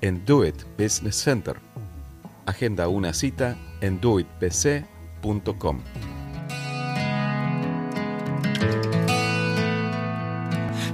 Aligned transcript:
en 0.00 0.24
Do 0.24 0.44
It 0.44 0.62
Business 0.78 1.16
Center. 1.16 1.56
Agenda 2.46 2.88
una 2.88 3.12
cita 3.12 3.56
en 3.80 4.00
doitbc.com. 4.00 5.80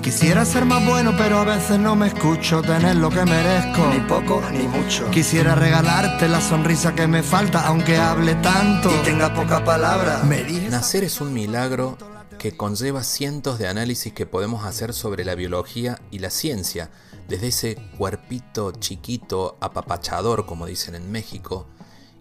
Quisiera 0.07 0.45
ser 0.45 0.65
más 0.65 0.87
bueno, 0.87 1.15
pero 1.19 1.39
a 1.39 1.45
veces 1.45 1.81
no 1.81 1.97
me 1.97 2.07
escucho 2.07 2.63
tener 2.63 2.95
lo 2.95 3.11
que 3.11 3.25
merezco. 3.25 3.93
Ni 3.93 3.99
poco 4.07 4.41
ni 4.53 4.63
mucho. 4.69 5.11
Quisiera 5.11 5.57
regalarte 5.57 6.29
la 6.29 6.41
sonrisa 6.41 6.95
que 6.95 7.09
me 7.09 7.25
falta, 7.25 7.67
aunque 7.67 7.97
hable 7.97 8.37
tanto 8.37 8.89
y 8.89 9.05
tenga 9.05 9.35
poca 9.35 9.65
palabra. 9.65 10.23
Nacer 10.71 11.03
es 11.03 11.21
un 11.21 11.33
milagro 11.33 11.99
que 12.39 12.57
conlleva 12.57 13.03
cientos 13.03 13.59
de 13.59 13.67
análisis 13.67 14.13
que 14.13 14.27
podemos 14.27 14.65
hacer 14.65 14.93
sobre 14.93 15.25
la 15.25 15.35
biología 15.35 15.99
y 16.13 16.21
la 16.21 16.31
ciencia, 16.31 16.91
desde 17.29 17.49
ese 17.49 17.77
cuerpito 17.97 18.73
chiquito, 18.73 19.57
apapachador, 19.61 20.47
como 20.47 20.67
dicen 20.67 20.95
en 20.95 21.11
México, 21.11 21.67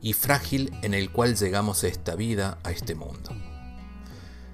y 0.01 0.13
frágil 0.13 0.71
en 0.81 0.93
el 0.93 1.11
cual 1.11 1.35
llegamos 1.35 1.83
a 1.83 1.87
esta 1.87 2.15
vida, 2.15 2.59
a 2.63 2.71
este 2.71 2.95
mundo. 2.95 3.31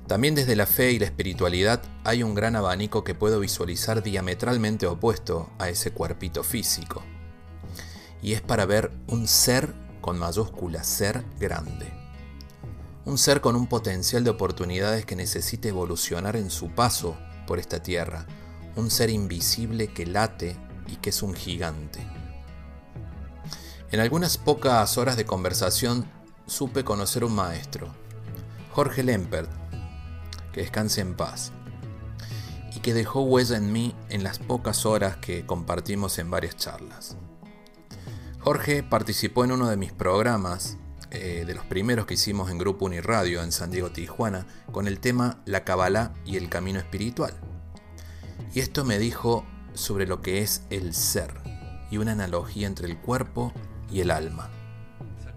También 0.07 0.35
desde 0.35 0.57
la 0.57 0.66
fe 0.66 0.91
y 0.91 0.99
la 0.99 1.05
espiritualidad 1.05 1.81
hay 2.03 2.22
un 2.22 2.35
gran 2.35 2.55
abanico 2.57 3.03
que 3.03 3.16
puedo 3.16 3.39
visualizar 3.39 4.03
diametralmente 4.03 4.85
opuesto 4.85 5.49
a 5.57 5.69
ese 5.69 5.91
cuerpito 5.91 6.44
físico. 6.44 7.02
Y 8.22 8.33
es 8.33 8.41
para 8.41 8.66
ver 8.66 8.91
un 9.07 9.27
ser 9.27 9.73
con 10.02 10.19
mayúscula, 10.19 10.83
ser 10.83 11.23
grande. 11.39 11.94
Un 13.05 13.17
ser 13.17 13.39
con 13.39 13.55
un 13.55 13.67
potencial 13.67 14.23
de 14.23 14.31
oportunidades 14.31 15.05
que 15.05 15.16
necesite 15.16 15.69
evolucionar 15.69 16.35
en 16.35 16.49
su 16.49 16.69
paso 16.72 17.17
por 17.47 17.57
esta 17.57 17.81
tierra. 17.81 18.27
Un 18.75 18.89
ser 18.89 19.09
invisible 19.09 19.88
que 19.94 20.05
late 20.05 20.58
y 20.88 20.97
que 20.97 21.09
es 21.09 21.22
un 21.22 21.33
gigante. 21.33 22.05
En 23.91 24.00
algunas 24.00 24.38
pocas 24.38 24.97
horas 24.97 25.17
de 25.17 25.25
conversación 25.25 26.05
supe 26.45 26.83
conocer 26.83 27.25
un 27.25 27.36
maestro, 27.36 27.94
Jorge 28.72 29.03
Lempert, 29.03 29.50
que 30.53 30.61
descanse 30.61 31.02
en 31.02 31.16
paz, 31.16 31.52
y 32.73 32.79
que 32.79 32.94
dejó 32.94 33.22
huella 33.23 33.57
en 33.57 33.72
mí 33.72 33.94
en 34.09 34.23
las 34.23 34.40
pocas 34.40 34.85
horas 34.85 35.18
que 35.18 35.45
compartimos 35.45 36.19
en 36.19 36.31
varias 36.31 36.56
charlas. 36.56 37.18
Jorge 38.40 38.81
participó 38.81 39.44
en 39.44 39.51
uno 39.51 39.69
de 39.69 39.78
mis 39.78 39.91
programas, 39.91 40.78
eh, 41.12 41.44
de 41.45 41.53
los 41.53 41.66
primeros 41.66 42.06
que 42.06 42.13
hicimos 42.13 42.50
en 42.50 42.57
Grupo 42.57 42.85
Uniradio 42.85 43.44
en 43.44 43.51
San 43.51 43.72
Diego, 43.72 43.91
Tijuana, 43.91 44.47
con 44.72 44.88
el 44.88 45.00
tema 45.00 45.41
La 45.45 45.66
Kabbalah 45.66 46.13
y 46.25 46.38
el 46.38 46.47
Camino 46.47 46.79
Espiritual. 46.79 47.50
Y 48.53 48.59
esto 48.59 48.84
me 48.84 49.00
dijo 49.00 49.45
sobre 49.73 50.06
lo 50.06 50.22
que 50.22 50.41
es 50.41 50.66
el 50.69 50.94
ser 50.94 51.31
y 51.89 51.97
una 51.97 52.12
analogía 52.12 52.67
entre 52.67 52.88
el 52.88 52.97
cuerpo 52.97 53.53
y 53.91 54.01
el 54.01 54.12
alma. 54.12 54.50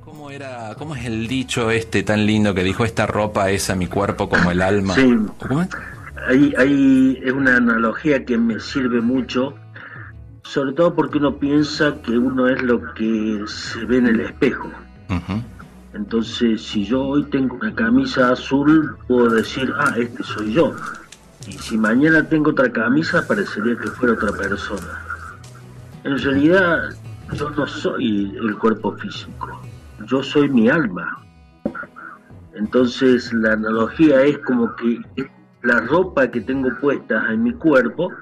¿Cómo, 0.04 0.30
era, 0.30 0.74
¿Cómo 0.78 0.94
es 0.94 1.04
el 1.06 1.26
dicho 1.26 1.70
este 1.70 2.02
tan 2.02 2.26
lindo 2.26 2.54
que 2.54 2.62
dijo 2.62 2.84
esta 2.84 3.06
ropa 3.06 3.50
es 3.50 3.70
a 3.70 3.74
mi 3.74 3.86
cuerpo 3.86 4.28
como 4.28 4.50
el 4.50 4.62
alma? 4.62 4.94
Sí. 4.94 5.16
Ahí, 6.28 6.54
ahí 6.56 7.20
es 7.22 7.32
una 7.32 7.56
analogía 7.56 8.24
que 8.24 8.38
me 8.38 8.60
sirve 8.60 9.00
mucho, 9.00 9.54
sobre 10.44 10.72
todo 10.72 10.94
porque 10.94 11.18
uno 11.18 11.36
piensa 11.36 11.96
que 12.02 12.16
uno 12.16 12.48
es 12.48 12.62
lo 12.62 12.80
que 12.94 13.44
se 13.46 13.84
ve 13.86 13.98
en 13.98 14.06
el 14.08 14.20
espejo. 14.20 14.70
Entonces, 15.94 16.62
si 16.62 16.84
yo 16.84 17.02
hoy 17.02 17.24
tengo 17.24 17.56
una 17.56 17.74
camisa 17.74 18.32
azul, 18.32 18.96
puedo 19.06 19.30
decir, 19.30 19.72
ah, 19.78 19.94
este 19.96 20.22
soy 20.22 20.52
yo. 20.52 20.74
Y 21.46 21.52
si 21.52 21.76
mañana 21.76 22.26
tengo 22.28 22.50
otra 22.50 22.70
camisa, 22.70 23.26
parecería 23.26 23.76
que 23.76 23.88
fuera 23.88 24.14
otra 24.14 24.32
persona. 24.32 25.02
En 26.04 26.18
realidad, 26.18 26.90
yo 27.32 27.50
no 27.50 27.66
soy 27.66 28.36
el 28.36 28.56
cuerpo 28.58 28.92
físico 28.96 29.64
yo 30.06 30.22
soy 30.22 30.48
mi 30.48 30.68
alma. 30.68 31.20
Entonces 32.54 33.32
la 33.32 33.52
analogía 33.52 34.22
es 34.22 34.38
como 34.38 34.74
que 34.76 35.00
la 35.62 35.80
ropa 35.80 36.28
que 36.28 36.40
tengo 36.40 36.70
puesta 36.80 37.32
en 37.32 37.42
mi 37.42 37.52
cuerpo, 37.52 38.12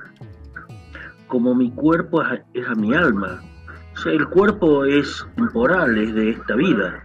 como 1.27 1.55
mi 1.55 1.71
cuerpo 1.73 2.23
es 2.55 2.69
a, 2.69 2.75
mi 2.75 2.95
alma. 2.95 3.41
O 3.95 3.99
sea, 3.99 4.13
el 4.13 4.27
cuerpo 4.29 4.85
es 4.85 5.27
temporal, 5.37 5.99
es 5.99 6.15
de 6.15 6.31
esta 6.31 6.55
vida. 6.55 7.03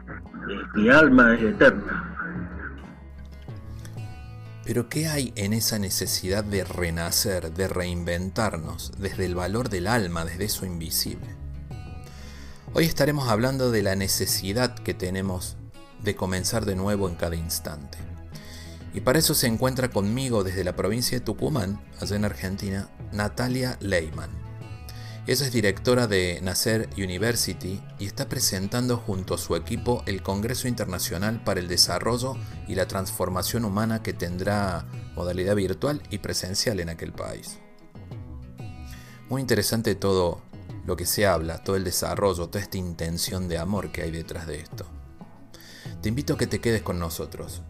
Mi 0.75 0.89
alma 0.89 1.35
es 1.35 1.41
eterna. 1.41 2.16
Pero 4.67 4.89
¿qué 4.89 5.07
hay 5.07 5.31
en 5.37 5.53
esa 5.53 5.79
necesidad 5.79 6.43
de 6.43 6.65
renacer, 6.65 7.53
de 7.53 7.69
reinventarnos, 7.69 8.91
desde 8.97 9.23
el 9.23 9.33
valor 9.33 9.69
del 9.69 9.87
alma, 9.87 10.25
desde 10.25 10.43
eso 10.43 10.65
invisible? 10.65 11.37
Hoy 12.73 12.83
estaremos 12.83 13.29
hablando 13.29 13.71
de 13.71 13.81
la 13.81 13.95
necesidad 13.95 14.75
que 14.75 14.93
tenemos 14.93 15.55
de 16.03 16.17
comenzar 16.17 16.65
de 16.65 16.75
nuevo 16.75 17.07
en 17.07 17.15
cada 17.15 17.37
instante. 17.37 17.97
Y 18.93 18.99
para 18.99 19.19
eso 19.19 19.35
se 19.35 19.47
encuentra 19.47 19.89
conmigo 19.89 20.43
desde 20.43 20.65
la 20.65 20.75
provincia 20.75 21.17
de 21.17 21.23
Tucumán, 21.23 21.81
allá 22.01 22.17
en 22.17 22.25
Argentina, 22.25 22.89
Natalia 23.13 23.77
Leyman. 23.79 24.46
Ella 25.27 25.45
es 25.45 25.51
directora 25.51 26.07
de 26.07 26.39
Nacer 26.41 26.89
University 26.95 27.83
y 27.99 28.05
está 28.05 28.29
presentando 28.29 28.95
junto 28.95 29.33
a 29.33 29.37
su 29.37 29.57
equipo 29.57 30.01
el 30.05 30.23
Congreso 30.23 30.69
Internacional 30.69 31.43
para 31.43 31.59
el 31.59 31.67
Desarrollo 31.67 32.37
y 32.65 32.75
la 32.75 32.87
Transformación 32.87 33.65
Humana 33.65 34.01
que 34.01 34.13
tendrá 34.13 34.85
modalidad 35.17 35.57
virtual 35.57 36.01
y 36.11 36.19
presencial 36.19 36.79
en 36.79 36.87
aquel 36.87 37.11
país. 37.11 37.57
Muy 39.27 39.41
interesante 39.41 39.95
todo 39.95 40.39
lo 40.85 40.95
que 40.95 41.05
se 41.05 41.27
habla, 41.27 41.61
todo 41.61 41.75
el 41.75 41.83
desarrollo, 41.83 42.47
toda 42.47 42.63
esta 42.63 42.77
intención 42.77 43.49
de 43.49 43.57
amor 43.57 43.91
que 43.91 44.03
hay 44.03 44.11
detrás 44.11 44.47
de 44.47 44.61
esto. 44.61 44.85
Te 46.01 46.07
invito 46.07 46.35
a 46.35 46.37
que 46.37 46.47
te 46.47 46.61
quedes 46.61 46.83
con 46.83 46.99
nosotros. 46.99 47.63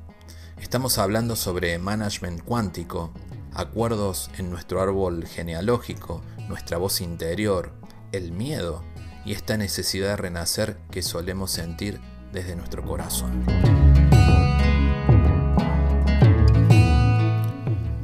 Estamos 0.61 0.99
hablando 0.99 1.35
sobre 1.35 1.79
management 1.79 2.43
cuántico, 2.43 3.11
acuerdos 3.55 4.29
en 4.37 4.51
nuestro 4.51 4.79
árbol 4.79 5.25
genealógico, 5.25 6.21
nuestra 6.47 6.77
voz 6.77 7.01
interior, 7.01 7.73
el 8.11 8.31
miedo 8.31 8.83
y 9.25 9.33
esta 9.33 9.57
necesidad 9.57 10.09
de 10.09 10.15
renacer 10.17 10.77
que 10.91 11.01
solemos 11.01 11.51
sentir 11.51 11.99
desde 12.31 12.55
nuestro 12.55 12.83
corazón. 12.83 13.45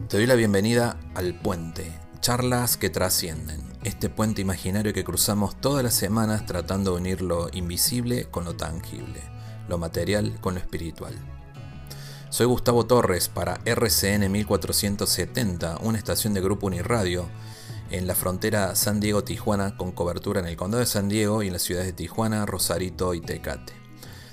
Te 0.10 0.18
doy 0.18 0.28
la 0.28 0.36
bienvenida 0.36 1.00
al 1.16 1.34
puente, 1.34 1.92
charlas 2.20 2.78
que 2.78 2.90
trascienden 2.90 3.74
este 3.84 4.10
puente 4.10 4.42
imaginario 4.42 4.94
que 4.94 5.04
cruzamos 5.04 5.60
todas 5.60 5.84
las 5.84 5.94
semanas 5.94 6.46
tratando 6.46 6.92
de 6.92 6.98
unir 6.98 7.22
lo 7.22 7.50
invisible 7.52 8.26
con 8.32 8.46
lo 8.46 8.56
tangible, 8.56 9.22
lo 9.68 9.78
material 9.78 10.40
con 10.40 10.54
lo 10.54 10.62
espiritual. 10.62 11.14
Soy 12.30 12.46
Gustavo 12.46 12.86
Torres 12.86 13.28
para 13.28 13.60
RCN 13.66 14.32
1470, 14.32 15.80
una 15.82 15.98
estación 15.98 16.34
de 16.34 16.42
Grupo 16.42 16.68
Uniradio 16.68 17.28
en 17.92 18.08
la 18.08 18.16
frontera 18.16 18.76
San 18.76 19.00
Diego-Tijuana 19.00 19.78
con 19.78 19.92
cobertura 19.92 20.40
en 20.40 20.48
el 20.48 20.58
condado 20.58 20.80
de 20.80 20.86
San 20.86 21.10
Diego 21.10 21.44
y 21.44 21.48
en 21.48 21.54
las 21.54 21.62
ciudades 21.62 21.88
de 21.88 21.94
Tijuana, 21.94 22.46
Rosarito 22.46 23.14
y 23.14 23.22
Tecate. 23.22 23.74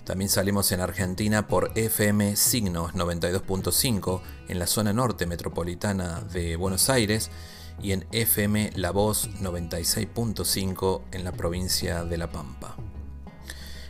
También 0.04 0.28
salimos 0.28 0.72
en 0.72 0.80
Argentina 0.80 1.46
por 1.46 1.70
FM 1.74 2.34
Signos 2.34 2.94
92.5 2.94 4.20
en 4.48 4.58
la 4.58 4.66
zona 4.66 4.92
norte 4.92 5.26
metropolitana 5.26 6.20
de 6.32 6.56
Buenos 6.56 6.90
Aires 6.90 7.30
y 7.82 7.92
en 7.92 8.06
FM 8.10 8.72
La 8.74 8.90
Voz 8.90 9.30
96.5 9.40 11.02
en 11.12 11.24
la 11.24 11.32
provincia 11.32 12.04
de 12.04 12.18
La 12.18 12.30
Pampa. 12.32 12.76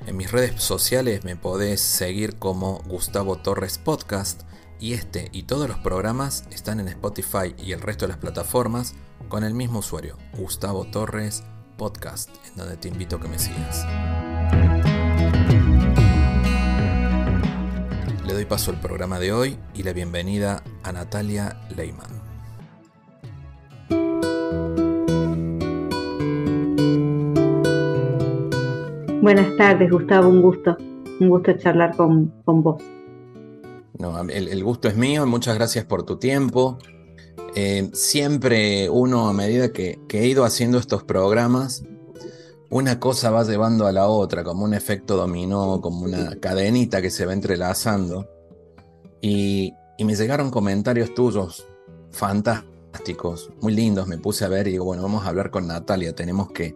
En 0.07 0.17
mis 0.17 0.31
redes 0.31 0.63
sociales 0.63 1.25
me 1.25 1.37
podés 1.37 1.81
seguir 1.81 2.39
como 2.39 2.83
Gustavo 2.87 3.37
Torres 3.37 3.79
Podcast 3.79 4.43
y 4.79 4.95
este 4.95 5.29
y 5.33 5.45
todos 5.45 5.69
los 5.69 5.79
programas 5.79 6.45
están 6.51 6.81
en 6.81 6.89
Spotify 6.89 7.55
y 7.59 7.73
el 7.73 7.81
resto 7.81 8.07
de 8.07 8.13
las 8.13 8.19
plataformas 8.19 8.95
con 9.31 9.45
el 9.45 9.55
mismo 9.55 9.79
usuario, 9.79 10.17
Gustavo 10.37 10.85
Torres 10.85 11.45
Podcast, 11.79 12.29
en 12.49 12.57
donde 12.57 12.77
te 12.77 12.89
invito 12.89 13.17
a 13.17 13.21
que 13.21 13.29
me 13.29 13.39
sigas. 13.39 13.87
Le 18.27 18.35
doy 18.35 18.45
paso 18.45 18.73
al 18.73 18.81
programa 18.81 19.19
de 19.21 19.33
hoy 19.33 19.57
y 19.73 19.85
la 19.85 19.93
bienvenida 19.93 20.63
a 20.83 20.93
Natalia 20.93 21.61
Leyman. 21.75 22.11
Buenas 29.23 29.57
tardes, 29.57 29.91
Gustavo, 29.91 30.29
un 30.29 30.43
gusto, 30.43 30.77
un 31.21 31.29
gusto 31.29 31.53
charlar 31.53 31.97
con, 31.97 32.33
vos. 32.45 32.83
No, 33.97 34.21
el, 34.29 34.65
gusto 34.65 34.89
es 34.89 34.97
mío, 34.97 35.25
muchas 35.25 35.55
gracias 35.55 35.85
por 35.85 36.03
tu 36.03 36.17
tiempo. 36.17 36.79
Eh, 37.55 37.91
siempre 37.93 38.89
uno, 38.89 39.29
a 39.29 39.33
medida 39.33 39.73
que, 39.73 39.99
he 40.09 40.27
ido 40.27 40.45
haciendo 40.45 40.79
estos 40.79 41.03
programas, 41.03 41.83
una 42.69 43.01
cosa 43.01 43.31
va 43.31 43.43
llevando 43.43 43.87
a 43.87 43.93
la 43.93 44.07
otra, 44.07 44.45
como 44.45 44.65
un 44.65 44.75
efecto 44.75 45.17
dominó, 45.17 45.81
como 45.81 46.05
una 46.05 46.37
cadenita 46.37 47.03
que 47.03 47.11
se 47.11 47.27
va 47.27 47.33
entrelazando. 47.33 48.29
Y, 49.21 49.75
me 49.99 50.15
llegaron 50.15 50.51
comentarios 50.51 51.13
tuyos 51.13 51.67
fantásticos, 52.11 53.51
muy 53.61 53.75
lindos. 53.75 54.07
Me 54.07 54.17
puse 54.17 54.47
a 54.47 54.49
ver 54.49 54.67
y 54.67 54.73
digo, 54.73 54.87
bueno, 54.87 55.03
vamos 55.03 55.27
a 55.27 55.29
hablar 55.29 55.51
con 55.51 55.67
Natalia, 55.67 56.15
tenemos 56.15 56.51
que, 56.53 56.75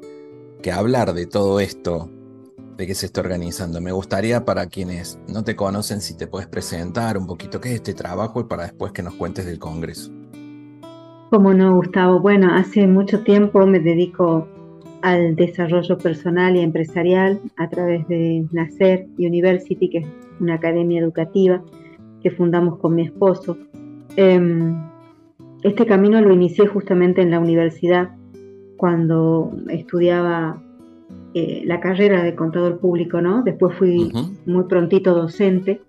que 0.60 0.70
hablar 0.70 1.14
de 1.14 1.24
todo 1.24 1.58
esto 1.58 2.10
de 2.76 2.86
qué 2.86 2.94
se 2.94 3.06
está 3.06 3.22
organizando. 3.22 3.80
Me 3.80 3.92
gustaría 3.92 4.44
para 4.44 4.66
quienes 4.66 5.18
no 5.26 5.42
te 5.42 5.56
conocen 5.56 6.02
si 6.02 6.14
te 6.14 6.26
puedes 6.26 6.48
presentar 6.48 7.16
un 7.16 7.26
poquito 7.26 7.62
qué 7.62 7.70
es 7.70 7.74
este 7.76 7.94
trabajo 7.94 8.40
y 8.40 8.44
para 8.44 8.64
después 8.64 8.92
que 8.92 9.02
nos 9.02 9.14
cuentes 9.14 9.46
del 9.46 9.58
Congreso. 9.58 10.10
Como 11.34 11.52
no, 11.52 11.74
Gustavo. 11.74 12.20
Bueno, 12.20 12.54
hace 12.54 12.86
mucho 12.86 13.24
tiempo 13.24 13.66
me 13.66 13.80
dedico 13.80 14.46
al 15.02 15.34
desarrollo 15.34 15.98
personal 15.98 16.54
y 16.54 16.60
empresarial 16.60 17.40
a 17.56 17.68
través 17.68 18.06
de 18.06 18.46
Nacer 18.52 19.08
University, 19.18 19.90
que 19.90 19.98
es 19.98 20.06
una 20.38 20.54
academia 20.54 21.00
educativa 21.00 21.60
que 22.22 22.30
fundamos 22.30 22.78
con 22.78 22.94
mi 22.94 23.02
esposo. 23.02 23.58
Em, 24.14 24.80
este 25.64 25.84
camino 25.86 26.20
lo 26.20 26.32
inicié 26.32 26.68
justamente 26.68 27.20
en 27.22 27.32
la 27.32 27.40
universidad 27.40 28.10
cuando 28.76 29.50
estudiaba 29.70 30.62
eh, 31.34 31.64
la 31.66 31.80
carrera 31.80 32.22
de 32.22 32.36
contador 32.36 32.78
público, 32.78 33.20
¿no? 33.20 33.42
Después 33.42 33.74
fui 33.76 34.12
muy 34.46 34.64
prontito 34.68 35.12
docente 35.12 35.82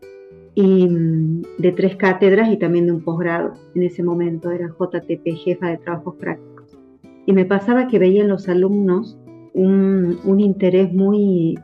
y 0.56 0.88
mm, 0.88 1.42
de 1.60 1.72
tres 1.74 1.96
cátedras 1.96 2.50
y 2.50 2.58
también 2.58 2.88
de 2.88 2.94
un 2.94 3.02
posgrado. 3.02 3.54
En 3.76 3.84
ese 3.84 4.04
momento 4.04 4.52
era 4.52 4.70
JTP, 4.70 5.36
jefa 5.36 5.68
de 5.68 5.78
trabajos 5.78 6.16
prácticos. 6.16 6.78
Y 7.26 7.34
me 7.34 7.46
pasaba 7.46 7.88
que 7.88 8.00
veía 8.00 8.24
en 8.24 8.30
los 8.30 8.48
alumnos 8.48 9.18
un, 9.54 10.20
un 10.24 10.40
interés 10.40 10.92
muy, 10.94 11.60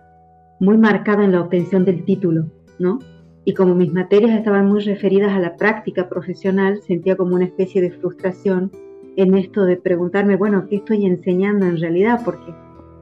muy 0.60 0.78
marcado 0.78 1.24
en 1.24 1.32
la 1.32 1.42
obtención 1.42 1.86
del 1.86 2.04
título, 2.04 2.46
¿no? 2.80 3.00
Y 3.44 3.54
como 3.54 3.74
mis 3.74 3.92
materias 3.92 4.38
estaban 4.38 4.68
muy 4.68 4.82
referidas 4.82 5.32
a 5.32 5.40
la 5.40 5.58
práctica 5.58 6.08
profesional, 6.08 6.82
sentía 6.82 7.16
como 7.16 7.36
una 7.36 7.46
especie 7.46 7.82
de 7.82 7.92
frustración 7.92 8.72
en 9.16 9.36
esto 9.36 9.66
de 9.66 9.78
preguntarme, 9.78 10.36
bueno, 10.36 10.68
¿qué 10.70 10.78
estoy 10.78 11.06
enseñando 11.06 11.66
en 11.66 11.80
realidad? 11.80 12.22
Porque 12.24 12.54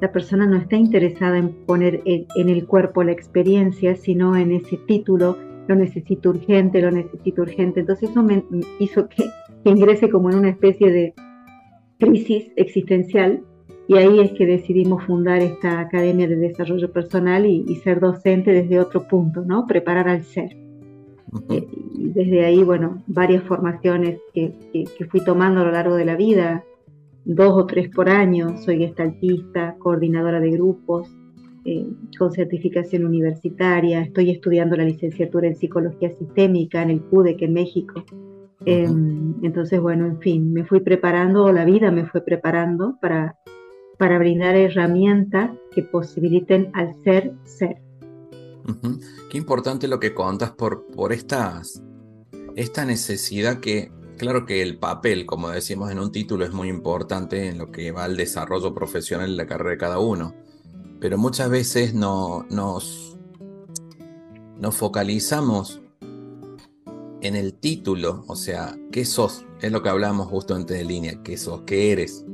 la 0.01 0.11
persona 0.11 0.45
no 0.45 0.57
está 0.57 0.75
interesada 0.75 1.37
en 1.37 1.49
poner 1.65 2.01
en, 2.05 2.49
el 2.49 2.65
cuerpo 2.65 3.03
la 3.03 3.11
experiencia, 3.11 3.95
sino 3.95 4.35
en 4.35 4.51
ese 4.51 4.77
título, 4.77 5.37
lo 5.69 5.75
necesito 5.75 6.31
urgente, 6.31 6.81
lo 6.81 6.89
necesito 6.89 7.43
urgente. 7.43 7.81
Entonces 7.81 8.09
eso 8.09 8.23
me 8.23 8.43
hizo 8.79 9.07
que, 9.07 9.29
ingrese 9.63 10.09
como 10.09 10.31
en 10.31 10.37
una 10.37 10.49
especie 10.49 10.91
de 10.91 11.13
crisis 11.99 12.51
existencial 12.55 13.43
y 13.87 13.97
ahí 13.97 14.19
es 14.19 14.31
que 14.31 14.47
decidimos 14.47 15.03
fundar 15.03 15.41
esta 15.41 15.79
Academia 15.79 16.27
de 16.27 16.37
Desarrollo 16.37 16.91
Personal 16.91 17.45
y, 17.45 17.75
ser 17.83 17.99
docente 17.99 18.51
desde 18.51 18.79
otro 18.79 19.07
punto, 19.07 19.43
¿no? 19.45 19.67
Preparar 19.67 20.07
al 20.09 20.23
ser. 20.23 20.55
Eh, 21.49 21.67
y 21.93 22.09
desde 22.09 22.45
ahí, 22.45 22.63
bueno, 22.63 23.03
varias 23.05 23.43
formaciones 23.43 24.19
que, 24.33 24.53
que, 24.73 25.05
fui 25.05 25.23
tomando 25.23 25.61
a 25.61 25.65
lo 25.65 25.71
largo 25.71 25.95
de 25.95 26.05
la 26.05 26.15
vida, 26.15 26.63
dos 27.25 27.53
o 27.55 27.65
tres 27.65 27.89
por 27.89 28.09
año. 28.09 28.57
Soy 28.57 28.79
gestaltista, 28.79 29.75
coordinadora 29.79 30.39
de 30.39 30.51
grupos, 30.51 31.09
eh, 31.69 31.85
con 32.17 32.31
certificación 32.31 33.05
universitaria. 33.05 34.01
Estoy 34.01 34.31
estudiando 34.31 34.75
la 34.75 34.85
licenciatura 34.85 35.47
en 35.47 35.55
psicología 35.55 36.09
sistémica 36.17 36.81
en 36.81 36.89
el 36.89 37.01
CUDEC 37.03 37.43
en 37.43 37.53
México. 37.53 38.03
Em, 38.65 39.35
entonces, 39.43 39.79
bueno, 39.79 40.07
en 40.07 40.19
fin, 40.19 40.51
me 40.51 40.65
fui 40.65 40.79
preparando, 40.79 41.51
la 41.51 41.65
vida 41.65 41.91
me 41.91 42.07
fue 42.07 42.21
preparando 42.21 42.97
para, 42.99 43.37
para 43.99 44.17
brindar 44.17 44.55
herramientas 44.55 45.51
que 45.71 45.83
posibiliten 45.83 46.71
al 46.73 46.95
ser 47.03 47.33
ser. 47.43 47.77
Qué 49.29 49.37
importante 49.37 49.87
lo 49.87 49.99
que 49.99 50.15
contas 50.15 50.49
por, 50.49 50.87
por 50.87 51.13
estas, 51.13 51.83
esta 52.55 52.83
necesidad 52.83 53.59
que 53.59 53.91
Claro 54.17 54.45
que 54.45 54.61
el 54.61 54.77
papel, 54.77 55.25
como 55.25 55.49
decimos 55.49 55.91
en 55.91 55.99
un 55.99 56.11
título, 56.11 56.43
es 56.43 56.51
muy 56.51 56.67
importante 56.67 57.47
en 57.47 57.57
lo 57.57 57.71
que 57.71 57.93
va 57.93 58.03
al 58.03 58.17
desarrollo 58.17 58.73
profesional 58.73 59.29
en 59.29 59.37
la 59.37 59.47
carrera 59.47 59.69
de 59.69 59.77
cada 59.77 59.99
uno. 59.99 60.35
Pero 60.99 61.17
muchas 61.17 61.49
veces 61.49 61.93
no, 61.93 62.45
nos, 62.49 63.17
nos 64.57 64.75
focalizamos 64.75 65.81
en 67.21 67.35
el 67.35 67.53
título, 67.53 68.23
o 68.27 68.35
sea, 68.35 68.77
¿qué 68.91 69.05
sos? 69.05 69.45
Es 69.61 69.71
lo 69.71 69.83
que 69.83 69.89
hablamos 69.89 70.27
justo 70.27 70.55
antes 70.55 70.77
de 70.77 70.85
línea, 70.85 71.21
¿qué 71.23 71.37
sos? 71.37 71.61
¿Qué 71.65 71.91
eres? 71.91 72.25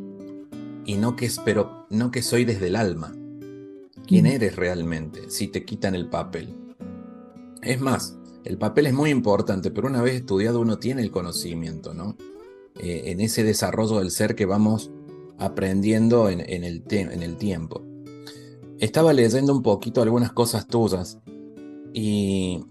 Y 0.85 0.95
no 0.95 1.15
que, 1.15 1.29
pero 1.43 1.87
no 1.89 2.11
que 2.11 2.21
soy 2.21 2.45
desde 2.45 2.67
el 2.67 2.75
alma. 2.75 3.15
¿Quién 4.07 4.27
eres 4.27 4.55
realmente 4.55 5.31
si 5.31 5.47
te 5.47 5.65
quitan 5.65 5.95
el 5.95 6.07
papel? 6.09 6.53
Es 7.63 7.81
más, 7.81 8.15
el 8.43 8.59
papel 8.59 8.85
es 8.85 8.93
muy 8.93 9.09
importante, 9.09 9.71
pero 9.71 9.87
una 9.87 10.03
vez 10.03 10.13
estudiado 10.15 10.59
uno 10.59 10.77
tiene 10.77 11.01
el 11.01 11.09
conocimiento, 11.09 11.95
¿no? 11.95 12.15
Eh, 12.77 13.03
en 13.05 13.21
ese 13.21 13.43
desarrollo 13.43 13.99
del 13.99 14.11
ser 14.11 14.35
que 14.35 14.45
vamos 14.45 14.91
aprendiendo 15.39 16.29
en, 16.29 16.41
el 16.41 16.83
en, 16.89 17.23
el 17.23 17.37
tiempo. 17.37 17.81
Estaba 18.79 19.13
leyendo 19.13 19.53
un 19.53 19.63
poquito 19.63 20.01
algunas 20.01 20.33
cosas 20.33 20.67
tuyas 20.67 21.21
y, 21.93 22.63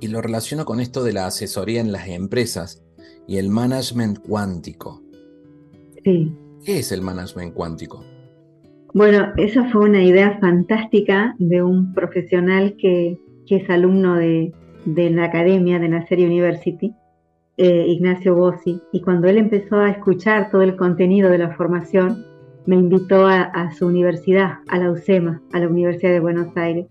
y 0.00 0.08
lo 0.08 0.22
relaciono 0.22 0.64
con 0.64 0.80
esto 0.80 1.02
de 1.02 1.12
la 1.12 1.26
asesoría 1.26 1.80
en 1.80 1.90
las 1.90 2.08
empresas 2.08 2.82
y 3.26 3.38
el 3.38 3.48
management 3.48 4.20
cuántico. 4.20 5.02
Sí. 6.04 6.32
¿Qué 6.64 6.78
es 6.78 6.92
el 6.92 7.02
management 7.02 7.54
cuántico? 7.54 8.04
Bueno, 8.94 9.32
esa 9.36 9.68
fue 9.70 9.88
una 9.88 10.02
idea 10.02 10.38
fantástica 10.40 11.34
de 11.38 11.62
un 11.62 11.92
profesional 11.94 12.76
que, 12.76 13.18
que 13.46 13.56
es 13.56 13.70
alumno 13.70 14.16
de, 14.16 14.52
de 14.84 15.10
la 15.10 15.24
academia 15.24 15.78
de 15.78 15.88
Nacer 15.88 16.18
University, 16.18 16.94
eh, 17.56 17.86
Ignacio 17.88 18.34
Bossi, 18.34 18.80
y 18.92 19.00
cuando 19.00 19.28
él 19.28 19.38
empezó 19.38 19.76
a 19.76 19.90
escuchar 19.90 20.50
todo 20.50 20.62
el 20.62 20.76
contenido 20.76 21.30
de 21.30 21.38
la 21.38 21.54
formación, 21.56 22.24
me 22.66 22.76
invitó 22.76 23.26
a, 23.26 23.70
su 23.72 23.86
universidad, 23.86 24.58
a 24.68 24.78
la 24.78 24.90
UCEMA, 24.90 25.42
a 25.52 25.58
la 25.58 25.68
Universidad 25.68 26.12
de 26.12 26.20
Buenos 26.20 26.56
Aires, 26.56 26.86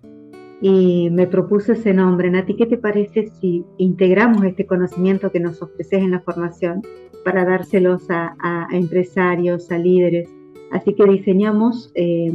y 0.62 1.10
me 1.12 1.28
propuso 1.28 1.74
ese 1.74 1.94
nombre. 1.94 2.30
Nati, 2.30 2.56
¿qué 2.56 2.66
te 2.66 2.78
parece 2.78 3.28
si 3.40 3.64
integramos 3.78 4.44
este 4.44 4.66
conocimiento 4.66 5.32
que 5.32 5.40
nos 5.40 5.62
ofreces 5.62 6.00
en 6.00 6.12
la 6.12 6.20
formación 6.20 6.82
para 7.24 7.46
dárselos 7.46 8.08
a, 8.10 8.68
empresarios, 8.72 9.72
a 9.72 9.78
líderes? 9.78 10.30
Así 10.72 10.94
que 10.94 11.06
diseñamos 11.06 11.92
eh, 11.96 12.32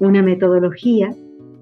una 0.00 0.22
metodología 0.22 1.14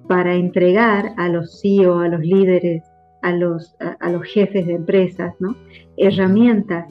para 0.08 0.34
entregar 0.34 1.12
a 1.16 1.28
los 1.28 1.60
CEO, 1.60 1.98
a 1.98 2.08
los 2.08 2.20
líderes 2.20 2.82
a 3.22 3.32
los, 3.32 3.74
a, 3.80 4.10
los 4.10 4.22
jefes 4.24 4.66
de 4.66 4.74
empresas, 4.74 5.34
¿no? 5.40 5.56
herramientas 5.96 6.86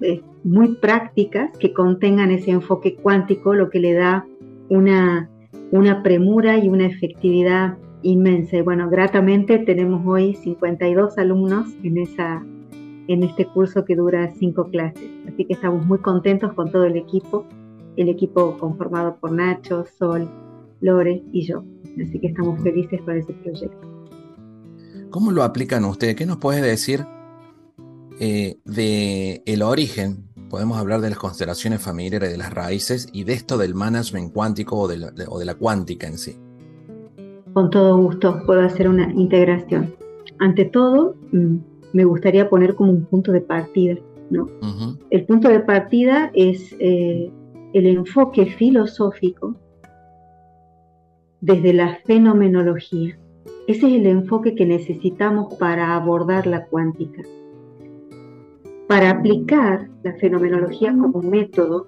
eh, 0.00 0.20
muy 0.44 0.74
prácticas 0.76 1.56
que 1.58 1.72
contengan 1.72 2.30
ese 2.30 2.50
enfoque 2.50 2.96
cuántico, 2.96 3.54
lo 3.54 3.70
que 3.70 3.80
le 3.80 3.94
da 3.94 4.26
una, 4.68 5.28
una 5.70 6.02
premura 6.02 6.58
y 6.58 6.68
una 6.68 6.86
efectividad 6.86 7.76
inmensa. 8.02 8.56
Y 8.56 8.62
bueno, 8.62 8.90
gratamente 8.90 9.58
tenemos 9.58 10.02
hoy 10.06 10.34
52 10.34 11.18
alumnos 11.18 11.68
en, 11.82 11.98
esa, 11.98 12.44
en 13.08 13.22
este 13.22 13.46
curso 13.46 13.84
que 13.84 13.96
dura 13.96 14.30
cinco 14.30 14.68
clases. 14.70 15.08
Así 15.26 15.44
que 15.44 15.54
estamos 15.54 15.86
muy 15.86 15.98
contentos 15.98 16.52
con 16.54 16.70
todo 16.70 16.84
el 16.84 16.96
equipo, 16.96 17.46
el 17.96 18.08
equipo 18.08 18.56
conformado 18.58 19.16
por 19.20 19.32
Nacho, 19.32 19.84
Sol, 19.98 20.28
Lore 20.80 21.22
y 21.32 21.42
yo. 21.42 21.64
Así 22.00 22.18
que 22.18 22.28
estamos 22.28 22.60
felices 22.62 23.00
con 23.02 23.16
ese 23.16 23.32
proyecto. 23.32 23.97
¿Cómo 25.10 25.32
lo 25.32 25.42
aplican 25.42 25.84
ustedes? 25.86 26.16
¿Qué 26.16 26.26
nos 26.26 26.36
puedes 26.36 26.62
decir 26.62 27.06
eh, 28.20 28.58
de 28.64 29.42
el 29.46 29.62
origen? 29.62 30.24
Podemos 30.50 30.78
hablar 30.78 31.00
de 31.00 31.10
las 31.10 31.18
constelaciones 31.18 31.82
familiares, 31.82 32.30
de 32.30 32.36
las 32.36 32.52
raíces 32.52 33.08
y 33.12 33.24
de 33.24 33.32
esto 33.32 33.56
del 33.56 33.74
management 33.74 34.32
cuántico 34.32 34.76
o 34.76 34.88
de 34.88 34.98
la, 34.98 35.54
cuántica 35.54 36.06
en 36.06 36.18
sí. 36.18 36.36
Con 37.54 37.70
todo 37.70 37.96
gusto 37.96 38.42
puedo 38.44 38.60
hacer 38.60 38.88
una 38.88 39.10
integración. 39.12 39.94
Ante 40.38 40.66
todo, 40.66 41.16
mm, 41.32 41.56
me 41.92 42.04
gustaría 42.04 42.48
poner 42.48 42.74
como 42.74 42.92
un 42.92 43.04
punto 43.06 43.32
de 43.32 43.40
partida. 43.40 43.96
¿no? 44.30 44.46
El 45.10 45.24
punto 45.24 45.48
de 45.48 45.60
partida 45.60 46.30
es 46.34 46.74
eh, 46.80 47.32
el 47.72 47.86
enfoque 47.86 48.44
filosófico 48.44 49.54
desde 51.40 51.72
la 51.72 51.98
fenomenología. 52.04 53.18
Ese 53.68 53.86
es 53.86 53.92
el 53.92 54.06
enfoque 54.06 54.54
que 54.54 54.64
necesitamos 54.64 55.54
para 55.56 55.94
abordar 55.94 56.46
la 56.46 56.64
cuántica. 56.64 57.22
Para 58.86 59.10
aplicar 59.10 59.90
la 60.02 60.14
fenomenología 60.14 60.90
como 60.98 61.20
método, 61.20 61.86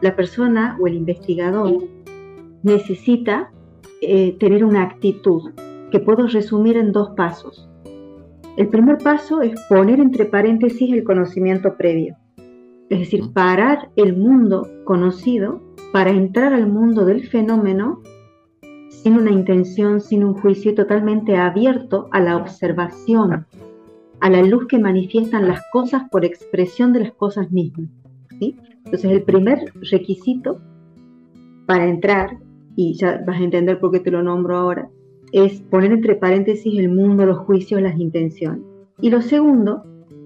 la 0.00 0.16
persona 0.16 0.78
o 0.80 0.86
el 0.86 0.94
investigador 0.94 1.84
necesita 2.62 3.52
eh, 4.00 4.38
tener 4.40 4.64
una 4.64 4.84
actitud 4.84 5.50
que 5.90 6.00
puedo 6.00 6.26
resumir 6.28 6.78
en 6.78 6.92
dos 6.92 7.10
pasos. 7.10 7.68
El 8.56 8.68
primer 8.68 8.96
paso 8.96 9.42
es 9.42 9.60
poner 9.68 10.00
entre 10.00 10.24
paréntesis 10.24 10.90
el 10.94 11.04
conocimiento 11.04 11.76
previo, 11.76 12.16
es 12.88 13.00
decir, 13.00 13.30
parar 13.34 13.90
el 13.96 14.16
mundo 14.16 14.66
conocido 14.84 15.60
para 15.92 16.08
entrar 16.08 16.54
al 16.54 16.68
mundo 16.68 17.04
del 17.04 17.28
fenómeno 17.28 18.00
sin 19.02 19.14
una 19.14 19.32
intención, 19.32 20.00
sin 20.00 20.22
un 20.22 20.34
juicio 20.34 20.74
totalmente 20.74 21.36
abierto 21.36 22.08
a 22.12 22.20
la 22.20 22.36
observación, 22.36 23.46
a 24.20 24.30
la 24.30 24.42
luz 24.42 24.68
que 24.68 24.78
manifiestan 24.78 25.48
las 25.48 25.60
cosas 25.72 26.04
por 26.10 26.24
expresión 26.24 26.92
de 26.92 27.00
las 27.00 27.12
cosas 27.12 27.50
mismas. 27.50 27.88
Entonces 28.40 29.10
el 29.10 29.22
primer 29.22 29.72
requisito 29.90 30.60
para 31.66 31.88
entrar, 31.88 32.38
y 32.76 32.94
ya 32.94 33.22
vas 33.26 33.40
a 33.40 33.44
entender 33.44 33.80
por 33.80 33.90
qué 33.90 34.00
te 34.00 34.10
lo 34.10 34.22
nombro 34.22 34.56
ahora, 34.56 34.88
es 35.32 35.60
poner 35.62 35.92
entre 35.92 36.14
paréntesis 36.14 36.78
el 36.78 36.88
mundo, 36.88 37.26
los 37.26 37.38
juicios, 37.38 37.82
las 37.82 37.98
intenciones. 37.98 38.62
Y 39.00 39.10
lo 39.10 39.20
segundo 39.20 39.82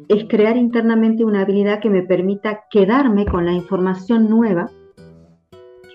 es 0.09 0.25
crear 0.29 0.57
internamente 0.57 1.25
una 1.25 1.43
habilidad 1.43 1.81
que 1.81 1.91
me 1.91 2.03
permita 2.03 2.65
quedarme 2.71 3.25
con 3.25 3.47
la 3.47 3.53
información 3.53 4.29
nueva 4.29 4.71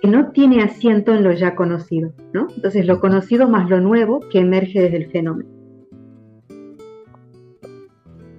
que 0.01 0.08
no 0.08 0.31
tiene 0.31 0.63
asiento 0.63 1.13
en 1.13 1.24
lo 1.24 1.31
ya 1.31 1.55
conocido, 1.55 2.12
¿no? 2.34 2.48
Entonces 2.55 2.86
lo 2.88 3.00
conocido 3.00 3.48
más 3.48 3.70
lo 3.70 3.79
nuevo 3.79 4.20
que 4.31 4.39
emerge 4.39 4.81
desde 4.81 4.98
el 4.98 5.12
fenómeno. 5.12 5.50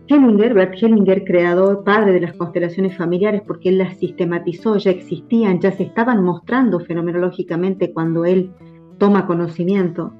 Hellinger, 0.09 0.53
Bert 0.53 0.75
Hellinger, 0.75 1.25
creador, 1.25 1.85
padre 1.85 2.13
de 2.13 2.21
las 2.21 2.35
constelaciones 2.35 2.97
familiares, 2.97 3.43
porque 3.47 3.71
él 3.71 3.79
las 3.79 3.97
sistematizó, 3.97 4.77
ya 4.77 4.91
existían, 4.91 5.61
ya 5.61 5.73
se 5.73 5.85
estaban 5.85 6.23
mostrando 6.23 6.81
fenomenológicamente 6.81 7.93
cuando 7.93 8.25
él 8.25 8.51
toma 8.99 9.27
conocimiento 9.27 10.13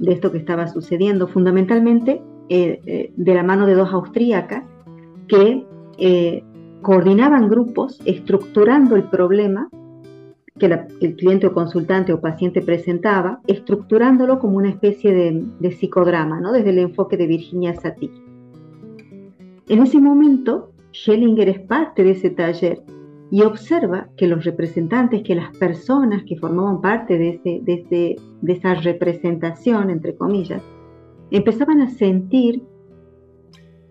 de 0.00 0.12
esto 0.12 0.32
que 0.32 0.38
estaba 0.38 0.66
sucediendo, 0.66 1.28
fundamentalmente 1.28 2.20
eh, 2.48 2.80
eh, 2.86 3.12
de 3.16 3.34
la 3.34 3.42
mano 3.42 3.66
de 3.66 3.74
dos 3.74 3.92
austríacas 3.92 4.64
que 5.28 5.64
eh, 5.98 6.44
coordinaban 6.82 7.48
grupos 7.48 8.00
estructurando 8.04 8.96
el 8.96 9.04
problema 9.04 9.68
que 10.58 10.66
el 11.00 11.16
cliente 11.16 11.46
o 11.46 11.54
consultante 11.54 12.12
o 12.12 12.20
paciente 12.20 12.60
presentaba, 12.60 13.40
estructurándolo 13.46 14.38
como 14.38 14.58
una 14.58 14.70
especie 14.70 15.12
de, 15.12 15.70
psicodrama, 15.70 16.40
¿no? 16.40 16.52
desde 16.52 16.70
el 16.70 16.78
enfoque 16.78 17.16
de 17.16 17.26
Virginia 17.26 17.74
Satir. 17.74 18.10
En 19.68 19.82
ese 19.82 20.00
momento, 20.00 20.72
Schellinger 20.92 21.48
es 21.48 21.60
parte 21.60 22.02
de 22.02 22.12
ese 22.12 22.30
taller 22.30 22.82
y 23.30 23.42
observa 23.42 24.08
que 24.16 24.26
los 24.26 24.44
representantes, 24.44 25.22
que 25.22 25.34
las 25.34 25.54
personas 25.58 26.22
que 26.24 26.36
formaban 26.36 26.80
parte 26.80 27.18
de, 27.18 27.28
ese, 27.30 27.60
de, 28.40 28.52
esa 28.52 28.74
representación, 28.74 29.90
entre 29.90 30.16
comillas, 30.16 30.62
empezaban 31.30 31.82
a 31.82 31.90
sentir 31.90 32.62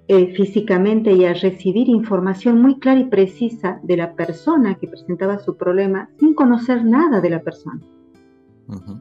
eh, 0.09 0.33
físicamente 0.35 1.11
y 1.11 1.25
a 1.25 1.33
recibir 1.33 1.89
información 1.89 2.61
muy 2.61 2.79
clara 2.79 3.01
y 3.01 3.05
precisa 3.05 3.81
de 3.83 3.97
la 3.97 4.15
persona 4.15 4.75
que 4.75 4.87
presentaba 4.87 5.39
su 5.39 5.57
problema 5.57 6.09
sin 6.17 6.33
conocer 6.33 6.85
nada 6.85 7.19
de 7.19 7.29
la 7.29 7.41
persona. 7.41 7.81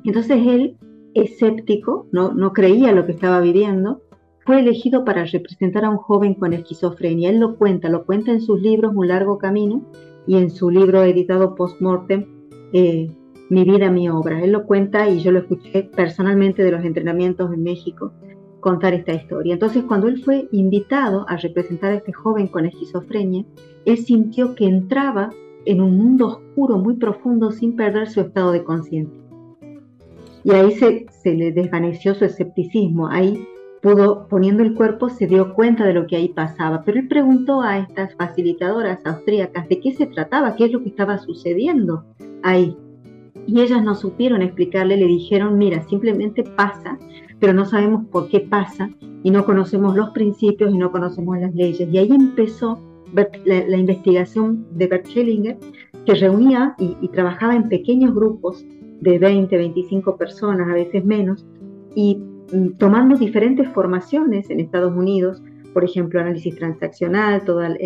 Entonces 0.05 0.39
él, 0.47 0.77
escéptico, 1.15 2.09
no, 2.11 2.33
no 2.33 2.53
creía 2.53 2.91
lo 2.91 3.07
que 3.07 3.13
estaba 3.13 3.41
viviendo, 3.41 4.03
fue 4.45 4.61
elegido 4.61 5.05
para 5.05 5.25
representar 5.25 5.85
a 5.85 5.91
un 5.91 5.97
joven 5.97 6.35
con 6.35 6.53
esquizofrenia. 6.53 7.31
Él 7.31 7.39
lo 7.39 7.57
cuenta, 7.57 7.89
lo 7.89 8.05
cuenta 8.05 8.33
en 8.33 8.41
sus 8.41 8.61
libros 8.61 8.93
Un 8.95 9.09
largo 9.09 9.39
camino 9.39 9.85
y 10.27 10.37
en 10.37 10.51
su 10.51 10.71
libro 10.71 11.03
editado 11.03 11.55
post-mortem, 11.55 12.27
eh, 12.73 13.09
Mi 13.49 13.63
vida, 13.63 13.93
mi 13.93 14.09
obra. 14.09 14.43
Él 14.43 14.51
lo 14.51 14.67
cuenta 14.67 15.09
y 15.09 15.21
yo 15.21 15.31
lo 15.31 15.39
escuché 15.39 15.85
personalmente 15.85 16.65
de 16.65 16.73
los 16.73 16.85
entrenamientos 16.85 17.53
en 17.53 17.63
México 17.63 18.13
contar 18.67 18.95
esta 18.95 19.13
historia. 19.13 19.53
Entonces, 19.53 19.85
cuando 19.85 20.09
él 20.09 20.25
fue 20.25 20.49
invitado 20.51 21.25
a 21.29 21.37
representar 21.37 21.93
a 21.93 21.95
este 21.99 22.13
joven 22.13 22.49
con 22.49 22.67
esquizofrenia, 22.67 23.45
él 23.85 23.97
sintió 23.97 24.57
que 24.57 24.67
entraba 24.67 25.31
en 25.67 25.81
un 25.81 25.97
mundo 25.97 26.27
oscuro 26.27 26.77
muy 26.77 26.95
profundo 26.95 27.53
sin 27.53 27.77
perder 27.77 28.09
su 28.09 28.23
estado 28.23 28.51
de 28.51 28.65
conciencia. 28.65 29.23
Y 30.43 30.51
ahí 30.51 30.73
se, 30.73 31.07
se 31.11 31.35
le 31.35 31.53
desvaneció 31.53 32.17
su 32.17 32.25
escepticismo. 32.25 33.07
Ahí 33.07 33.47
pudo, 33.83 34.27
poniendo 34.27 34.65
el 34.65 34.75
cuerpo, 34.75 35.11
se 35.11 35.29
dio 35.29 35.55
cuenta 35.55 35.85
de 35.85 35.95
lo 35.95 36.09
que 36.09 36.17
ahí 36.17 36.31
pasaba, 36.31 36.83
pero 36.85 36.99
él 36.99 37.07
preguntó 37.07 37.63
a 37.63 37.79
estas 37.79 38.17
facilitadoras 38.17 38.99
austríacas 39.07 39.69
de 39.69 39.79
qué 39.79 39.93
se 39.93 40.07
trataba, 40.07 40.57
qué 40.57 40.65
es 40.65 40.73
lo 40.73 40.83
que 40.83 40.89
estaba 40.89 41.19
sucediendo 41.19 42.03
ahí. 42.43 42.77
Y 43.47 43.61
ellas 43.61 43.85
no 43.85 43.95
supieron 43.95 44.43
explicarle, 44.43 44.97
le 44.97 45.07
dijeron, 45.07 45.57
mira, 45.57 45.85
simplemente 45.85 46.43
pasa, 46.43 46.99
pero 47.41 47.53
no 47.53 47.65
sabemos 47.65 48.07
por 48.07 48.29
qué 48.29 48.41
pasa 48.41 48.89
y 49.23 49.31
no 49.31 49.45
conocemos 49.45 49.97
los 49.97 50.11
principios 50.11 50.73
y 50.73 50.79
no 50.79 50.91
conocemos 50.91 51.39
las 51.39 51.55
leyes. 51.55 51.89
Y 51.91 51.99
ahí 51.99 52.11
empezó 52.11 52.79
la, 53.45 53.77
investigación 53.77 54.67
de 54.73 54.87
Bert 54.87 55.07
Hellinger, 55.15 55.59
que 56.05 56.15
reunía 56.15 56.75
y, 56.79 57.09
trabajaba 57.09 57.57
en 57.57 57.69
pequeños 57.69 58.15
grupos 58.15 58.65
de 59.01 59.19
20, 59.19 59.57
25 59.57 60.17
personas, 60.17 60.69
a 60.69 60.75
veces 60.75 61.05
menos, 61.05 61.45
y 61.95 62.19
Mm, 62.53 62.77
tomando 62.79 63.17
diferentes 63.17 63.69
formaciones 63.71 64.51
en 64.51 64.61
Estados 64.61 64.95
Unidos, 64.95 65.43
por 65.73 65.85
ejemplo, 65.85 66.21
análisis 66.21 66.55
transaccional, 66.57 67.45
toda 67.45 67.69
la 67.69 67.77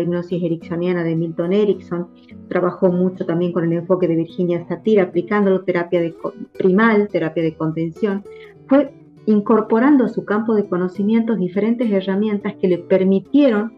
hipnosis 0.00 0.42
ericksoniana 0.42 1.02
de 1.02 1.16
Milton 1.16 1.52
Erickson, 1.52 2.08
trabajó 2.48 2.92
mucho 2.92 3.26
también 3.26 3.52
con 3.52 3.64
el 3.64 3.72
enfoque 3.72 4.06
de 4.06 4.14
Virginia 4.14 4.64
Satir, 4.68 5.00
aplicándolo 5.00 5.62
terapia 5.62 6.00
de 6.00 6.14
primal, 6.56 7.08
terapia 7.08 7.42
de 7.42 7.54
contención, 7.54 8.22
fue 8.66 8.92
incorporando 9.26 10.04
a 10.04 10.08
su 10.08 10.24
campo 10.24 10.54
de 10.54 10.68
conocimientos 10.68 11.38
diferentes 11.38 11.90
herramientas 11.90 12.54
que 12.60 12.68
le 12.68 12.78
permitieron 12.78 13.72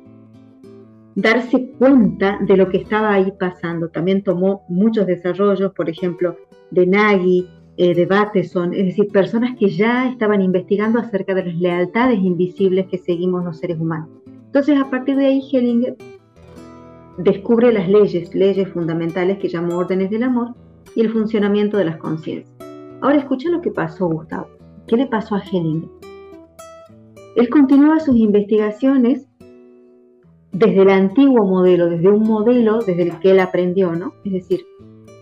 darse 1.15 1.71
cuenta 1.79 2.39
de 2.43 2.57
lo 2.57 2.69
que 2.69 2.79
estaba 2.79 3.13
ahí 3.13 3.33
pasando. 3.39 3.89
También 3.89 4.23
tomó 4.23 4.63
muchos 4.69 5.07
desarrollos, 5.07 5.73
por 5.73 5.89
ejemplo, 5.89 6.37
de 6.71 6.87
Nagy, 6.87 7.49
eh, 7.79 7.95
debates 7.95 8.51
son, 8.53 8.73
es 8.73 8.87
decir, 8.87 9.09
personas 9.09 9.57
que 9.59 9.69
ya 9.69 10.09
estaban 10.09 10.41
investigando 10.41 10.99
acerca 10.99 11.35
de 11.35 11.45
las 11.45 11.57
lealtades 11.57 12.19
invisibles 12.19 12.87
que 12.87 12.99
seguimos 12.99 13.45
los 13.45 13.59
seres 13.59 13.79
humanos. 13.79 14.09
Entonces, 14.47 14.79
a 14.81 14.89
partir 14.91 15.17
de 15.17 15.27
ahí, 15.27 15.43
Hellinger 15.53 15.97
descubre 17.19 17.73
las 17.73 17.89
leyes, 17.89 18.35
leyes 18.35 18.69
fundamentales 18.69 19.39
que 19.39 19.49
llamó 19.49 19.79
órdenes 19.79 20.11
del 20.11 20.23
amor 20.23 20.55
y 20.95 21.01
el 21.03 21.11
funcionamiento 21.11 21.77
de 21.77 21.85
las 21.85 21.97
conciencias. 21.99 22.55
Ahora 23.01 23.19
escucha 23.19 23.51
lo 23.51 23.61
que 23.61 23.71
pasó, 23.71 24.07
Gustavo. 24.09 24.56
¿Qué 24.87 24.97
le 24.97 25.07
pasó 25.07 25.35
a 25.35 25.43
Hellinger? 25.43 25.89
Él 27.37 27.49
continúa 27.51 28.01
sus 28.01 28.17
investigaciones 28.17 29.27
desde 30.53 30.83
el 30.83 30.91
antiguo 30.91 31.45
modelo, 31.45 31.91
desde 31.91 32.09
un 32.09 32.23
modelo 32.23 32.79
desde 32.79 33.03
el 33.03 33.19
que 33.19 33.33
él 33.33 33.41
aprendió, 33.41 33.93
¿no? 33.93 34.15
Es 34.25 34.33
decir, 34.33 34.65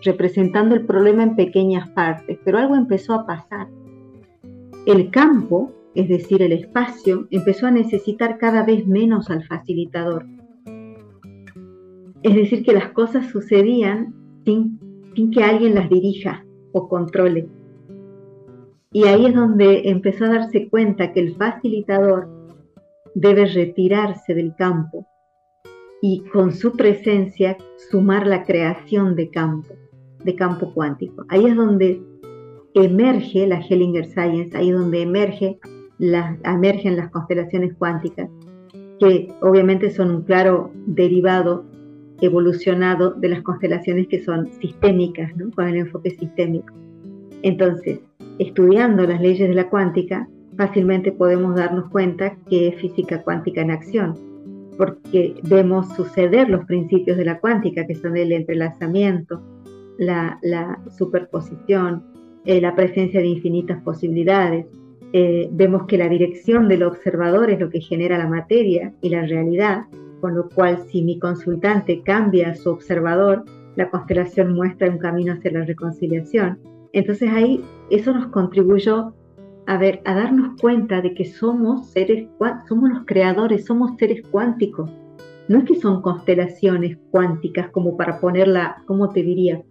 representando 0.04 0.74
el 0.74 0.86
problema 0.86 1.22
en 1.22 1.34
pequeñas 1.34 1.88
partes, 1.90 2.38
pero 2.44 2.58
algo 2.58 2.76
empezó 2.76 3.14
a 3.14 3.26
pasar. 3.26 3.68
El 4.86 5.10
campo, 5.10 5.72
es 5.94 6.08
decir, 6.08 6.42
el 6.42 6.52
espacio, 6.52 7.26
empezó 7.30 7.66
a 7.66 7.70
necesitar 7.70 8.38
cada 8.38 8.64
vez 8.64 8.86
menos 8.86 9.30
al 9.30 9.44
facilitador. 9.44 10.26
Es 12.22 12.34
decir, 12.34 12.64
que 12.64 12.72
las 12.72 12.90
cosas 12.92 13.28
sucedían 13.30 14.14
sin, 14.44 14.78
que 15.32 15.42
alguien 15.42 15.74
las 15.74 15.88
dirija 15.88 16.44
o 16.72 16.88
controle. 16.88 17.48
Y 18.94 19.08
ahí 19.08 19.26
es 19.26 19.34
donde 19.34 19.90
empezó 19.90 20.24
a 20.24 20.28
darse 20.28 20.68
cuenta 20.68 21.12
que 21.12 21.18
el 21.18 21.34
facilitador 21.34 22.28
debe 23.16 23.46
retirarse 23.46 24.34
del 24.34 24.54
campo 24.54 25.04
y 26.00 26.20
con 26.32 26.52
su 26.52 26.76
presencia 26.76 27.56
sumar 27.90 28.24
la 28.24 28.44
creación 28.44 29.16
de 29.16 29.30
campo 29.30 29.74
de 30.22 30.36
campo 30.36 30.72
cuántico. 30.72 31.26
Ahí 31.28 31.44
es 31.44 31.56
donde 31.56 32.00
emerge 32.74 33.48
la 33.48 33.60
Hellinger 33.60 34.06
Science, 34.06 34.56
ahí 34.56 34.70
es 34.70 34.76
donde 34.76 35.02
emerge 35.02 35.58
emergen 36.44 36.96
las 36.96 37.10
constelaciones 37.10 37.74
cuánticas, 37.74 38.30
que 39.00 39.26
obviamente 39.40 39.90
son 39.90 40.10
un 40.12 40.22
claro 40.22 40.70
derivado 40.86 41.64
evolucionado 42.20 43.10
de 43.10 43.28
las 43.28 43.42
constelaciones 43.42 44.06
que 44.06 44.22
son 44.22 44.52
sistémicas, 44.60 45.32
con 45.56 45.66
el 45.66 45.76
enfoque 45.78 46.10
sistémico. 46.10 46.72
Entonces, 47.42 47.98
estudiando 48.38 49.06
las 49.06 49.20
leyes 49.20 49.48
de 49.48 49.54
la 49.54 49.68
cuántica, 49.68 50.28
fácilmente 50.56 51.12
podemos 51.12 51.56
darnos 51.56 51.88
cuenta 51.90 52.36
que 52.48 52.68
es 52.68 52.80
física 52.80 53.22
cuántica 53.22 53.62
en 53.62 53.70
acción, 53.70 54.14
porque 54.76 55.36
vemos 55.44 55.94
suceder 55.94 56.48
los 56.48 56.64
principios 56.64 57.16
de 57.16 57.24
la 57.24 57.38
cuántica, 57.38 57.86
que 57.86 57.94
son 57.94 58.16
el 58.16 58.32
entrelazamiento, 58.32 59.42
la, 59.98 60.38
superposición, 60.96 62.04
eh, 62.44 62.60
la 62.60 62.74
presencia 62.74 63.20
de 63.20 63.28
infinitas 63.28 63.82
posibilidades. 63.82 64.66
Eh, 65.12 65.48
vemos 65.52 65.86
que 65.86 65.98
la 65.98 66.08
dirección 66.08 66.68
del 66.68 66.82
observador 66.82 67.50
es 67.50 67.60
lo 67.60 67.70
que 67.70 67.80
genera 67.80 68.18
la 68.18 68.28
materia 68.28 68.92
y 69.00 69.10
la 69.10 69.24
realidad, 69.24 69.84
con 70.20 70.34
lo 70.34 70.48
cual 70.48 70.78
si 70.88 71.02
mi 71.02 71.18
consultante 71.18 72.02
cambia 72.02 72.50
a 72.50 72.54
su 72.54 72.70
observador, 72.70 73.44
la 73.76 73.90
constelación 73.90 74.54
muestra 74.54 74.90
un 74.90 74.98
camino 74.98 75.32
hacia 75.34 75.52
la 75.52 75.64
reconciliación. 75.64 76.58
Entonces 76.94 77.28
ahí 77.30 77.60
eso 77.90 78.14
nos 78.14 78.28
contribuyó 78.28 79.12
a 79.66 79.78
ver, 79.78 80.00
a 80.04 80.14
darnos 80.14 80.60
cuenta 80.60 81.02
de 81.02 81.12
que 81.14 81.24
somos 81.24 81.88
seres, 81.90 82.28
somos 82.68 82.90
los 82.90 83.04
creadores, 83.04 83.64
somos 83.64 83.96
seres 83.98 84.22
cuánticos. 84.30 84.88
No 85.48 85.58
es 85.58 85.64
que 85.64 85.74
son 85.74 86.02
constelaciones 86.02 86.96
cuánticas 87.10 87.70
como 87.70 87.96
para 87.96 88.20
ponerla, 88.20 88.82
¿cómo 88.86 89.10
te 89.10 89.22
diría? 89.22 89.62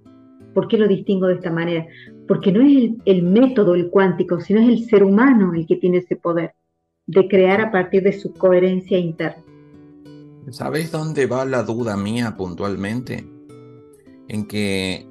¿Por 0.53 0.67
qué 0.67 0.77
lo 0.77 0.87
distingo 0.87 1.27
de 1.27 1.35
esta 1.35 1.49
manera? 1.49 1.87
Porque 2.27 2.51
no 2.51 2.61
es 2.61 2.91
el, 3.05 3.23
método 3.23 3.73
el 3.73 3.89
cuántico, 3.89 4.41
sino 4.41 4.59
es 4.59 4.67
el 4.67 4.85
ser 4.85 5.03
humano 5.03 5.53
el 5.53 5.65
que 5.65 5.77
tiene 5.77 5.99
ese 5.99 6.17
poder 6.17 6.53
de 7.07 7.27
crear 7.29 7.61
a 7.61 7.71
partir 7.71 8.03
de 8.03 8.13
su 8.13 8.33
coherencia 8.33 8.97
interna. 8.97 9.43
¿Sabes 10.49 10.91
dónde 10.91 11.25
va 11.25 11.45
la 11.45 11.63
duda 11.63 11.95
mía 11.95 12.35
puntualmente? 12.35 13.25
En 14.27 14.45
que 14.45 15.07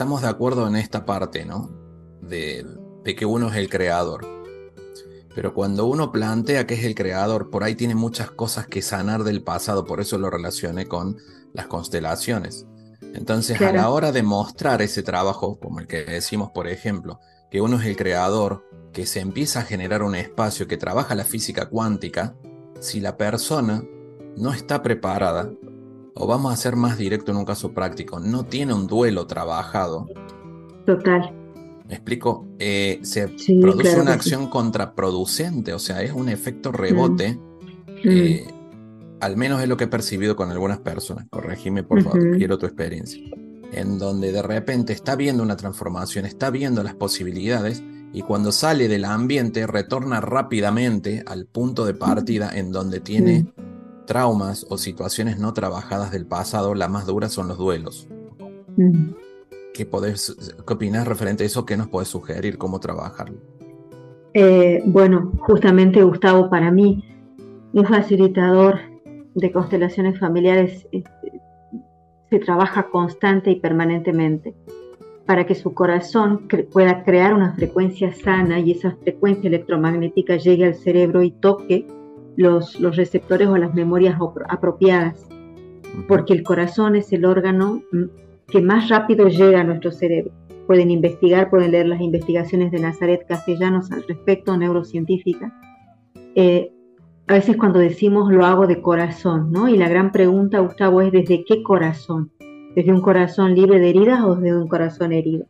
estamos 0.00 0.22
de 0.22 0.28
acuerdo 0.28 0.66
en 0.66 0.76
esta 0.76 1.04
parte, 1.04 1.44
¿no? 1.44 1.68
De, 2.22 2.64
que 3.04 3.26
uno 3.26 3.50
es 3.50 3.56
el 3.56 3.68
creador. 3.68 4.26
Pero 5.34 5.52
cuando 5.52 5.84
uno 5.84 6.10
plantea 6.10 6.66
que 6.66 6.72
es 6.72 6.84
el 6.84 6.94
creador, 6.94 7.50
por 7.50 7.64
ahí 7.64 7.74
tiene 7.74 7.94
muchas 7.94 8.30
cosas 8.30 8.66
que 8.66 8.80
sanar 8.80 9.24
del 9.24 9.42
pasado, 9.42 9.84
por 9.84 10.00
eso 10.00 10.16
lo 10.16 10.30
relacioné 10.30 10.86
con 10.86 11.18
las 11.52 11.66
constelaciones. 11.66 12.64
Entonces, 13.12 13.60
a 13.60 13.72
la 13.72 13.90
hora 13.90 14.10
de 14.10 14.22
mostrar 14.22 14.80
ese 14.80 15.02
trabajo, 15.02 15.60
como 15.60 15.80
el 15.80 15.86
que 15.86 16.02
decimos, 16.02 16.50
por 16.54 16.66
ejemplo, 16.66 17.20
que 17.50 17.60
uno 17.60 17.78
es 17.78 17.84
el 17.84 17.96
creador, 17.96 18.64
que 18.94 19.04
se 19.04 19.20
empieza 19.20 19.60
a 19.60 19.64
generar 19.64 20.02
un 20.02 20.14
espacio 20.14 20.66
que 20.66 20.78
trabaja 20.78 21.14
la 21.14 21.26
física 21.26 21.68
cuántica, 21.68 22.36
si 22.80 23.00
la 23.00 23.18
persona 23.18 23.84
no 24.34 24.54
está 24.54 24.80
preparada, 24.80 25.50
o 26.20 26.26
vamos 26.26 26.52
a 26.52 26.56
ser 26.56 26.76
más 26.76 26.98
directo 26.98 27.32
en 27.32 27.38
un 27.38 27.44
caso 27.44 27.72
práctico, 27.72 28.20
no 28.20 28.44
tiene 28.44 28.74
un 28.74 28.86
duelo 28.86 29.26
trabajado. 29.26 30.06
Total. 30.84 31.32
¿Me 31.88 31.94
explico? 31.94 32.46
Eh, 32.58 33.00
se 33.02 33.28
produce 33.60 33.98
una 33.98 34.12
acción 34.12 34.48
contraproducente, 34.48 35.72
o 35.72 35.78
sea, 35.78 36.02
es 36.02 36.12
un 36.12 36.28
efecto 36.28 36.72
rebote. 36.72 37.32
Mm. 37.32 38.08
Eh, 38.08 38.46
al 39.20 39.36
menos 39.36 39.62
es 39.62 39.68
lo 39.68 39.76
que 39.76 39.84
he 39.84 39.88
percibido 39.88 40.36
con 40.36 40.50
algunas 40.50 40.78
personas. 40.78 41.26
Corregime, 41.30 41.82
por 41.82 42.02
favor, 42.02 42.36
quiero 42.36 42.58
tu 42.58 42.66
experiencia. 42.66 43.22
En 43.72 43.98
donde 43.98 44.30
de 44.30 44.42
repente 44.42 44.92
está 44.92 45.16
viendo 45.16 45.42
una 45.42 45.56
transformación, 45.56 46.26
está 46.26 46.50
viendo 46.50 46.82
las 46.82 46.94
posibilidades 46.94 47.82
y 48.12 48.22
cuando 48.22 48.52
sale 48.52 48.88
del 48.88 49.04
ambiente 49.04 49.66
retorna 49.66 50.20
rápidamente 50.20 51.22
al 51.26 51.46
punto 51.46 51.86
de 51.86 51.94
partida 51.94 52.50
en 52.52 52.72
donde 52.72 53.00
tiene 53.00 53.52
traumas 54.10 54.66
o 54.68 54.76
situaciones 54.76 55.38
no 55.38 55.52
trabajadas 55.52 56.10
del 56.10 56.26
pasado, 56.26 56.74
la 56.74 56.88
más 56.88 57.06
dura 57.06 57.28
son 57.28 57.46
los 57.46 57.58
duelos. 57.58 58.08
¿Qué, 59.72 59.86
podés, 59.86 60.34
¿Qué 60.66 60.72
opinas 60.74 61.06
referente 61.06 61.44
a 61.44 61.46
eso? 61.46 61.64
¿Qué 61.64 61.76
nos 61.76 61.86
puedes 61.86 62.08
sugerir? 62.08 62.58
¿Cómo 62.58 62.80
trabajarlo? 62.80 63.38
Eh, 64.34 64.82
bueno, 64.84 65.30
justamente 65.38 66.02
Gustavo, 66.02 66.50
para 66.50 66.72
mí, 66.72 67.04
un 67.72 67.86
facilitador 67.86 68.80
de 69.36 69.52
constelaciones 69.52 70.18
familiares 70.18 70.88
eh, 70.90 71.04
se 72.30 72.38
trabaja 72.40 72.90
constante 72.90 73.52
y 73.52 73.60
permanentemente 73.60 74.56
para 75.24 75.46
que 75.46 75.54
su 75.54 75.72
corazón 75.72 76.48
pueda 76.72 77.04
crear 77.04 77.32
una 77.32 77.54
frecuencia 77.54 78.12
sana 78.12 78.58
y 78.58 78.72
esa 78.72 78.96
frecuencia 79.02 79.46
electromagnética 79.46 80.34
llegue 80.34 80.64
al 80.64 80.74
cerebro 80.74 81.22
y 81.22 81.30
toque 81.30 81.86
los, 82.36 82.78
los 82.80 82.96
receptores 82.96 83.48
o 83.48 83.56
las 83.56 83.74
memorias 83.74 84.18
apropiadas, 84.48 85.26
porque 86.08 86.32
el 86.32 86.42
corazón 86.42 86.96
es 86.96 87.12
el 87.12 87.24
órgano 87.24 87.82
mm, 87.92 88.04
que 88.46 88.60
más 88.60 88.88
rápido 88.88 89.28
llega 89.28 89.60
a 89.60 89.64
nuestro 89.64 89.90
cerebro. 89.90 90.32
Pueden 90.66 90.90
investigar, 90.90 91.50
pueden 91.50 91.72
leer 91.72 91.86
las 91.86 92.00
investigaciones 92.00 92.70
de 92.70 92.80
Nazaret 92.80 93.26
Castellanos 93.26 93.90
al 93.90 94.04
respecto, 94.06 94.56
neurocientífica. 94.56 95.52
Eh, 96.34 96.72
a 97.26 97.34
veces 97.34 97.56
cuando 97.56 97.78
decimos 97.78 98.32
lo 98.32 98.44
hago 98.44 98.66
de 98.66 98.82
corazón, 98.82 99.52
¿no? 99.52 99.68
Y 99.68 99.76
la 99.76 99.88
gran 99.88 100.10
pregunta, 100.10 100.60
Gustavo, 100.60 101.00
es 101.00 101.12
¿desde 101.12 101.44
qué 101.44 101.62
corazón? 101.62 102.32
¿Desde 102.74 102.92
un 102.92 103.00
corazón 103.00 103.54
libre 103.54 103.78
de 103.78 103.90
heridas 103.90 104.22
o 104.24 104.36
desde 104.36 104.56
un 104.56 104.68
corazón 104.68 105.12
herido? 105.12 105.46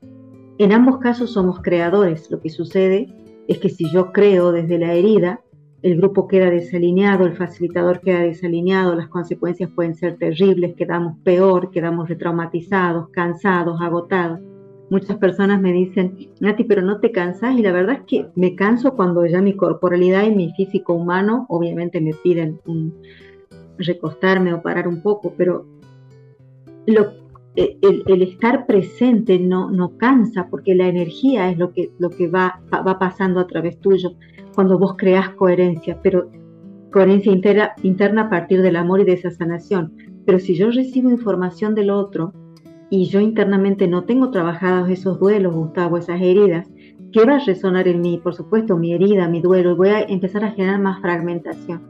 En 0.59 0.73
ambos 0.73 0.99
casos 0.99 1.33
somos 1.33 1.61
creadores. 1.63 2.31
Lo 2.31 2.41
que 2.41 2.51
sucede 2.51 3.09
es 3.49 3.59
que 3.59 3.71
si 3.71 3.91
yo 3.91 4.13
creo 4.13 4.53
desde 4.53 4.79
la 4.79 4.93
herida, 4.93 5.41
el 5.83 5.97
grupo 5.97 6.29
queda 6.29 6.51
desalineado, 6.51 7.27
el 7.27 7.37
facilitador 7.37 8.01
queda 8.01 8.21
desalineado, 8.21 8.95
las 8.95 9.09
consecuencias 9.09 9.71
pueden 9.71 9.95
ser 9.95 10.19
terribles, 10.19 10.75
quedamos 10.75 11.17
peor, 11.25 11.71
quedamos 11.71 12.09
retraumatizados, 12.09 13.09
cansados, 13.11 13.81
agotados. 13.81 14.41
Muchas 14.91 15.17
personas 15.19 15.61
me 15.61 15.73
dicen, 15.73 16.31
Nati, 16.41 16.65
pero 16.65 16.83
no 16.83 17.01
te 17.01 17.13
cansas 17.13 17.57
y 17.57 17.63
la 17.63 17.73
verdad 17.73 17.97
es 17.97 18.03
que 18.07 18.27
me 18.35 18.57
canso 18.57 18.95
cuando 18.95 19.25
ya 19.25 19.41
mi 19.41 19.55
corporalidad 19.55 20.25
y 20.25 20.35
mi 20.35 20.53
físico 20.53 20.95
humano 20.95 21.47
obviamente 21.49 22.01
me 22.01 22.13
piden 22.13 22.61
recostarme 23.79 24.53
o 24.53 24.63
parar 24.63 24.89
un 24.89 25.01
poco, 25.01 25.33
pero 25.37 25.65
el, 27.57 28.23
estar 28.23 28.67
presente 28.67 29.39
no, 29.39 29.71
no 29.71 29.97
cansa 29.97 30.49
porque 30.51 30.75
la 30.75 30.89
energía 30.89 31.51
es 31.51 31.57
lo 31.57 31.73
que, 31.73 31.91
lo 31.99 32.11
que 32.11 32.29
va, 32.29 32.61
va 32.73 32.99
pasando 32.99 33.41
a 33.41 33.47
través 33.47 33.79
tuyo 33.79 34.17
cuando 34.55 34.79
vos 34.79 34.95
creás 34.97 35.31
coherencia, 35.31 35.99
pero 36.03 36.31
coherencia 36.93 37.33
interna, 37.33 37.73
interna 37.83 38.23
a 38.23 38.31
partir 38.31 38.63
del 38.63 38.77
amor 38.77 39.01
y 39.01 39.05
de 39.05 39.15
esa 39.15 39.31
sanación. 39.31 39.93
Pero 40.27 40.39
si 40.39 40.55
yo 40.55 40.71
recibo 40.71 41.11
información 41.11 41.75
del 41.75 41.91
otro 41.91 42.33
y 42.91 43.07
yo 43.07 43.21
internamente 43.21 43.87
no 43.89 44.05
tengo 44.05 44.31
trabajados 44.31 44.91
esos 44.91 45.19
duelos, 45.19 45.55
Gustavo, 45.55 45.97
esas 45.97 46.21
heridas, 46.21 46.69
¿qué 47.13 47.25
va 47.25 47.37
a 47.37 47.45
resonar 47.45 47.89
en 47.89 48.01
mí? 48.01 48.21
Por 48.23 48.35
supuesto, 48.35 48.77
mi 48.77 48.93
herida, 48.93 49.29
mi 49.29 49.41
duelo, 49.41 49.77
voy 49.77 49.89
a 49.89 50.03
empezar 50.03 50.45
a 50.45 50.51
generar 50.51 50.81
más 50.81 51.01
fragmentación. 51.01 51.83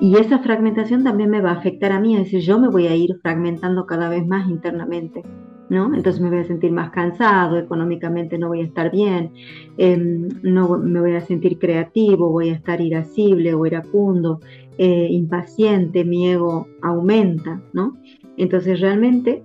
Y 0.00 0.16
esa 0.16 0.40
fragmentación 0.40 1.04
también 1.04 1.30
me 1.30 1.40
va 1.40 1.50
a 1.50 1.54
afectar 1.54 1.92
a 1.92 2.00
mí, 2.00 2.16
es 2.16 2.24
decir, 2.24 2.40
yo 2.40 2.58
me 2.58 2.68
voy 2.68 2.88
a 2.88 2.96
ir 2.96 3.18
fragmentando 3.22 3.86
cada 3.86 4.08
vez 4.08 4.26
más 4.26 4.48
internamente. 4.48 5.22
Entonces 5.70 6.20
me 6.20 6.28
voy 6.28 6.38
a 6.38 6.44
sentir 6.44 6.72
más 6.72 6.90
cansado, 6.90 7.58
económicamente 7.58 8.38
no 8.38 8.48
voy 8.48 8.60
a 8.60 8.64
estar 8.64 8.90
bien, 8.90 9.32
em, 9.78 10.28
no 10.42 10.78
me 10.78 11.00
voy 11.00 11.14
a 11.16 11.20
sentir 11.20 11.58
creativo, 11.58 12.30
voy 12.30 12.50
a 12.50 12.54
estar 12.54 12.80
irascible 12.80 13.54
o 13.54 13.66
iracundo, 13.66 14.40
eh, 14.78 15.08
impaciente, 15.10 16.04
mi 16.04 16.28
ego 16.28 16.68
aumenta, 16.82 17.62
¿no? 17.72 17.96
Entonces 18.36 18.80
realmente 18.80 19.42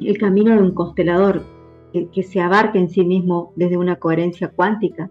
el 0.00 0.18
camino 0.18 0.54
de 0.54 0.62
un 0.62 0.74
constelador 0.74 1.42
que, 2.12 2.22
se 2.22 2.40
abarca 2.40 2.78
en 2.78 2.90
sí 2.90 3.04
mismo 3.04 3.52
desde 3.56 3.78
una 3.78 3.96
coherencia 3.96 4.48
cuántica 4.48 5.10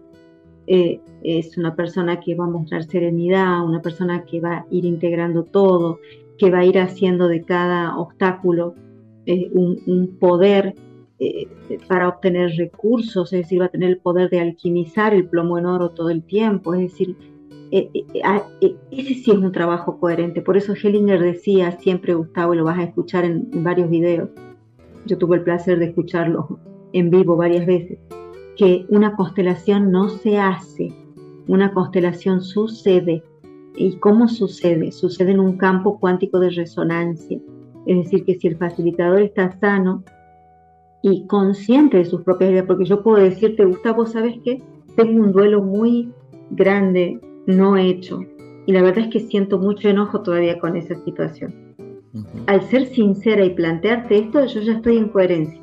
eh, 0.66 1.00
es 1.22 1.58
una 1.58 1.74
persona 1.74 2.20
que 2.20 2.34
va 2.36 2.44
a 2.44 2.48
mostrar 2.48 2.84
serenidad, 2.84 3.64
una 3.64 3.82
persona 3.82 4.24
que 4.24 4.40
va 4.40 4.58
a 4.58 4.66
ir 4.70 4.84
integrando 4.84 5.42
todo, 5.44 5.98
que 6.38 6.50
va 6.50 6.58
a 6.60 6.64
ir 6.64 6.78
haciendo 6.78 7.26
de 7.26 7.42
cada 7.42 7.98
obstáculo 7.98 8.74
un, 9.52 10.16
poder 10.18 10.74
eh, 11.18 11.48
para 11.86 12.08
obtener 12.08 12.52
recursos, 12.56 13.32
es 13.32 13.42
decir, 13.42 13.60
va 13.60 13.66
a 13.66 13.70
tener 13.70 13.90
el 13.90 13.98
poder 13.98 14.30
de 14.30 14.40
alquimizar 14.40 15.14
el 15.14 15.26
plomo 15.28 15.58
en 15.58 15.66
oro 15.66 15.90
todo 15.90 16.10
el 16.10 16.22
tiempo, 16.22 16.74
es 16.74 16.80
decir, 16.80 17.16
eh, 17.70 17.90
eh, 17.92 18.04
ah, 18.24 18.42
ese 18.90 19.14
sí 19.14 19.30
es 19.30 19.36
un 19.36 19.52
trabajo 19.52 19.98
coherente. 19.98 20.40
Por 20.40 20.56
eso 20.56 20.72
Hellinger 20.72 21.20
decía 21.20 21.72
siempre, 21.72 22.14
Gustavo, 22.14 22.54
y 22.54 22.56
lo 22.56 22.64
vas 22.64 22.78
a 22.78 22.84
escuchar 22.84 23.24
en, 23.24 23.50
varios 23.62 23.90
videos, 23.90 24.30
yo 25.06 25.18
tuve 25.18 25.36
el 25.36 25.42
placer 25.42 25.78
de 25.78 25.86
escucharlo 25.86 26.58
en 26.92 27.10
vivo 27.10 27.36
varias 27.36 27.66
veces, 27.66 27.98
que 28.56 28.86
una 28.88 29.14
constelación 29.14 29.90
no 29.90 30.08
se 30.08 30.38
hace, 30.38 30.92
una 31.46 31.72
constelación 31.72 32.40
sucede. 32.42 33.22
¿Y 33.76 33.96
cómo 33.98 34.26
sucede? 34.26 34.90
Sucede 34.90 35.32
en 35.32 35.40
un 35.40 35.56
campo 35.56 36.00
cuántico 36.00 36.40
de 36.40 36.50
resonancia 36.50 37.38
es 37.92 38.04
decir, 38.04 38.24
que 38.24 38.34
si 38.34 38.48
el 38.48 38.56
facilitador 38.56 39.20
está 39.20 39.58
sano 39.58 40.04
y 41.02 41.26
consciente 41.26 41.98
de 41.98 42.04
sus 42.04 42.22
propias 42.22 42.50
ideas, 42.50 42.66
porque 42.66 42.84
yo 42.84 43.02
puedo 43.02 43.22
decirte, 43.22 43.64
Gustavo, 43.64 44.06
¿sabes 44.06 44.36
qué? 44.44 44.62
Tengo 44.96 45.24
un 45.24 45.32
duelo 45.32 45.62
muy 45.62 46.12
grande 46.50 47.20
no 47.46 47.76
hecho 47.76 48.20
y 48.68 48.72
la 48.72 48.82
verdad 48.82 49.04
es 49.04 49.08
que 49.08 49.20
siento 49.20 49.58
mucho 49.58 49.88
enojo 49.88 50.20
todavía 50.20 50.58
con 50.58 50.76
esa 50.76 50.94
situación. 51.02 51.74
Al 52.46 52.68
ser 52.68 52.86
sincera 52.88 53.42
y 53.42 53.54
plantearte 53.54 54.18
esto, 54.18 54.44
yo 54.44 54.60
ya 54.60 54.74
estoy 54.74 54.98
en 54.98 55.08
coherencia. 55.08 55.62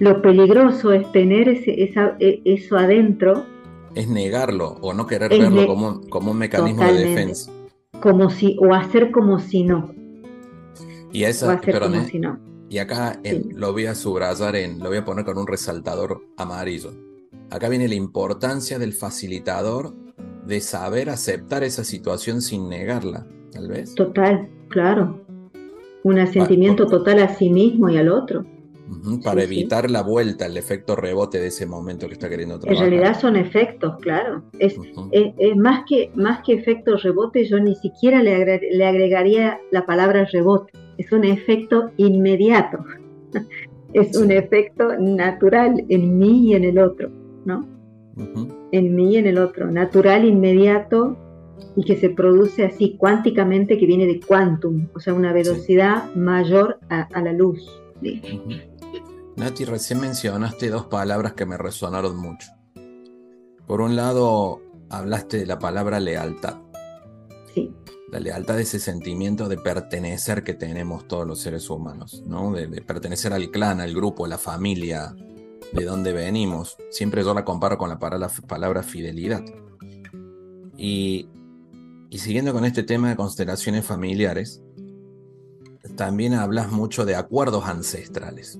Lo 0.00 0.20
peligroso 0.20 0.92
es 0.92 1.10
tener 1.12 1.48
ese, 1.48 1.82
esa, 1.82 2.16
e, 2.20 2.42
eso 2.44 2.76
adentro. 2.76 3.44
Es 3.94 4.06
negarlo 4.06 4.76
o 4.82 4.92
no 4.92 5.06
querer 5.06 5.30
verlo 5.30 5.66
como, 5.66 6.02
como, 6.10 6.32
un 6.32 6.38
mecanismo 6.38 6.84
de 6.84 6.92
defensa. 6.92 7.50
Como 8.02 8.28
si, 8.28 8.58
o 8.60 8.74
hacer 8.74 9.10
como 9.10 9.38
si 9.38 9.64
no. 9.64 9.94
Y 11.12 11.24
esa, 11.24 11.60
Y 12.68 12.78
acá 12.78 13.20
lo 13.54 13.72
voy 13.72 13.86
a 13.86 13.94
subrayar 13.94 14.56
en, 14.56 14.78
lo 14.78 14.88
voy 14.88 14.98
a 14.98 15.04
poner 15.04 15.24
con 15.24 15.38
un 15.38 15.46
resaltador 15.46 16.22
amarillo. 16.36 16.92
Acá 17.50 17.68
viene 17.68 17.88
la 17.88 17.96
importancia 17.96 18.78
del 18.78 18.92
facilitador 18.92 19.94
de 20.46 20.60
saber 20.60 21.10
aceptar 21.10 21.64
esa 21.64 21.84
situación 21.84 22.42
sin 22.42 22.68
negarla, 22.68 23.26
tal 23.52 23.68
vez. 23.68 23.94
Total, 23.94 24.48
claro. 24.68 25.20
Un 26.02 26.18
asentimiento 26.18 26.86
total 26.86 27.20
a 27.20 27.34
sí 27.34 27.50
mismo 27.50 27.88
y 27.88 27.98
al 27.98 28.08
otro. 28.08 28.44
Para 29.24 29.42
evitar 29.42 29.90
la 29.90 30.02
vuelta, 30.02 30.46
el 30.46 30.56
efecto 30.56 30.96
rebote 30.96 31.40
de 31.40 31.48
ese 31.48 31.66
momento 31.66 32.06
que 32.06 32.14
está 32.14 32.28
queriendo 32.28 32.58
trabajar. 32.58 32.84
En 32.84 32.90
realidad 32.90 33.20
son 33.20 33.36
efectos, 33.36 33.96
claro. 34.00 34.42
Es, 34.58 34.76
más, 35.56 35.84
que, 35.88 36.10
más 36.14 36.42
que 36.44 36.54
efecto 36.54 36.96
rebote, 36.96 37.44
yo 37.44 37.60
ni 37.60 37.74
siquiera 37.76 38.22
le, 38.22 38.60
le 38.72 38.86
agregaría 38.86 39.60
la 39.70 39.86
palabra 39.86 40.26
rebote. 40.32 40.72
Es 40.98 41.12
un 41.12 41.24
efecto 41.24 41.90
inmediato. 41.96 42.78
es 43.92 44.16
un 44.16 44.30
efecto 44.30 44.96
natural 44.98 45.84
en 45.88 46.18
mí 46.18 46.48
y 46.48 46.54
en 46.54 46.64
el 46.64 46.78
otro, 46.78 47.10
¿no? 47.44 47.66
En 48.72 48.94
mí 48.94 49.14
y 49.14 49.16
en 49.16 49.26
el 49.26 49.38
otro. 49.38 49.70
Natural, 49.70 50.24
inmediato, 50.24 51.16
y 51.76 51.84
que 51.84 51.96
se 51.96 52.10
produce 52.10 52.64
así 52.64 52.96
cuánticamente, 52.98 53.78
que 53.78 53.86
viene 53.86 54.06
de 54.06 54.20
quantum, 54.20 54.88
o 54.94 55.00
sea, 55.00 55.14
una 55.14 55.32
velocidad 55.32 56.14
mayor 56.14 56.78
a, 56.88 57.20
la 57.20 57.32
luz. 57.32 57.80
Nati, 59.40 59.64
recién 59.64 60.00
mencionaste 60.00 60.70
dos 60.70 60.86
palabras 60.86 61.32
que 61.32 61.46
me 61.46 61.56
resonaron 61.56 62.16
mucho. 62.16 62.48
Por 63.66 63.80
un 63.80 63.96
lado, 63.96 64.60
hablaste 64.88 65.38
de 65.38 65.46
la 65.46 65.58
palabra 65.58 65.98
lealtad. 65.98 66.58
Sí. 67.54 67.74
La 68.12 68.20
lealtad 68.20 68.60
es 68.60 68.74
ese 68.74 68.92
sentimiento 68.92 69.48
de 69.48 69.56
pertenecer 69.56 70.44
que 70.44 70.54
tenemos 70.54 71.08
todos 71.08 71.26
los 71.26 71.40
seres 71.40 71.68
humanos, 71.70 72.22
¿no? 72.26 72.52
De, 72.52 72.66
de 72.66 72.82
pertenecer 72.82 73.32
al 73.32 73.50
clan, 73.50 73.80
al 73.80 73.94
grupo, 73.94 74.24
a 74.24 74.28
la 74.28 74.38
familia, 74.38 75.14
de 75.72 75.84
donde 75.84 76.12
venimos. 76.12 76.76
Siempre 76.90 77.22
yo 77.22 77.34
la 77.34 77.44
comparo 77.44 77.78
con 77.78 77.88
la 77.88 77.98
palabra, 77.98 78.30
palabra 78.46 78.82
fidelidad. 78.82 79.42
Y 80.76 81.28
y 82.12 82.18
siguiendo 82.18 82.52
con 82.52 82.64
este 82.64 82.82
tema 82.82 83.08
de 83.08 83.16
constelaciones 83.16 83.86
familiares, 83.86 84.60
también 85.96 86.34
hablas 86.34 86.72
mucho 86.72 87.06
de 87.06 87.14
acuerdos 87.14 87.64
ancestrales. 87.66 88.58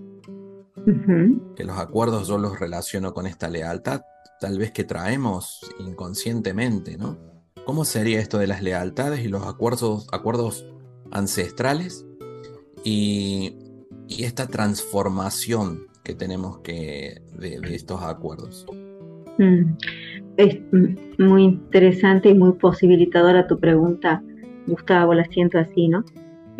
Que 1.56 1.64
los 1.64 1.78
acuerdos 1.78 2.28
yo 2.28 2.38
los 2.38 2.58
relaciono 2.58 3.12
con 3.12 3.26
esta 3.26 3.48
lealtad, 3.48 4.02
tal 4.40 4.58
vez 4.58 4.72
que 4.72 4.84
traemos 4.84 5.60
inconscientemente, 5.78 6.96
¿no? 6.96 7.18
¿Cómo 7.64 7.84
sería 7.84 8.20
esto 8.20 8.38
de 8.38 8.46
las 8.46 8.62
lealtades 8.62 9.24
y 9.24 9.28
los 9.28 9.46
acuerdos, 9.46 10.08
acuerdos 10.12 10.66
ancestrales 11.10 12.06
y, 12.84 13.56
esta 14.18 14.48
transformación 14.48 15.86
que 16.02 16.14
tenemos 16.14 16.58
que 16.58 17.22
de, 17.38 17.60
estos 17.74 18.02
acuerdos? 18.02 18.66
Mm 19.38 19.76
es 20.40 20.58
muy 21.18 21.44
interesante 21.44 22.30
y 22.30 22.34
muy 22.34 22.52
posibilitadora 22.52 23.46
tu 23.46 23.58
pregunta, 23.58 24.22
Gustavo, 24.66 25.14
la 25.14 25.24
siento 25.26 25.58
así, 25.58 25.88
¿no? 25.88 26.04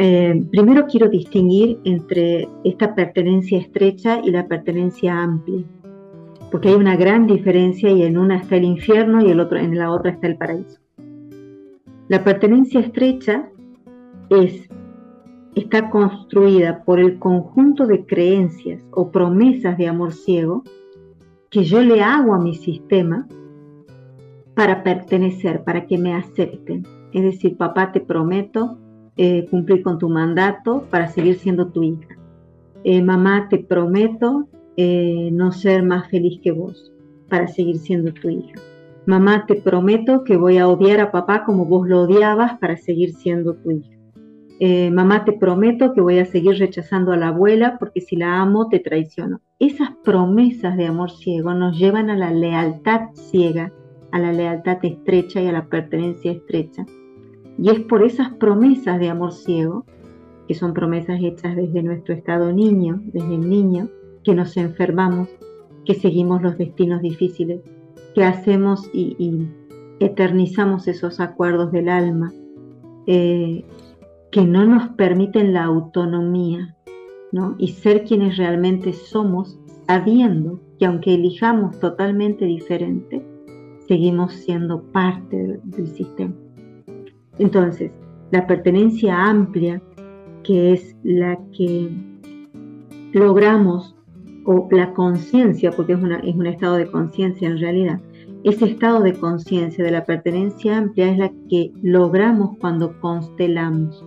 Eh, 0.03 0.47
primero 0.51 0.87
quiero 0.87 1.11
distinguir 1.11 1.79
entre 1.85 2.49
esta 2.65 2.95
pertenencia 2.95 3.59
estrecha 3.59 4.23
y 4.25 4.31
la 4.31 4.49
pertenencia 4.49 5.23
amplia, 5.23 5.63
porque 6.51 6.71
hay 6.71 6.75
una 6.75 6.97
gran 6.97 7.27
diferencia 7.27 7.91
y 7.91 8.05
en 8.05 8.17
una 8.17 8.39
está 8.39 8.57
el 8.57 8.65
infierno 8.65 9.21
y 9.23 9.31
el 9.31 9.41
otro, 9.41 9.59
en 9.59 9.77
la 9.77 9.93
otra 9.93 10.13
está 10.13 10.27
el 10.27 10.39
paraíso. 10.39 10.81
La 12.09 12.25
pertenencia 12.25 12.81
estrecha 12.81 13.51
es, 14.31 14.71
está 15.55 15.91
construida 15.91 16.83
por 16.83 16.99
el 16.99 17.19
conjunto 17.19 17.87
de 17.87 18.07
creencias 18.07 18.83
o 18.93 19.11
promesas 19.11 19.77
de 19.77 19.87
amor 19.87 20.15
ciego 20.15 20.65
que 21.51 21.65
yo 21.65 21.83
le 21.83 22.01
hago 22.01 22.33
a 22.33 22.41
mi 22.41 22.55
sistema 22.55 23.29
para 24.55 24.83
pertenecer, 24.83 25.63
para 25.63 25.87
que 25.87 25.99
me 25.99 26.15
acepten. 26.15 26.87
Es 27.13 27.23
decir, 27.23 27.59
papá, 27.59 27.93
te 27.93 28.01
prometo 28.01 28.79
eh, 29.17 29.47
cumplir 29.51 29.83
con 29.83 29.99
tu 29.99 30.09
mandato 30.09 30.87
para 30.91 31.09
seguir 31.09 31.37
siendo 31.37 31.69
tu 31.69 31.83
hija. 31.83 32.17
Eh, 32.85 33.03
mamá, 33.03 33.49
te 33.49 33.59
prometo 33.59 34.49
eh, 34.77 35.31
no 35.33 35.53
ser 35.53 35.83
más 35.83 36.09
feliz 36.09 36.41
que 36.43 36.53
vos 36.53 36.93
para 37.29 37.47
seguir 37.49 37.79
siendo 37.79 38.13
tu 38.13 38.29
hija. 38.29 38.55
Mamá, 39.07 39.45
te 39.47 39.57
prometo 39.57 40.25
que 40.25 40.37
voy 40.37 40.59
a 40.59 40.69
odiar 40.69 41.01
a 41.01 41.11
papá 41.11 41.45
como 41.45 41.65
vos 41.65 41.89
lo 41.89 42.03
odiabas 42.03 42.59
para 42.59 42.77
seguir 42.77 43.15
siendo 43.15 43.55
tu 43.55 43.71
hija. 43.71 43.97
mamá, 44.91 45.25
te 45.25 45.33
prometo 45.33 45.93
que 45.95 46.01
voy 46.01 46.19
a 46.19 46.27
seguir 46.27 46.59
rechazando 46.59 47.13
a 47.13 47.17
la 47.17 47.29
abuela 47.29 47.77
porque 47.79 48.01
si 48.01 48.17
la 48.17 48.41
amo 48.41 48.69
te 48.69 48.79
traiciono. 48.79 49.41
Esas 49.59 49.91
promesas 50.05 50.77
de 50.77 50.87
amor 50.87 51.11
ciego 51.11 51.55
nos 51.55 51.79
llevan 51.79 52.11
a 52.11 52.17
la 52.17 52.31
lealtad 52.31 53.09
ciega 53.15 53.73
a 54.13 54.19
la 54.19 54.33
lealtad 54.33 54.79
estrecha 54.83 55.41
y 55.41 55.47
a 55.47 55.53
la 55.53 55.67
pertenencia 55.67 56.33
estrecha. 56.33 56.85
Y 57.61 57.69
es 57.69 57.81
por 57.81 58.03
esas 58.03 58.31
promesas 58.37 58.99
de 58.99 59.11
amor 59.11 59.33
ciego, 59.33 59.85
que 60.49 60.55
son 60.55 60.73
promesas 60.73 61.21
hechas 61.23 61.55
desde 61.55 61.83
nuestro 61.83 62.15
estado 62.15 62.53
niño, 62.53 63.03
desde 63.13 63.35
el 63.35 63.51
niño, 63.51 63.89
que 64.25 64.35
nos 64.35 64.57
enfermamos, 64.57 65.29
que 65.85 65.95
seguimos 65.95 66.41
los 66.41 66.57
destinos 66.57 67.03
difíciles, 67.03 67.61
que 68.15 68.25
hacemos 68.25 68.89
y, 68.95 69.47
eternizamos 70.01 70.89
esos 70.89 71.21
acuerdos 71.21 71.71
del 71.73 71.91
alma, 71.91 72.33
eh, 73.07 73.67
que 74.33 74.43
no 74.47 74.65
nos 74.65 74.89
permiten 74.91 75.53
la 75.53 75.65
autonomía 75.65 76.75
¿no? 77.33 77.55
y 77.59 77.69
ser 77.69 78.05
quienes 78.05 78.39
realmente 78.39 78.95
somos, 78.95 79.59
sabiendo 79.87 80.59
que 80.79 80.87
aunque 80.87 81.13
elijamos 81.13 81.79
totalmente 81.81 82.47
diferente, 82.47 83.23
seguimos 83.87 84.33
siendo 84.33 84.83
parte 84.85 85.61
del 85.63 85.87
sistema. 85.89 86.33
Entonces, 87.41 87.91
la 88.33 88.47
pertenencia 88.47 89.17
amplia, 89.29 89.81
que 90.45 90.75
es 90.75 90.95
la 91.03 91.39
que 91.57 91.91
logramos, 93.13 93.97
o 94.45 94.69
la 94.71 94.93
conciencia, 94.93 95.71
porque 95.71 95.95
es, 95.95 95.99
un 96.03 96.47
estado 96.47 96.77
de 96.77 96.91
conciencia 96.91 97.49
en 97.49 97.59
realidad, 97.59 98.01
ese 98.45 98.67
estado 98.67 99.01
de 99.01 99.15
conciencia 99.15 99.83
de 99.83 99.91
la 99.91 100.05
pertenencia 100.05 100.77
amplia 100.77 101.11
es 101.11 101.19
la 101.19 101.33
que 101.49 101.73
logramos 101.83 102.59
cuando 102.59 102.99
constelamos. 103.01 104.05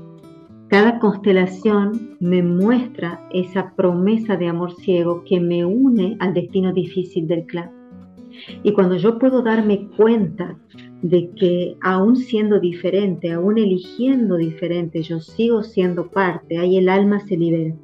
Cada 0.67 1.00
constelación 1.00 2.15
me 2.19 2.43
muestra 2.43 3.28
esa 3.32 3.74
promesa 3.76 4.38
de 4.38 4.48
amor 4.48 4.76
ciego 4.76 5.24
que 5.24 5.39
me 5.39 5.65
une 5.65 6.17
al 6.19 6.36
destino 6.36 6.72
difícil 6.72 7.28
del 7.28 7.46
clan. 7.46 7.72
Y 8.62 8.74
cuando 8.74 8.96
yo 8.96 9.17
puedo 9.17 9.41
darme 9.41 9.88
cuenta 9.98 10.56
de 11.04 11.30
que 11.32 11.78
aún 11.82 12.16
siendo 12.16 12.62
diferente, 12.62 13.34
aún 13.34 13.58
eligiendo 13.58 14.38
diferente, 14.38 15.04
yo 15.04 15.20
sigo 15.20 15.62
siendo 15.62 16.08
parte, 16.08 16.58
ahí 16.58 16.78
el 16.78 16.88
alma 16.88 17.20
se 17.20 17.36
libera. 17.36 17.76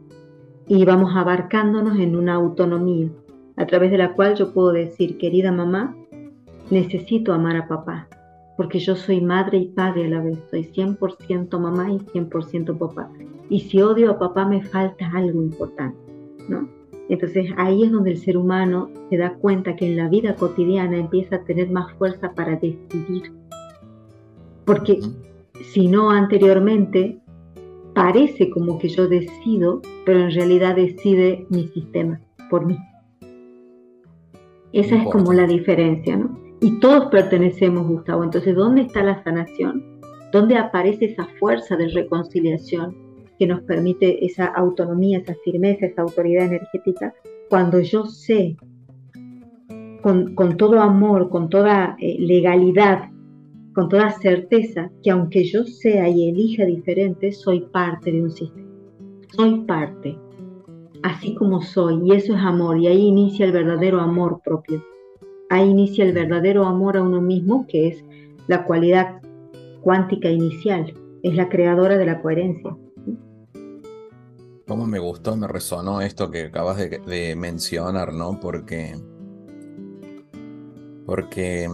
Y 0.68 0.86
vamos 0.86 1.12
abarcándonos 1.14 2.00
en 2.00 2.16
una 2.16 2.36
autonomía, 2.36 3.10
a 3.58 3.66
través 3.66 3.92
de 3.92 3.98
la 3.98 4.14
cual 4.14 4.36
yo 4.36 4.54
puedo 4.54 4.72
decir, 4.72 5.18
querida 5.18 5.52
mamá, 5.52 5.98
necesito 6.70 7.34
amar 7.34 7.58
a 7.58 7.68
papá, 7.68 8.08
porque 8.56 8.80
yo 8.80 8.96
soy 8.96 9.20
madre 9.20 9.58
y 9.58 9.68
padre 9.68 10.06
a 10.06 10.10
la 10.10 10.22
vez, 10.22 10.40
soy 10.50 10.64
100% 10.64 11.60
mamá 11.60 11.92
y 11.92 11.98
100% 11.98 12.78
papá. 12.78 13.12
Y 13.50 13.60
si 13.60 13.82
odio 13.82 14.12
a 14.12 14.20
papá 14.20 14.46
me 14.46 14.64
falta 14.64 15.12
algo 15.14 15.44
importante, 15.44 16.00
¿no? 16.48 16.70
Entonces 17.10 17.52
ahí 17.58 17.84
es 17.84 17.92
donde 17.92 18.12
el 18.12 18.18
ser 18.18 18.38
humano 18.38 18.90
se 19.10 19.18
da 19.18 19.34
cuenta 19.34 19.76
que 19.76 19.88
en 19.88 19.98
la 19.98 20.08
vida 20.08 20.36
cotidiana 20.36 20.98
empieza 20.98 21.38
a 21.38 21.44
tener 21.44 21.70
más 21.72 21.92
fuerza 21.94 22.34
para 22.34 22.56
decidir. 22.56 23.34
Porque 24.66 25.00
si 25.74 25.88
no 25.88 26.12
anteriormente, 26.12 27.20
parece 27.96 28.52
como 28.52 28.78
que 28.78 28.90
yo 28.90 29.08
decido, 29.08 29.82
pero 30.06 30.20
en 30.20 30.32
realidad 30.32 30.76
decide 30.76 31.48
mi 31.50 31.68
sistema 31.70 32.22
por 32.50 32.66
mí. 32.66 32.78
Esa 34.72 34.98
es 34.98 35.10
como 35.10 35.34
la 35.34 35.48
diferencia, 35.48 36.16
¿no? 36.16 36.38
Y 36.62 36.80
todos 36.80 37.08
pertenecemos, 37.08 37.88
Gustavo. 37.88 38.24
Entonces, 38.24 38.56
¿dónde 38.56 38.82
está 38.82 39.02
la 39.02 39.24
sanación? 39.24 39.84
¿Dónde 40.32 40.58
aparece 40.58 41.06
esa 41.06 41.26
fuerza 41.40 41.76
de 41.76 41.88
reconciliación? 41.88 43.09
Que 43.40 43.48
nos 43.48 43.62
permite 43.62 44.26
esa 44.26 44.46
autonomía, 44.46 45.20
esa 45.20 45.34
firmeza, 45.46 45.86
esa 45.86 46.02
autoridad 46.02 46.46
energética, 46.46 47.14
cuando 47.50 47.80
yo 47.80 48.06
sé 48.06 48.58
con, 50.02 50.58
todo 50.58 50.82
amor, 50.82 51.30
con 51.30 51.50
toda 51.50 51.96
eh, 52.00 52.18
legalidad, 52.20 53.10
con 53.74 53.90
toda 53.90 54.12
certeza, 54.12 54.92
que 55.04 55.12
aunque 55.12 55.44
yo 55.46 55.64
sea 55.64 56.10
y 56.10 56.30
elija 56.30 56.66
diferente, 56.66 57.32
soy 57.32 57.62
parte 57.62 58.12
de 58.12 58.24
un 58.24 58.32
sistema. 58.32 58.68
Soy 59.30 59.62
parte. 59.62 60.18
así 61.02 61.34
como 61.36 61.62
soy, 61.62 62.02
y 62.04 62.14
eso 62.14 62.36
es 62.36 62.42
amor, 62.42 62.78
y 62.78 62.88
ahí 62.88 63.08
inicia 63.08 63.46
el 63.46 63.54
verdadero 63.54 64.02
amor 64.02 64.42
propio. 64.44 64.84
Ahí 65.50 65.70
inicia 65.70 66.04
el 66.04 66.12
verdadero 66.14 66.66
amor 66.66 66.98
a 66.98 67.04
uno 67.04 67.22
mismo, 67.22 67.66
que 67.68 67.88
es 67.88 68.04
la 68.48 68.66
cualidad 68.66 69.22
cuántica 69.82 70.30
inicial, 70.30 70.94
es 71.24 71.36
la 71.36 71.48
creadora 71.48 71.98
de 71.98 72.06
la 72.06 72.22
coherencia. 72.22 72.76
Cómo 74.70 74.86
me 74.86 75.00
gustó, 75.00 75.36
me 75.36 75.48
resonó 75.48 76.00
esto 76.00 76.30
que 76.30 76.44
acabas 76.44 76.78
de, 76.78 77.36
mencionar, 77.36 78.14
¿no? 78.14 78.40
Porque. 78.40 78.96
Porque. 81.08 81.68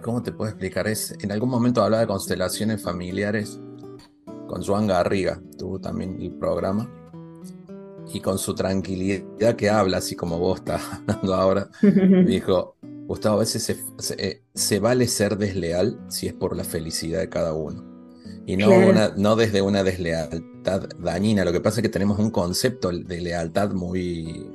¿Cómo 0.00 0.22
te 0.22 0.32
puedo 0.32 0.48
explicar? 0.48 0.88
Es, 0.88 1.14
en 1.20 1.30
algún 1.30 1.50
momento 1.50 1.82
hablaba 1.82 2.00
de 2.00 2.06
constelaciones 2.06 2.82
familiares 2.82 3.60
con 4.46 4.64
Joan 4.64 4.86
Garriga, 4.86 5.42
tuvo 5.58 5.78
también 5.78 6.22
el 6.22 6.32
programa. 6.32 6.90
Y 8.14 8.20
con 8.20 8.38
su 8.38 8.54
tranquilidad 8.54 9.56
que 9.56 9.68
habla, 9.68 9.98
así 9.98 10.16
como 10.16 10.38
vos 10.38 10.60
estás 10.60 10.82
hablando 11.06 11.34
ahora, 11.34 11.70
dijo: 12.26 12.76
Gustavo, 13.06 13.36
a 13.36 13.40
veces 13.40 13.62
se, 13.98 14.42
se 14.54 14.80
vale 14.80 15.06
ser 15.06 15.36
desleal 15.36 16.00
si 16.08 16.28
es 16.28 16.32
por 16.32 16.56
la 16.56 16.64
felicidad 16.64 17.20
de 17.20 17.28
cada 17.28 17.52
uno. 17.52 17.87
Y 18.48 18.56
no, 18.56 18.70
no 19.14 19.36
desde 19.36 19.60
una 19.60 19.84
deslealtad 19.84 20.88
dañina. 20.98 21.44
Lo 21.44 21.52
que 21.52 21.60
pasa 21.60 21.80
es 21.80 21.82
que 21.82 21.90
tenemos 21.90 22.18
un 22.18 22.30
concepto 22.30 22.90
de 22.90 23.20
lealtad 23.20 23.72
muy, 23.72 24.50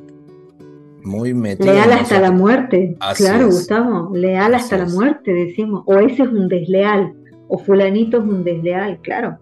muy 1.04 1.36
metido. 1.36 1.72
Leal 1.72 1.92
hasta 1.92 2.20
la 2.20 2.32
muerte. 2.32 2.98
claro, 3.16 3.46
Gustavo. 3.46 4.10
Leal 4.16 4.56
hasta 4.56 4.80
la 4.80 4.88
muerte, 4.88 5.32
decimos. 5.32 5.84
O 5.86 6.00
ese 6.00 6.24
es 6.24 6.30
un 6.30 6.48
desleal. 6.48 7.14
O 7.48 7.60
fulanito 7.60 8.18
es 8.18 8.24
un 8.24 8.44
desleal, 8.44 9.00
claro. 9.02 9.38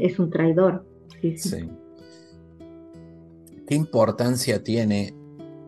Es 0.00 0.18
un 0.18 0.28
traidor. 0.28 0.84
sí. 1.36 1.70
¿Qué 3.64 3.76
importancia 3.76 4.64
tiene 4.64 5.14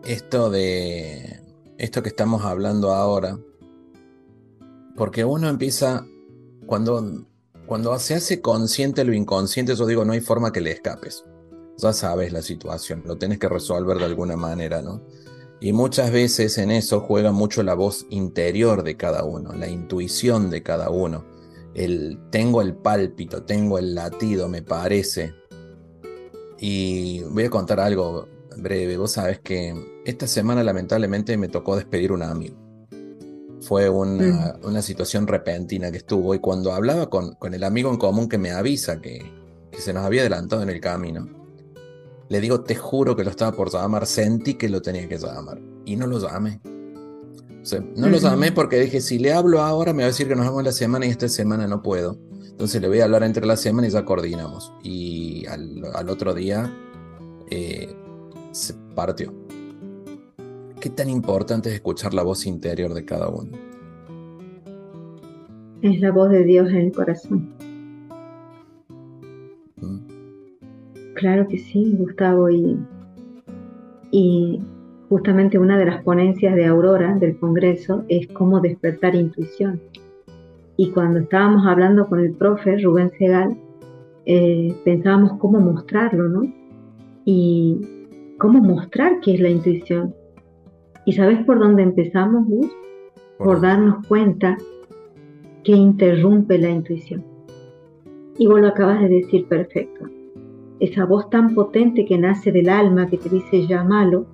esto 0.05 0.51
de 0.51 1.43
esto 1.79 2.03
que 2.03 2.09
estamos 2.09 2.45
hablando 2.45 2.91
ahora? 2.91 3.39
Porque 4.97 5.25
uno 5.25 5.49
empieza, 5.49 6.05
cuando 6.67 7.30
cuando 7.71 7.97
se 8.01 8.17
hace 8.17 8.41
consciente 8.41 9.05
lo 9.05 9.15
inconsciente, 9.15 9.77
yo 9.77 9.87
digo, 9.87 10.05
no 10.05 10.13
hay 10.13 10.21
forma 10.21 10.53
que 10.53 10.61
le 10.61 10.73
escapes. 10.73 11.25
Ya 11.79 11.93
sabes 11.93 12.33
la 12.33 12.43
situación, 12.43 13.05
lo 13.07 13.17
tienes 13.17 13.39
que 13.39 13.49
resolver 13.49 13.97
de 13.99 14.07
alguna 14.07 14.37
manera, 14.37 14.83
¿no? 14.83 15.07
Y 15.61 15.73
muchas 15.73 16.11
veces 16.11 16.59
en 16.59 16.73
eso 16.73 16.99
juega 16.99 17.31
mucho 17.31 17.63
la 17.63 17.75
voz 17.75 18.09
interior 18.11 18.83
de 18.83 18.97
cada 18.97 19.23
uno, 19.23 19.53
la 19.53 19.69
intuición 19.69 20.51
de 20.51 20.65
cada 20.65 20.91
uno. 20.91 21.25
El 21.73 22.19
tengo 22.33 22.61
el 22.61 22.75
pálpito, 22.75 23.45
tengo 23.45 23.79
el 23.79 23.95
latido, 23.95 24.49
me 24.49 24.63
parece. 24.63 25.33
Y 26.59 27.23
voy 27.23 27.45
a 27.45 27.51
contar 27.51 27.79
algo 27.79 28.27
breve. 28.57 28.97
Vos 28.97 29.13
sabes 29.13 29.39
que 29.39 30.03
esta 30.05 30.27
semana 30.27 30.65
lamentablemente 30.65 31.37
me 31.37 31.47
tocó 31.47 31.77
despedir 31.77 32.11
un 32.11 32.25
amigo 32.25 32.70
fue 33.61 33.89
una, 33.89 34.83
situación 34.83 35.27
repentina 35.27 35.91
que 35.91 35.99
estuvo 35.99 36.35
y 36.35 36.39
cuando 36.39 36.73
hablaba 36.73 37.11
con, 37.11 37.35
con, 37.35 37.55
el 37.55 37.65
amigo 37.65 37.91
en 37.91 37.99
común 37.99 38.29
que 38.29 38.39
me 38.39 38.51
avisa 38.51 39.01
que, 39.01 39.39
se 39.79 39.93
nos 39.93 40.05
había 40.05 40.23
adelantado 40.23 40.63
en 40.63 40.71
el 40.71 40.81
camino, 40.81 41.29
le 42.29 42.41
digo, 42.41 42.63
te 42.63 42.75
juro 42.75 43.17
que 43.17 43.25
lo 43.25 43.31
estaba 43.31 43.53
por 43.53 43.71
llamar, 43.73 44.07
sentí 44.07 44.55
que 44.55 44.69
lo 44.69 44.83
tenía 44.83 45.09
que 45.09 45.19
llamar 45.19 45.61
y 45.85 45.97
no 45.97 46.07
lo 46.07 46.19
llamé. 46.19 46.61
no 47.97 48.09
lo 48.09 48.19
llamé 48.19 48.53
porque 48.53 48.79
dije, 48.79 49.01
si 49.01 49.19
le 49.19 49.33
hablo 49.33 49.63
ahora 49.63 49.93
me 49.93 50.03
va 50.03 50.07
a 50.07 50.11
decir 50.11 50.29
que 50.29 50.37
nos 50.37 50.47
vemos 50.47 50.65
la 50.65 50.73
semana 50.73 51.07
y 51.07 51.11
esta 51.11 51.29
semana 51.29 51.67
no 51.67 51.83
puedo. 51.83 52.19
Entonces 52.61 52.83
le 52.83 52.89
voy 52.89 53.01
a 53.01 53.05
hablar 53.05 53.23
entre 53.23 53.47
la 53.47 53.57
semana 53.57 53.89
y 53.89 53.91
ya 53.91 54.05
coordinamos. 54.05 54.73
Y 54.83 55.47
al, 55.47 56.09
otro 56.11 56.35
día 56.35 56.71
eh, 57.51 57.95
se 58.53 58.75
partió. 58.95 59.33
¿Qué 60.81 60.89
tan 60.89 61.11
importante 61.11 61.69
es 61.69 61.75
escuchar 61.75 62.15
la 62.15 62.23
voz 62.23 62.47
interior 62.47 62.95
de 62.95 63.05
cada 63.05 63.29
uno? 63.29 63.51
Es 65.83 66.01
la 66.01 66.11
voz 66.11 66.31
de 66.31 66.43
Dios 66.45 66.71
en 66.71 66.77
el 66.77 66.93
corazón. 66.93 67.51
Mm. 69.77 69.99
Claro 71.15 71.47
que 71.49 71.59
sí, 71.59 71.95
Gustavo. 71.99 72.49
Y, 72.49 72.79
y 74.11 74.63
justamente 75.11 75.59
una 75.59 75.79
de 75.79 75.85
las 75.85 76.03
ponencias 76.03 76.55
de 76.55 76.65
Aurora 76.65 77.15
del 77.15 77.39
Congreso 77.39 78.05
es 78.09 78.27
cómo 78.29 78.61
despertar 78.61 79.15
intuición. 79.15 79.83
Y 80.79 80.93
cuando 80.93 81.19
estábamos 81.19 81.67
hablando 81.67 82.09
con 82.09 82.21
el 82.21 82.33
profe 82.33 82.79
Rubén 82.79 83.11
Segal, 83.19 83.55
eh, 84.25 84.75
pensábamos 84.87 85.39
cómo 85.39 85.61
mostrarlo, 85.61 86.27
¿no? 86.27 86.43
Y 87.27 87.81
cómo 88.39 88.63
mostrar 88.63 89.21
qué 89.21 89.35
es 89.35 89.41
la 89.41 89.51
intuición. 89.51 90.15
¿Y 91.05 91.13
sabes 91.13 91.45
por 91.45 91.59
dónde 91.59 91.83
empezamos, 91.83 92.47
Gus? 92.47 92.71
Por, 93.39 93.61
darnos 93.61 94.07
cuenta 94.07 94.59
que 95.65 95.73
interrumpe 95.73 96.59
la 96.59 96.71
intuición. 96.71 97.25
Y 98.39 98.47
vos 98.47 98.61
lo 98.61 98.69
acabas 98.69 99.01
de 99.01 99.09
decir 99.09 99.47
perfecto. 99.47 100.07
Esa 100.79 101.05
voz 101.05 101.31
tan 101.31 101.55
potente 101.55 102.05
que 102.05 102.19
nace 102.19 102.53
del 102.53 102.69
alma 102.69 103.09
que 103.09 103.19
te 103.19 103.29
dice 103.29 103.67
llámalo 103.67 104.27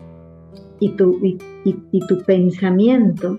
y 0.81 0.91
tu, 0.91 1.19
y, 1.25 1.39
y 1.65 2.07
tu 2.07 2.19
pensamiento 2.25 3.39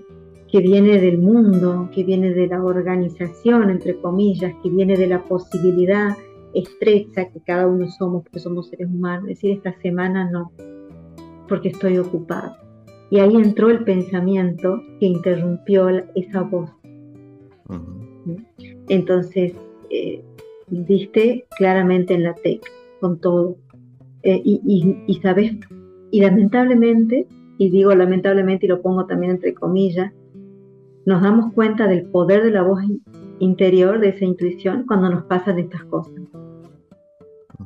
que 0.50 0.60
viene 0.60 0.98
del 0.98 1.18
mundo, 1.18 1.90
que 1.94 2.04
viene 2.04 2.32
de 2.32 2.46
la 2.46 2.62
organización, 2.62 3.70
entre 3.70 4.00
comillas, 4.00 4.54
que 4.62 4.70
viene 4.70 4.96
de 4.96 5.06
la 5.06 5.22
posibilidad 5.22 6.16
estrecha 6.54 7.28
que 7.30 7.40
cada 7.40 7.66
uno 7.66 7.88
somos, 7.88 8.22
porque 8.22 8.38
somos 8.38 8.68
seres 8.68 8.88
humanos. 8.88 9.26
Decir, 9.26 9.52
esta 9.52 9.78
semana 9.80 10.30
no, 10.30 10.52
porque 11.48 11.68
estoy 11.68 11.98
ocupado. 11.98 12.67
Y 13.10 13.20
ahí 13.20 13.36
entró 13.36 13.70
el 13.70 13.84
pensamiento 13.84 14.82
que 15.00 15.06
interrumpió 15.06 15.88
esa 16.14 16.42
voz. 16.42 16.70
Entonces, 18.88 19.54
eh, 19.90 20.22
diste 20.68 21.46
claramente 21.56 22.14
en 22.14 22.24
la 22.24 22.34
tecla, 22.34 22.70
con 23.00 23.18
todo. 23.18 23.56
Eh, 24.22 24.42
y, 24.44 25.20
sabes, 25.22 25.52
y 26.10 26.20
lamentablemente, 26.20 27.26
y 27.56 27.70
digo 27.70 27.94
lamentablemente 27.94 28.66
y 28.66 28.68
lo 28.68 28.82
pongo 28.82 29.06
también 29.06 29.32
entre 29.32 29.54
comillas, 29.54 30.12
nos 31.06 31.22
damos 31.22 31.52
cuenta 31.54 31.86
del 31.86 32.04
poder 32.06 32.42
de 32.42 32.50
la 32.50 32.62
voz 32.62 32.82
interior, 33.38 34.00
de 34.00 34.10
esa 34.10 34.24
intuición, 34.26 34.84
cuando 34.86 35.08
nos 35.08 35.24
pasan 35.24 35.58
estas 35.58 35.84
cosas. 35.84 36.20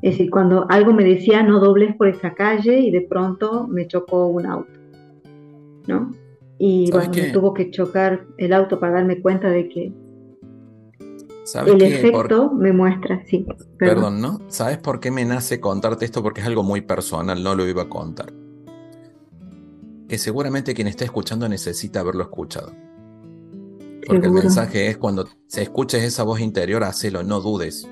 Es 0.03 0.13
decir, 0.13 0.31
cuando 0.31 0.67
algo 0.69 0.93
me 0.93 1.05
decía 1.05 1.43
no 1.43 1.59
dobles 1.59 1.97
por 1.97 2.09
esa 2.09 2.35
calle 2.35 2.79
y 2.79 2.91
de 2.91 3.03
pronto 3.03 3.67
me 3.67 3.87
chocó 3.87 4.27
un 4.29 4.47
auto 4.47 4.82
¿no? 5.87 6.13
Y 6.59 6.91
bueno, 6.91 7.11
me 7.15 7.31
tuvo 7.31 7.55
que 7.55 7.71
chocar 7.71 8.27
el 8.37 8.53
auto 8.53 8.79
para 8.79 8.95
darme 8.95 9.21
cuenta 9.21 9.51
de 9.51 9.69
que 9.69 9.93
el 11.67 11.83
efecto 11.83 12.53
me 12.53 12.73
muestra, 12.73 13.25
sí. 13.27 13.47
Perdón. 13.79 14.21
¿no? 14.21 14.41
¿Sabes 14.49 14.79
por 14.79 15.01
qué 15.01 15.11
me 15.11 15.25
nace 15.25 15.61
contarte 15.61 16.05
esto? 16.05 16.23
Porque 16.23 16.41
es 16.41 16.47
algo 16.47 16.63
muy 16.63 16.81
personal, 16.83 17.43
no 17.43 17.55
lo 17.55 17.67
iba 17.67 17.83
a 17.83 17.89
contar. 17.89 18.33
Que 20.09 20.19
seguramente 20.19 20.75
quien 20.75 20.89
está 20.89 21.05
escuchando 21.05 21.49
necesita 21.49 22.01
haberlo 22.01 22.23
escuchado. 22.23 22.73
Porque 24.07 24.27
el 24.27 24.33
mensaje 24.33 24.89
es 24.89 24.99
cuando 24.99 25.27
se 25.47 25.63
escuches 25.63 26.03
esa 26.03 26.23
voz 26.23 26.41
interior, 26.41 26.85
hacelo, 26.85 27.23
no 27.23 27.41
dudes. 27.41 27.89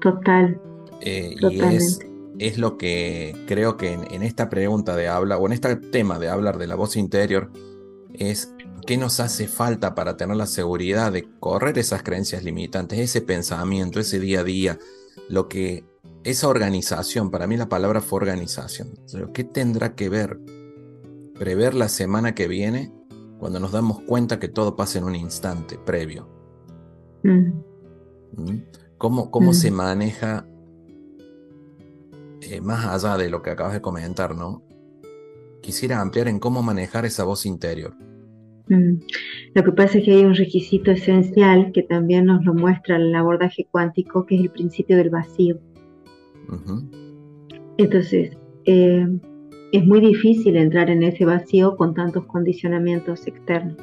Total. 0.00 0.60
Eh, 1.00 1.34
y 1.38 1.60
es 1.60 2.00
es 2.46 2.58
lo 2.58 2.76
que 2.76 3.36
creo 3.46 3.76
que 3.76 3.92
en, 3.92 4.22
esta 4.22 4.48
pregunta 4.48 4.96
de 4.96 5.08
habla, 5.08 5.38
o 5.38 5.46
en 5.46 5.52
este 5.52 5.76
tema 5.76 6.18
de 6.18 6.28
hablar 6.28 6.58
de 6.58 6.66
la 6.66 6.74
voz 6.74 6.96
interior, 6.96 7.50
es 8.14 8.54
qué 8.84 8.96
nos 8.96 9.20
hace 9.20 9.46
falta 9.46 9.94
para 9.94 10.16
tener 10.16 10.36
la 10.36 10.46
seguridad 10.46 11.12
de 11.12 11.28
correr 11.38 11.78
esas 11.78 12.02
creencias 12.02 12.42
limitantes, 12.42 12.98
ese 12.98 13.20
pensamiento, 13.20 14.00
ese 14.00 14.18
día 14.18 14.40
a 14.40 14.44
día, 14.44 14.78
lo 15.28 15.48
que 15.48 15.84
esa 16.24 16.48
organización, 16.48 17.30
para 17.30 17.46
mí 17.46 17.56
la 17.56 17.68
palabra 17.68 18.00
fue 18.00 18.18
organización. 18.18 18.94
¿Qué 19.32 19.44
tendrá 19.44 19.94
que 19.94 20.08
ver 20.08 20.40
prever 21.38 21.74
la 21.74 21.88
semana 21.88 22.34
que 22.34 22.48
viene 22.48 22.92
cuando 23.38 23.60
nos 23.60 23.72
damos 23.72 24.00
cuenta 24.00 24.38
que 24.38 24.48
todo 24.48 24.74
pasa 24.76 24.98
en 24.98 25.04
un 25.04 25.14
instante 25.14 25.78
previo? 25.78 26.28
Mm. 27.22 27.52
¿Mm? 28.36 28.62
¿Cómo, 28.98 29.30
cómo 29.30 29.50
mm. 29.50 29.54
se 29.54 29.70
maneja 29.70 30.46
eh, 32.42 32.60
más 32.60 32.86
allá 32.86 33.16
de 33.16 33.30
lo 33.30 33.40
que 33.42 33.50
acabas 33.50 33.72
de 33.72 33.80
comentar, 33.80 34.34
¿no? 34.34 34.62
Quisiera 35.60 36.00
ampliar 36.00 36.28
en 36.28 36.40
cómo 36.40 36.62
manejar 36.62 37.04
esa 37.04 37.24
voz 37.24 37.46
interior. 37.46 37.94
Mm. 38.68 39.00
Lo 39.54 39.64
que 39.64 39.72
pasa 39.72 39.98
es 39.98 40.04
que 40.04 40.12
hay 40.12 40.24
un 40.24 40.34
requisito 40.34 40.90
esencial 40.90 41.70
que 41.72 41.82
también 41.82 42.26
nos 42.26 42.44
lo 42.44 42.54
muestra 42.54 42.96
el 42.96 43.14
abordaje 43.14 43.68
cuántico, 43.70 44.26
que 44.26 44.36
es 44.36 44.40
el 44.42 44.50
principio 44.50 44.96
del 44.96 45.10
vacío. 45.10 45.58
Entonces, 47.78 48.36
eh, 48.64 49.06
es 49.72 49.86
muy 49.86 50.00
difícil 50.00 50.56
entrar 50.56 50.90
en 50.90 51.02
ese 51.02 51.24
vacío 51.24 51.76
con 51.76 51.94
tantos 51.94 52.24
condicionamientos 52.26 53.26
externos. 53.26 53.76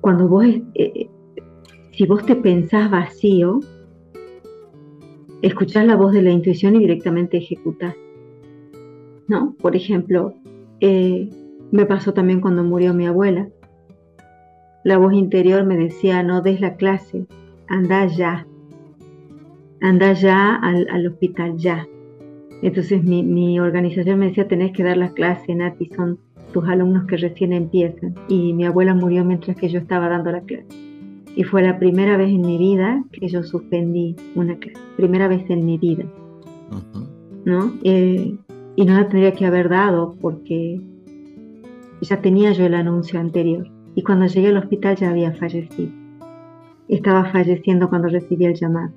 Cuando 0.00 0.26
vos, 0.28 0.46
eh, 0.74 1.08
si 1.92 2.06
vos 2.06 2.24
te 2.24 2.34
pensás 2.34 2.90
vacío, 2.90 3.60
escuchás 5.42 5.84
la 5.86 5.96
voz 5.96 6.12
de 6.12 6.22
la 6.22 6.30
intuición 6.30 6.76
y 6.76 6.78
directamente 6.78 7.36
ejecutás. 7.36 7.94
¿No? 9.28 9.54
Por 9.60 9.76
ejemplo, 9.76 10.34
eh, 10.80 11.28
me 11.70 11.86
pasó 11.86 12.12
también 12.12 12.40
cuando 12.40 12.64
murió 12.64 12.94
mi 12.94 13.06
abuela. 13.06 13.48
La 14.84 14.98
voz 14.98 15.12
interior 15.14 15.64
me 15.64 15.76
decía, 15.76 16.22
no 16.22 16.42
des 16.42 16.60
la 16.60 16.76
clase, 16.76 17.26
anda 17.68 18.06
ya, 18.06 18.46
anda 19.80 20.12
ya 20.12 20.56
al, 20.56 21.06
hospital, 21.06 21.56
ya. 21.56 21.86
Entonces 22.62 23.02
mi, 23.04 23.58
organización 23.60 24.18
me 24.18 24.26
decía, 24.26 24.48
tenés 24.48 24.72
que 24.72 24.82
dar 24.82 24.96
la 24.96 25.12
clase, 25.12 25.54
Nati, 25.54 25.86
son 25.96 26.18
tus 26.52 26.68
alumnos 26.68 27.06
que 27.06 27.16
recién 27.16 27.52
empiezan. 27.52 28.14
Y 28.28 28.52
mi 28.54 28.66
abuela 28.66 28.94
murió 28.94 29.24
mientras 29.24 29.56
que 29.56 29.68
yo 29.68 29.78
estaba 29.78 30.08
dando 30.08 30.30
la 30.32 30.42
clase. 30.42 30.91
Y 31.34 31.44
fue 31.44 31.62
la 31.62 31.78
primera 31.78 32.16
vez 32.16 32.28
en 32.28 32.42
mi 32.42 32.58
vida 32.58 33.04
que 33.12 33.28
yo 33.28 33.42
suspendí 33.42 34.16
una 34.34 34.56
clase, 34.56 34.80
primera 34.96 35.28
vez 35.28 35.48
en 35.48 35.64
mi 35.64 35.78
vida. 35.78 36.04
¿No? 37.44 37.72
Eh, 37.82 38.36
y 38.76 38.84
no 38.84 38.94
la 38.94 39.08
tendría 39.08 39.32
que 39.32 39.46
haber 39.46 39.68
dado 39.68 40.14
porque 40.20 40.80
ya 42.00 42.20
tenía 42.20 42.52
yo 42.52 42.66
el 42.66 42.74
anuncio 42.74 43.18
anterior. 43.20 43.68
Y 43.94 44.02
cuando 44.02 44.26
llegué 44.26 44.48
al 44.48 44.56
hospital 44.56 44.96
ya 44.96 45.10
había 45.10 45.32
fallecido. 45.32 45.90
Estaba 46.88 47.24
falleciendo 47.26 47.88
cuando 47.88 48.08
recibí 48.08 48.44
el 48.44 48.54
llamado. 48.54 48.92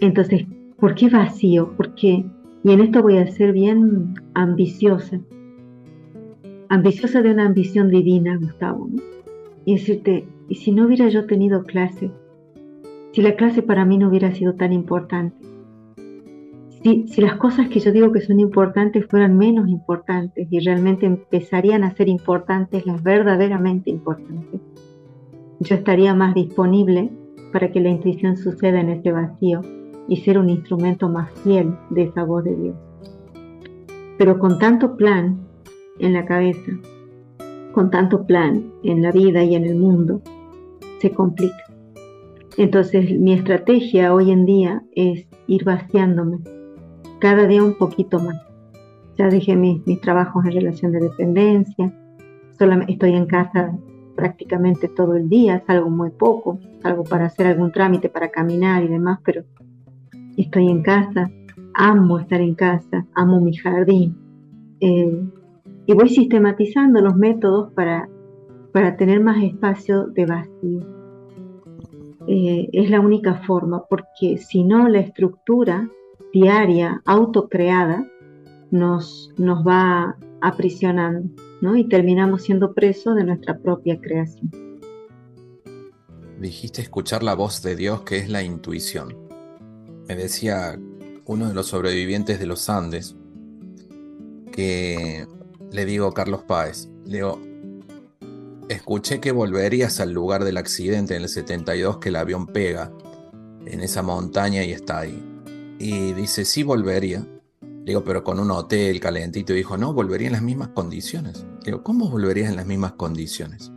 Entonces, 0.00 0.46
¿por 0.78 0.94
qué 0.94 1.08
vacío? 1.08 1.72
¿Por 1.76 1.94
qué? 1.94 2.24
Y 2.64 2.72
en 2.72 2.80
esto 2.80 3.02
voy 3.02 3.18
a 3.18 3.26
ser 3.26 3.52
bien 3.52 4.14
ambiciosa. 4.34 5.20
Ambiciosa 6.68 7.22
de 7.22 7.30
una 7.30 7.46
ambición 7.46 7.90
divina, 7.90 8.36
Gustavo. 8.36 8.88
Y 9.66 9.74
decirte, 9.74 10.26
¿y 10.48 10.54
si 10.54 10.72
no 10.72 10.86
hubiera 10.86 11.08
yo 11.08 11.26
tenido 11.26 11.64
clase? 11.64 12.10
Si 13.12 13.20
la 13.20 13.34
clase 13.34 13.62
para 13.62 13.84
mí 13.84 13.98
no 13.98 14.08
hubiera 14.08 14.32
sido 14.32 14.54
tan 14.54 14.72
importante. 14.72 15.36
Si, 16.82 17.08
si, 17.08 17.20
las 17.20 17.34
cosas 17.34 17.68
que 17.68 17.80
yo 17.80 17.90
digo 17.90 18.12
que 18.12 18.20
son 18.20 18.38
importantes 18.38 19.04
fueran 19.06 19.36
menos 19.36 19.68
importantes 19.68 20.46
y 20.50 20.60
realmente 20.60 21.04
empezarían 21.04 21.82
a 21.82 21.90
ser 21.96 22.08
importantes, 22.08 22.86
las 22.86 23.02
verdaderamente 23.02 23.90
importantes, 23.90 24.60
yo 25.60 25.74
estaría 25.74 26.14
más 26.14 26.34
disponible 26.34 27.10
para 27.52 27.72
que 27.72 27.80
la 27.80 27.88
intuición 27.88 28.36
suceda 28.36 28.80
en 28.80 28.90
ese 28.90 29.10
vacío 29.10 29.62
y 30.06 30.18
ser 30.18 30.38
un 30.38 30.48
instrumento 30.48 31.08
más 31.08 31.28
fiel 31.40 31.74
de 31.90 32.04
esa 32.04 32.22
voz 32.22 32.44
de 32.44 32.54
Dios. 32.54 32.76
Pero 34.16 34.38
con 34.38 34.60
tanto 34.60 34.96
plan 34.96 35.40
en 35.98 36.12
la 36.12 36.24
cabeza, 36.24 36.72
con 37.76 37.90
tanto 37.90 38.24
plan 38.24 38.72
en 38.84 39.02
la 39.02 39.12
vida 39.12 39.44
y 39.44 39.54
en 39.54 39.66
el 39.66 39.76
mundo, 39.76 40.22
se 40.98 41.10
complica. 41.10 41.62
Entonces 42.56 43.20
mi 43.20 43.34
estrategia 43.34 44.14
hoy 44.14 44.30
en 44.30 44.46
día 44.46 44.82
es 44.92 45.26
ir 45.46 45.62
vaciándome 45.64 46.38
cada 47.18 47.46
día 47.46 47.62
un 47.62 47.74
poquito 47.74 48.18
más. 48.18 48.36
Ya 49.18 49.28
dejé 49.28 49.56
mis, 49.56 49.86
mis 49.86 50.00
trabajos 50.00 50.42
en 50.46 50.52
relación 50.52 50.90
de 50.92 51.00
dependencia, 51.00 51.92
solamente 52.58 52.94
estoy 52.94 53.12
en 53.12 53.26
casa 53.26 53.76
prácticamente 54.14 54.88
todo 54.88 55.14
el 55.14 55.28
día, 55.28 55.62
salgo 55.66 55.90
muy 55.90 56.08
poco, 56.08 56.58
salgo 56.80 57.04
para 57.04 57.26
hacer 57.26 57.46
algún 57.46 57.72
trámite, 57.72 58.08
para 58.08 58.30
caminar 58.30 58.84
y 58.84 58.88
demás, 58.88 59.18
pero 59.22 59.44
estoy 60.38 60.70
en 60.70 60.82
casa, 60.82 61.30
amo 61.74 62.20
estar 62.20 62.40
en 62.40 62.54
casa, 62.54 63.04
amo 63.14 63.38
mi 63.38 63.54
jardín. 63.54 64.16
Eh, 64.80 65.26
y 65.86 65.94
voy 65.94 66.08
sistematizando 66.08 67.00
los 67.00 67.16
métodos 67.16 67.72
para, 67.72 68.08
para 68.72 68.96
tener 68.96 69.20
más 69.20 69.42
espacio 69.42 70.06
de 70.06 70.26
vacío. 70.26 70.80
Eh, 72.28 72.68
es 72.72 72.90
la 72.90 73.00
única 73.00 73.42
forma, 73.46 73.84
porque 73.88 74.38
si 74.38 74.64
no 74.64 74.88
la 74.88 74.98
estructura 74.98 75.88
diaria, 76.32 77.00
autocreada, 77.04 78.06
nos, 78.70 79.32
nos 79.36 79.64
va 79.66 80.16
aprisionando, 80.40 81.30
¿no? 81.60 81.76
Y 81.76 81.88
terminamos 81.88 82.42
siendo 82.42 82.74
presos 82.74 83.14
de 83.14 83.24
nuestra 83.24 83.58
propia 83.58 84.00
creación. 84.00 84.50
Dijiste 86.40 86.82
escuchar 86.82 87.22
la 87.22 87.34
voz 87.34 87.62
de 87.62 87.76
Dios, 87.76 88.02
que 88.02 88.18
es 88.18 88.28
la 88.28 88.42
intuición 88.42 89.26
me 90.08 90.14
decía 90.14 90.78
uno 91.24 91.48
de 91.48 91.54
los 91.54 91.66
sobrevivientes 91.66 92.38
de 92.38 92.46
los 92.46 92.68
Andes, 92.70 93.16
que 94.52 95.26
le 95.72 95.84
digo 95.84 96.12
Carlos 96.12 96.42
Páez, 96.42 96.88
le 97.04 97.16
digo, 97.16 97.40
escuché 98.68 99.20
que 99.20 99.32
volverías 99.32 100.00
al 100.00 100.12
lugar 100.12 100.44
del 100.44 100.56
accidente 100.56 101.16
en 101.16 101.22
el 101.22 101.28
72 101.28 101.98
que 101.98 102.08
el 102.08 102.16
avión 102.16 102.46
pega 102.46 102.92
en 103.66 103.80
esa 103.80 104.02
montaña 104.02 104.64
y 104.64 104.72
está 104.72 105.00
ahí. 105.00 105.22
Y 105.78 106.12
dice, 106.12 106.44
sí 106.44 106.62
volvería. 106.62 107.26
Le 107.60 107.92
digo, 107.92 108.04
pero 108.04 108.24
con 108.24 108.40
un 108.40 108.50
hotel 108.50 108.98
calentito. 109.00 109.52
Y 109.52 109.56
dijo, 109.56 109.76
no, 109.76 109.92
volvería 109.92 110.28
en 110.28 110.32
las 110.32 110.42
mismas 110.42 110.68
condiciones. 110.68 111.44
Le 111.60 111.66
digo, 111.66 111.82
¿cómo 111.82 112.08
volverías 112.08 112.50
en 112.50 112.56
las 112.56 112.66
mismas 112.66 112.92
condiciones? 112.92 113.70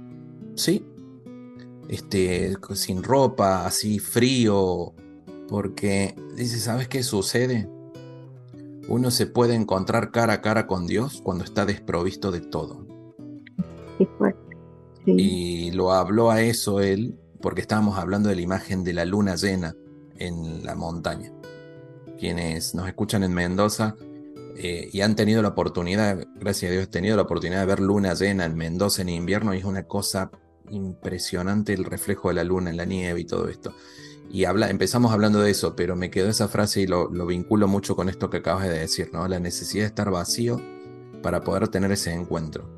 Sí, 0.56 0.86
este, 1.89 2.56
sin 2.73 3.04
ropa, 3.04 3.65
así 3.65 3.99
frío, 3.99 4.93
porque 5.47 6.15
dice, 6.36 6.60
¿sabes 6.60 6.88
qué 6.88 7.04
sucede? 7.04 7.69
Uno 8.89 9.12
se 9.12 9.28
puede 9.28 9.54
encontrar 9.54 10.12
cara 10.12 10.34
a 10.34 10.41
cara 10.41 10.65
con 10.65 10.88
Dios 10.88 11.21
cuando 11.23 11.43
está 11.43 11.65
desprovisto 11.65 12.32
de 12.32 12.41
todo. 12.41 12.86
Y 15.06 15.71
lo 15.71 15.91
habló 15.91 16.32
a 16.32 16.41
eso 16.41 16.82
él 16.82 17.15
porque 17.39 17.62
estábamos 17.62 17.97
hablando 17.97 18.30
de 18.30 18.36
la 18.36 18.41
imagen 18.41 18.84
de 18.84 18.93
la 18.93 19.06
luna 19.06 19.36
llena 19.36 19.75
en 20.17 20.65
la 20.65 20.75
montaña. 20.75 21.32
Quienes 22.17 22.73
nos 22.73 22.88
escuchan 22.88 23.23
en 23.23 23.34
Mendoza 23.34 23.95
eh, 24.58 24.89
y 24.91 25.02
han 25.02 25.15
tenido 25.15 25.41
la 25.43 25.49
oportunidad, 25.49 26.25
gracias 26.36 26.69
a 26.69 26.73
Dios, 26.73 26.84
he 26.86 26.88
tenido 26.88 27.15
la 27.15 27.21
oportunidad 27.21 27.62
de 27.62 27.67
ver 27.67 27.80
luna 27.80 28.15
llena 28.15 28.45
en 28.45 28.56
Mendoza 28.58 29.04
en 29.04 29.10
invierno 29.10 29.54
y 29.54 29.60
es 29.60 29.65
una 29.65 29.84
cosa 29.84 30.32
impresionante 30.71 31.73
el 31.73 31.86
reflejo 31.86 32.30
de 32.30 32.36
la 32.36 32.43
luna 32.43 32.71
en 32.71 32.78
la 32.78 32.86
nieve 32.86 33.21
y 33.21 33.25
todo 33.25 33.47
esto. 33.49 33.73
Y 34.32 34.46
habla, 34.46 34.70
empezamos 34.70 35.12
hablando 35.12 35.42
de 35.42 35.50
eso, 35.50 35.76
pero 35.76 35.96
me 35.96 36.12
quedó 36.12 36.30
esa 36.30 36.48
frase 36.48 36.82
y 36.82 36.88
lo, 36.88 37.10
vinculo 37.26 37.68
mucho 37.68 37.96
con 37.96 38.10
esto 38.10 38.30
que 38.30 38.38
acabas 38.38 38.68
de 38.68 38.80
decir, 38.80 39.10
¿no? 39.12 39.28
La 39.28 39.39
necesidad 39.39 39.84
de 39.84 39.88
estar 39.88 40.12
vacío 40.12 40.62
para 41.24 41.42
poder 41.42 41.68
tener 41.70 41.92
ese 41.92 42.13
encuentro. 42.13 42.70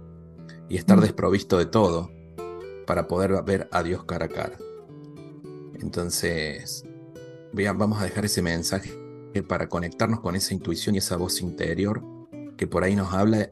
Y 0.70 0.78
estar 0.78 0.98
mm. 0.98 1.02
desprovisto 1.02 1.58
de 1.58 1.66
todo 1.66 2.10
para 2.88 3.08
poder 3.08 3.44
ver 3.44 3.68
a 3.72 3.84
Dios 3.84 4.06
cara 4.06 4.26
a 4.26 4.30
cara. 4.30 4.58
Entonces, 5.82 6.86
vamos 7.54 8.02
a 8.02 8.06
dejar 8.06 8.26
ese 8.26 8.42
mensaje 8.42 8.92
para 9.48 9.68
conectarnos 9.68 10.22
con 10.22 10.36
esa 10.36 10.54
intuición 10.54 10.96
y 10.96 11.00
esa 11.00 11.18
voz 11.18 11.42
interior 11.42 12.02
que 12.58 12.68
por 12.68 12.84
ahí 12.84 12.96
nos 12.96 13.14
habla 13.14 13.50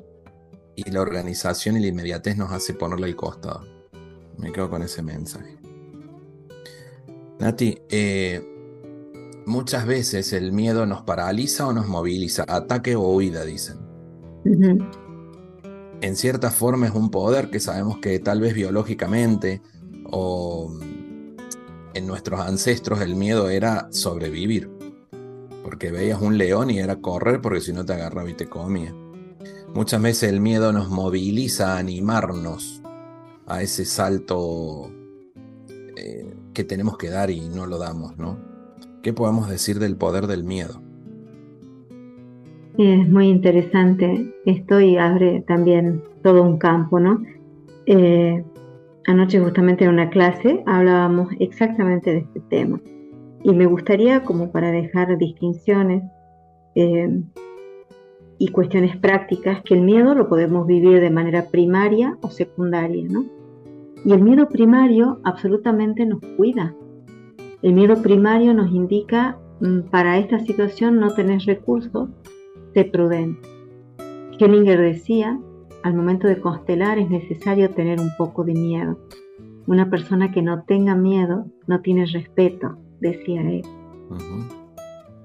y 0.75 0.89
la 0.91 1.01
organización 1.01 1.77
y 1.77 1.81
la 1.81 1.87
inmediatez 1.87 2.37
nos 2.37 2.51
hace 2.51 2.73
ponerle 2.73 3.07
al 3.07 3.15
costado. 3.15 3.65
Me 4.37 4.51
quedo 4.51 4.69
con 4.69 4.83
ese 4.83 5.01
mensaje. 5.01 5.58
Nati, 7.39 7.77
eh, 7.89 8.41
muchas 9.45 9.85
veces 9.87 10.33
el 10.33 10.51
miedo 10.51 10.85
nos 10.85 11.01
paraliza 11.03 11.67
o 11.67 11.73
nos 11.73 11.87
moviliza, 11.87 12.43
ataque 12.47 12.95
o 12.95 13.01
huida, 13.01 13.45
dicen. 13.45 13.77
En 16.01 16.15
cierta 16.15 16.51
forma 16.51 16.87
es 16.87 16.93
un 16.93 17.09
poder 17.09 17.49
que 17.49 17.59
sabemos 17.59 17.97
que 17.99 18.19
tal 18.19 18.41
vez 18.41 18.53
biológicamente 18.53 19.61
o 20.11 20.77
en 21.93 22.07
nuestros 22.07 22.39
ancestros 22.41 23.01
el 23.01 23.15
miedo 23.15 23.49
era 23.49 23.87
sobrevivir. 23.91 24.69
Porque 25.63 25.91
veías 25.91 26.21
un 26.21 26.37
león 26.37 26.69
y 26.69 26.79
era 26.79 26.97
correr 26.97 27.41
porque 27.41 27.61
si 27.61 27.73
no 27.73 27.85
te 27.85 27.93
agarraba 27.93 28.29
y 28.29 28.33
te 28.33 28.49
comía. 28.49 28.93
Muchas 29.73 30.01
veces 30.01 30.29
el 30.29 30.41
miedo 30.41 30.73
nos 30.73 30.89
moviliza 30.89 31.75
a 31.75 31.77
animarnos 31.79 32.81
a 33.45 33.61
ese 33.61 33.85
salto 33.85 34.91
eh, 35.95 36.28
que 36.59 36.65
tenemos 36.65 36.97
que 36.97 37.09
dar 37.09 37.29
y 37.29 37.47
no 37.47 37.65
lo 37.67 37.77
damos, 37.77 38.17
¿no? 38.17 38.37
¿Qué 39.01 39.13
podemos 39.13 39.49
decir 39.49 39.79
del 39.79 39.95
poder 39.95 40.27
del 40.27 40.43
miedo? 40.43 40.81
Es 42.77 43.07
muy 43.07 43.29
interesante 43.29 44.35
esto 44.45 44.81
y 44.81 44.97
abre 44.97 45.41
también 45.47 46.03
todo 46.21 46.43
un 46.43 46.57
campo, 46.57 46.99
¿no? 46.99 47.23
Eh, 47.85 48.43
anoche 49.07 49.39
justamente 49.39 49.85
en 49.85 49.91
una 49.91 50.09
clase 50.09 50.61
hablábamos 50.65 51.29
exactamente 51.39 52.11
de 52.11 52.17
este 52.17 52.41
tema 52.49 52.81
y 53.41 53.53
me 53.53 53.65
gustaría 53.65 54.25
como 54.25 54.51
para 54.51 54.69
dejar 54.69 55.17
distinciones 55.17 56.03
eh, 56.75 57.21
y 58.37 58.49
cuestiones 58.49 58.97
prácticas 58.97 59.61
que 59.63 59.75
el 59.75 59.81
miedo 59.81 60.13
lo 60.13 60.27
podemos 60.27 60.67
vivir 60.67 60.99
de 60.99 61.09
manera 61.09 61.45
primaria 61.45 62.17
o 62.19 62.29
secundaria, 62.29 63.07
¿no? 63.09 63.38
Y 64.05 64.13
el 64.13 64.21
miedo 64.21 64.47
primario 64.47 65.19
absolutamente 65.23 66.05
nos 66.05 66.21
cuida. 66.37 66.73
El 67.61 67.73
miedo 67.73 68.01
primario 68.01 68.53
nos 68.53 68.71
indica, 68.71 69.37
mm, 69.59 69.89
para 69.91 70.17
esta 70.17 70.39
situación 70.39 70.99
no 70.99 71.13
tenés 71.13 71.45
recursos, 71.45 72.09
sé 72.73 72.85
prudente. 72.85 73.47
Hellinger 74.39 74.79
decía, 74.79 75.37
al 75.83 75.93
momento 75.93 76.27
de 76.27 76.39
constelar 76.39 76.97
es 76.97 77.09
necesario 77.09 77.69
tener 77.71 77.99
un 77.99 78.11
poco 78.17 78.43
de 78.43 78.53
miedo. 78.53 78.97
Una 79.67 79.89
persona 79.89 80.31
que 80.31 80.41
no 80.41 80.63
tenga 80.63 80.95
miedo 80.95 81.45
no 81.67 81.81
tiene 81.81 82.05
respeto, 82.05 82.77
decía 83.01 83.41
él. 83.41 83.63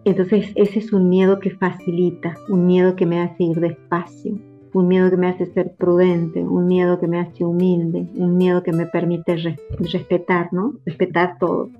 Entonces 0.04 0.52
ese 0.54 0.80
es 0.80 0.92
un 0.92 1.08
miedo 1.08 1.38
que 1.38 1.50
facilita, 1.50 2.34
un 2.48 2.66
miedo 2.66 2.94
que 2.96 3.06
me 3.06 3.20
hace 3.20 3.44
ir 3.44 3.60
despacio, 3.60 4.38
un 4.74 4.88
miedo 4.88 5.08
que 5.08 5.16
me 5.16 5.28
hace 5.28 5.46
ser 5.46 5.74
prudente, 5.76 6.42
un 6.42 6.66
miedo 6.66 6.98
que 6.98 7.06
me 7.06 7.20
hace 7.20 7.44
humilde, 7.44 8.08
un 8.16 8.36
miedo 8.36 8.62
que 8.62 8.72
me 8.72 8.86
permite 8.86 9.36
respetar, 9.78 10.52
¿no? 10.52 10.74
Respetar 10.84 11.38
todo. 11.38 11.70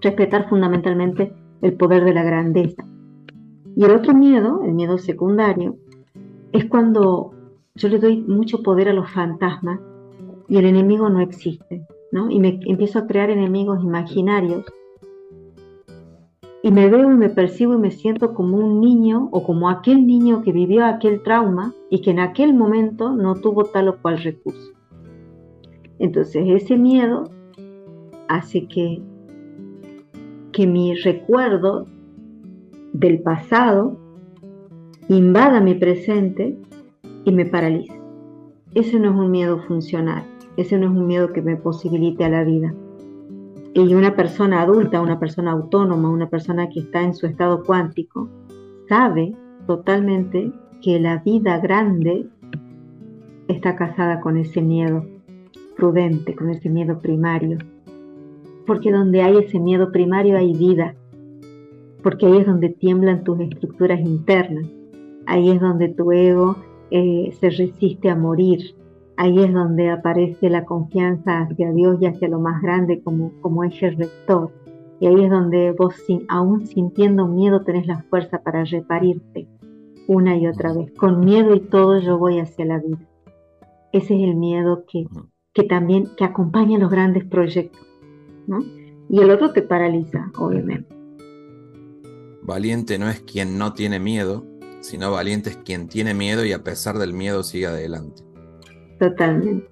Respetar 0.00 0.48
fundamentalmente 0.48 1.32
el 1.60 1.74
poder 1.74 2.04
de 2.04 2.14
la 2.14 2.22
grandeza. 2.22 2.84
Y 3.74 3.84
el 3.84 3.90
otro 3.90 4.14
miedo, 4.14 4.62
el 4.64 4.72
miedo 4.72 4.98
secundario, 4.98 5.76
es 6.52 6.66
cuando 6.66 7.32
yo 7.74 7.88
le 7.88 7.98
doy 7.98 8.22
mucho 8.22 8.62
poder 8.62 8.88
a 8.88 8.92
los 8.92 9.10
fantasmas 9.10 9.80
y 10.48 10.58
el 10.58 10.66
enemigo 10.66 11.08
no 11.08 11.20
existe, 11.20 11.86
¿no? 12.12 12.30
Y 12.30 12.38
me 12.38 12.60
empiezo 12.66 13.00
a 13.00 13.06
crear 13.06 13.30
enemigos 13.30 13.82
imaginarios 13.82 14.64
y 16.62 16.70
me 16.70 16.88
veo 16.88 17.10
y 17.10 17.16
me 17.16 17.28
percibo 17.28 17.74
y 17.74 17.78
me 17.78 17.90
siento 17.90 18.34
como 18.34 18.56
un 18.56 18.80
niño 18.80 19.28
o 19.32 19.42
como 19.42 19.68
aquel 19.68 20.06
niño 20.06 20.42
que 20.42 20.52
vivió 20.52 20.86
aquel 20.86 21.22
trauma 21.22 21.74
y 21.90 22.00
que 22.00 22.12
en 22.12 22.20
aquel 22.20 22.54
momento 22.54 23.12
no 23.12 23.34
tuvo 23.34 23.64
tal 23.64 23.88
o 23.88 23.98
cual 24.00 24.22
recurso. 24.22 24.72
Entonces 25.98 26.44
ese 26.48 26.76
miedo 26.76 27.24
hace 28.28 28.68
que, 28.68 29.02
que 30.52 30.66
mi 30.66 30.94
recuerdo 30.94 31.86
del 32.92 33.20
pasado 33.22 33.98
invada 35.08 35.60
mi 35.60 35.74
presente 35.74 36.56
y 37.24 37.32
me 37.32 37.44
paraliza. 37.44 37.94
Ese 38.74 38.98
no 39.00 39.10
es 39.10 39.16
un 39.16 39.30
miedo 39.30 39.58
funcional, 39.66 40.24
ese 40.56 40.78
no 40.78 40.86
es 40.86 40.92
un 40.92 41.06
miedo 41.06 41.32
que 41.32 41.42
me 41.42 41.56
posibilite 41.56 42.24
a 42.24 42.28
la 42.28 42.44
vida. 42.44 42.72
Y 43.74 43.94
una 43.94 44.14
persona 44.14 44.60
adulta, 44.60 45.00
una 45.00 45.18
persona 45.18 45.52
autónoma, 45.52 46.10
una 46.10 46.28
persona 46.28 46.68
que 46.68 46.80
está 46.80 47.02
en 47.02 47.14
su 47.14 47.26
estado 47.26 47.64
cuántico, 47.64 48.28
sabe 48.88 49.34
totalmente 49.66 50.52
que 50.82 51.00
la 51.00 51.18
vida 51.18 51.58
grande 51.58 52.26
está 53.48 53.76
casada 53.76 54.20
con 54.20 54.36
ese 54.36 54.60
miedo 54.60 55.06
prudente, 55.76 56.34
con 56.34 56.50
ese 56.50 56.68
miedo 56.68 56.98
primario. 56.98 57.58
Porque 58.66 58.92
donde 58.92 59.22
hay 59.22 59.38
ese 59.38 59.58
miedo 59.58 59.90
primario 59.90 60.36
hay 60.36 60.52
vida. 60.52 60.94
Porque 62.02 62.26
ahí 62.26 62.38
es 62.38 62.46
donde 62.46 62.68
tiemblan 62.68 63.24
tus 63.24 63.40
estructuras 63.40 64.00
internas. 64.00 64.66
Ahí 65.26 65.50
es 65.50 65.60
donde 65.60 65.88
tu 65.88 66.12
ego 66.12 66.56
eh, 66.90 67.32
se 67.40 67.50
resiste 67.50 68.10
a 68.10 68.16
morir. 68.16 68.74
Ahí 69.22 69.38
es 69.38 69.52
donde 69.52 69.88
aparece 69.88 70.50
la 70.50 70.64
confianza 70.64 71.42
hacia 71.42 71.70
Dios 71.70 71.96
y 72.00 72.06
hacia 72.06 72.26
lo 72.26 72.40
más 72.40 72.60
grande 72.60 73.00
como, 73.04 73.30
como 73.40 73.62
eje 73.62 73.90
rector. 73.90 74.50
Y 74.98 75.06
ahí 75.06 75.22
es 75.22 75.30
donde 75.30 75.70
vos, 75.70 75.94
sin, 76.04 76.24
aún 76.28 76.66
sintiendo 76.66 77.28
miedo, 77.28 77.62
tenés 77.62 77.86
la 77.86 78.02
fuerza 78.10 78.42
para 78.42 78.64
reparirte 78.64 79.46
una 80.08 80.36
y 80.36 80.48
otra 80.48 80.72
vez. 80.72 80.90
Con 80.98 81.20
miedo 81.20 81.54
y 81.54 81.60
todo 81.60 82.00
yo 82.00 82.18
voy 82.18 82.40
hacia 82.40 82.64
la 82.64 82.80
vida. 82.80 82.98
Ese 83.92 84.16
es 84.16 84.24
el 84.24 84.34
miedo 84.34 84.86
que, 84.90 85.06
que 85.52 85.62
también 85.62 86.08
que 86.16 86.24
acompaña 86.24 86.76
los 86.80 86.90
grandes 86.90 87.24
proyectos. 87.24 87.86
¿no? 88.48 88.58
Y 89.08 89.20
el 89.20 89.30
otro 89.30 89.52
te 89.52 89.62
paraliza, 89.62 90.32
obviamente. 90.36 90.92
Valiente 92.42 92.98
no 92.98 93.08
es 93.08 93.20
quien 93.20 93.56
no 93.56 93.72
tiene 93.72 94.00
miedo, 94.00 94.44
sino 94.80 95.12
valiente 95.12 95.50
es 95.50 95.58
quien 95.58 95.86
tiene 95.86 96.12
miedo 96.12 96.44
y 96.44 96.50
a 96.50 96.64
pesar 96.64 96.98
del 96.98 97.12
miedo 97.12 97.44
sigue 97.44 97.66
adelante. 97.66 98.31
Totalmente. 98.98 99.68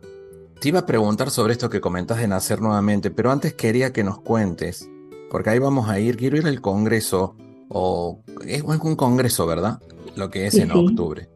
Te 0.61 0.69
iba 0.69 0.81
a 0.81 0.87
preguntar 0.87 1.31
sobre 1.31 1.55
esto 1.55 1.71
que 1.71 1.81
comentas 1.81 2.19
de 2.19 2.29
nacer 2.29 2.61
nuevamente, 2.61 3.11
pero 3.11 3.31
antes 3.31 3.55
quería 3.55 3.93
que 3.93 4.05
nos 4.05 4.21
cuentes, 4.21 4.91
porque 5.31 5.51
ahí 5.51 5.59
vamos 5.59 5.89
a 5.89 5.99
ir, 5.99 6.19
quiero 6.19 6.37
ir 6.37 6.47
al 6.47 6.61
Congreso, 6.61 7.35
o 7.71 8.21
es 8.47 8.63
un 8.63 8.97
Congreso, 8.97 9.47
¿verdad? 9.47 9.81
Lo 10.17 10.29
que 10.29 10.47
es 10.47 10.57
en 10.57 10.71
octubre. 10.71 11.31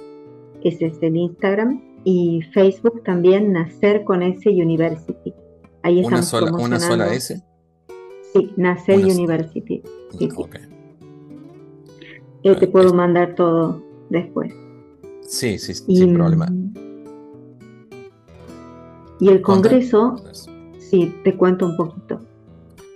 ese 0.63 0.86
es 0.86 0.99
el 1.01 1.15
Instagram, 1.15 1.82
y 2.03 2.43
Facebook 2.53 3.01
también, 3.03 3.51
nacer 3.51 4.03
con 4.03 4.21
S 4.21 4.47
university. 4.47 5.34
Ahí 5.82 6.05
¿Una, 6.05 6.21
sola, 6.21 6.51
¿Una 6.51 6.79
sola 6.79 7.11
S? 7.15 7.43
Sí, 8.32 8.53
nacer 8.57 9.03
university. 9.03 9.82
Sí, 10.19 10.29
Yo 12.43 12.57
te 12.57 12.67
puedo 12.67 12.93
mandar 12.93 13.34
todo 13.34 13.82
después. 14.11 14.53
Sí, 15.21 15.57
sí, 15.57 15.73
sin 15.73 16.13
problema. 16.13 16.47
Y 19.19 19.29
el 19.29 19.41
Congreso 19.41 20.21
Sí, 20.91 21.15
te 21.23 21.37
cuento 21.37 21.65
un 21.67 21.77
poquito. 21.77 22.19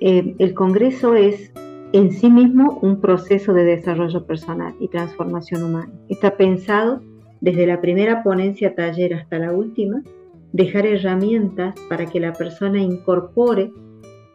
Eh, 0.01 0.35
el 0.37 0.53
Congreso 0.53 1.15
es 1.15 1.53
en 1.93 2.11
sí 2.11 2.29
mismo 2.29 2.77
un 2.81 2.99
proceso 2.99 3.53
de 3.53 3.63
desarrollo 3.63 4.25
personal 4.25 4.75
y 4.81 4.89
transformación 4.89 5.63
humana. 5.63 5.93
Está 6.09 6.35
pensado 6.35 7.01
desde 7.39 7.65
la 7.65 7.79
primera 7.79 8.21
ponencia 8.21 8.75
taller 8.75 9.13
hasta 9.13 9.39
la 9.39 9.53
última, 9.53 10.03
dejar 10.51 10.85
herramientas 10.85 11.73
para 11.87 12.05
que 12.05 12.19
la 12.19 12.33
persona 12.33 12.81
incorpore 12.81 13.71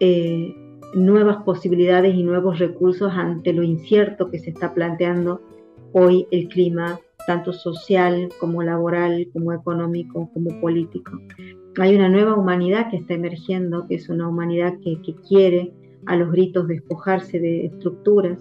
eh, 0.01 0.55
nuevas 0.95 1.43
posibilidades 1.45 2.15
y 2.15 2.23
nuevos 2.23 2.59
recursos 2.59 3.13
ante 3.13 3.53
lo 3.53 3.63
incierto 3.63 4.31
que 4.31 4.39
se 4.39 4.49
está 4.49 4.73
planteando 4.73 5.43
hoy 5.93 6.27
el 6.31 6.49
clima, 6.49 6.99
tanto 7.27 7.53
social 7.53 8.31
como 8.41 8.63
laboral, 8.63 9.29
como 9.35 9.53
económico, 9.53 10.31
como 10.33 10.59
político 10.63 11.21
hay 11.79 11.95
una 11.95 12.09
nueva 12.09 12.35
humanidad 12.35 12.91
que 12.91 12.97
está 12.99 13.15
emergiendo, 13.15 13.87
que 13.87 13.97
es 13.97 14.09
una 14.09 14.29
humanidad 14.29 14.75
que, 14.83 15.01
quiere 15.29 15.73
a 16.07 16.17
los 16.17 16.33
gritos 16.33 16.67
despojarse 16.67 17.39
de 17.39 17.67
estructuras, 17.67 18.39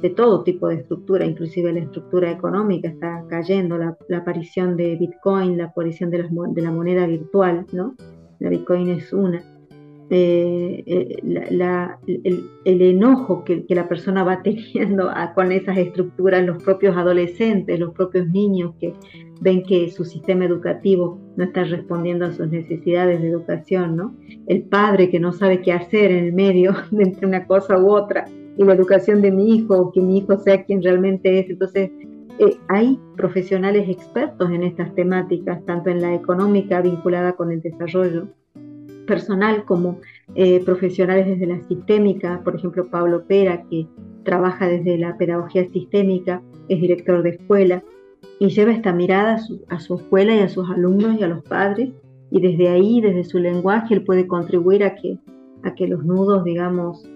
de 0.00 0.10
todo 0.10 0.42
tipo 0.42 0.68
de 0.68 0.76
estructura, 0.76 1.24
inclusive 1.24 1.72
la 1.72 1.80
estructura 1.80 2.30
económica 2.30 2.88
está 2.88 3.24
cayendo, 3.28 3.78
la, 3.78 3.96
aparición 4.16 4.76
de 4.76 4.96
Bitcoin, 4.96 5.58
la 5.58 5.66
aparición 5.66 6.10
de, 6.10 6.28
de 6.28 6.62
la 6.62 6.70
moneda 6.70 7.06
virtual, 7.06 7.66
¿no? 7.72 7.94
La 8.38 8.48
Bitcoin 8.48 8.88
es 8.88 9.12
una. 9.12 9.51
Eh, 10.14 11.16
el, 12.66 12.82
enojo 12.82 13.44
que, 13.44 13.64
la 13.70 13.88
persona 13.88 14.22
va 14.24 14.42
teniendo 14.44 15.10
con 15.34 15.52
esas 15.52 15.78
estructuras, 15.78 16.44
los 16.44 16.62
propios 16.62 16.94
adolescentes, 16.98 17.80
los 17.80 17.94
propios 17.94 18.28
niños 18.28 18.74
que 18.78 18.92
ven 19.40 19.62
que 19.62 19.90
su 19.90 20.04
sistema 20.04 20.44
educativo 20.44 21.18
no 21.36 21.44
está 21.44 21.64
respondiendo 21.64 22.26
a 22.26 22.32
sus 22.32 22.46
necesidades 22.48 23.22
de 23.22 23.28
educación, 23.30 23.96
¿no? 23.96 24.14
El 24.48 24.64
padre 24.64 25.08
que 25.08 25.18
no 25.18 25.32
sabe 25.32 25.62
qué 25.62 25.72
hacer 25.72 26.10
en 26.10 26.26
el 26.26 26.32
medio 26.34 26.74
de 26.90 27.04
entre 27.04 27.26
una 27.26 27.46
cosa 27.46 27.78
u 27.78 27.90
otra 27.90 28.26
y 28.58 28.64
la 28.64 28.74
educación 28.74 29.22
de 29.22 29.30
mi 29.30 29.56
hijo, 29.56 29.92
que 29.92 30.02
mi 30.02 30.18
hijo 30.18 30.38
sea 30.40 30.62
quien 30.64 30.82
realmente 30.82 31.38
es. 31.38 31.48
Entonces, 31.48 31.90
eh, 32.38 32.58
hay 32.68 33.00
profesionales 33.16 33.88
expertos 33.88 34.50
en 34.50 34.62
estas 34.62 34.94
temáticas, 34.94 35.64
tanto 35.64 35.88
en 35.88 36.02
la 36.02 36.14
económica 36.14 36.82
vinculada 36.82 37.32
con 37.32 37.50
el 37.50 37.62
desarrollo, 37.62 38.28
personal 39.06 39.64
como 39.64 40.00
eh, 40.34 40.64
profesionales 40.64 41.26
desde 41.26 41.46
la 41.46 41.60
sistémica, 41.68 42.40
por 42.44 42.56
ejemplo 42.56 42.88
Pablo 42.88 43.24
Pera, 43.26 43.64
que 43.68 43.86
trabaja 44.24 44.68
desde 44.68 44.98
la 44.98 45.16
pedagogía 45.16 45.68
sistémica, 45.70 46.42
es 46.68 46.80
director 46.80 47.22
de 47.22 47.30
escuela 47.30 47.82
y 48.38 48.48
lleva 48.48 48.72
esta 48.72 48.92
mirada 48.92 49.38
a 49.68 49.80
su, 49.80 49.94
escuela 49.94 50.34
y 50.34 50.40
a 50.40 50.48
sus 50.48 50.68
alumnos 50.70 51.18
y 51.18 51.22
a 51.22 51.28
los 51.28 51.42
padres 51.44 51.90
y 52.30 52.40
desde 52.40 52.68
ahí, 52.68 53.00
desde 53.00 53.24
su 53.24 53.38
lenguaje, 53.38 53.94
él 53.94 54.04
puede 54.04 54.26
contribuir 54.26 54.84
a 54.84 54.94
que, 54.94 55.18
a 55.64 55.74
que 55.74 55.86
los 55.86 56.04
nudos, 56.04 56.44
digamos, 56.44 57.06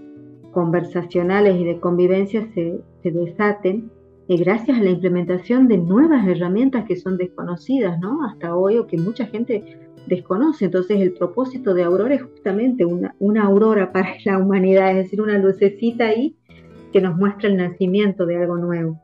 conversacionales 0.52 1.56
y 1.56 1.64
de 1.64 1.80
convivencia 1.80 2.46
se, 2.54 2.80
se 3.02 3.10
desaten 3.10 3.90
gracias 4.28 4.78
a 4.78 4.82
la 4.82 4.90
implementación 4.90 5.68
de 5.68 5.78
nuevas 5.78 6.26
herramientas 6.26 6.84
que 6.86 6.96
son 6.96 7.16
desconocidas, 7.16 7.98
¿no? 8.00 8.24
Hasta 8.24 8.56
hoy 8.56 8.78
o 8.78 8.86
que 8.86 8.98
mucha 8.98 9.26
gente 9.26 9.62
desconoce. 10.06 10.64
Entonces 10.64 11.00
el 11.00 11.12
propósito 11.12 11.74
de 11.74 11.84
Aurora 11.84 12.14
es 12.14 12.22
justamente 12.22 12.84
una, 12.84 13.14
una 13.18 13.44
aurora 13.44 13.92
para 13.92 14.14
la 14.24 14.38
humanidad, 14.38 14.90
es 14.90 15.04
decir, 15.04 15.20
una 15.20 15.38
lucecita 15.38 16.06
ahí 16.06 16.36
que 16.92 17.00
nos 17.00 17.16
muestra 17.16 17.48
el 17.48 17.56
nacimiento 17.56 18.26
de 18.26 18.36
algo 18.36 18.56
nuevo. 18.56 19.00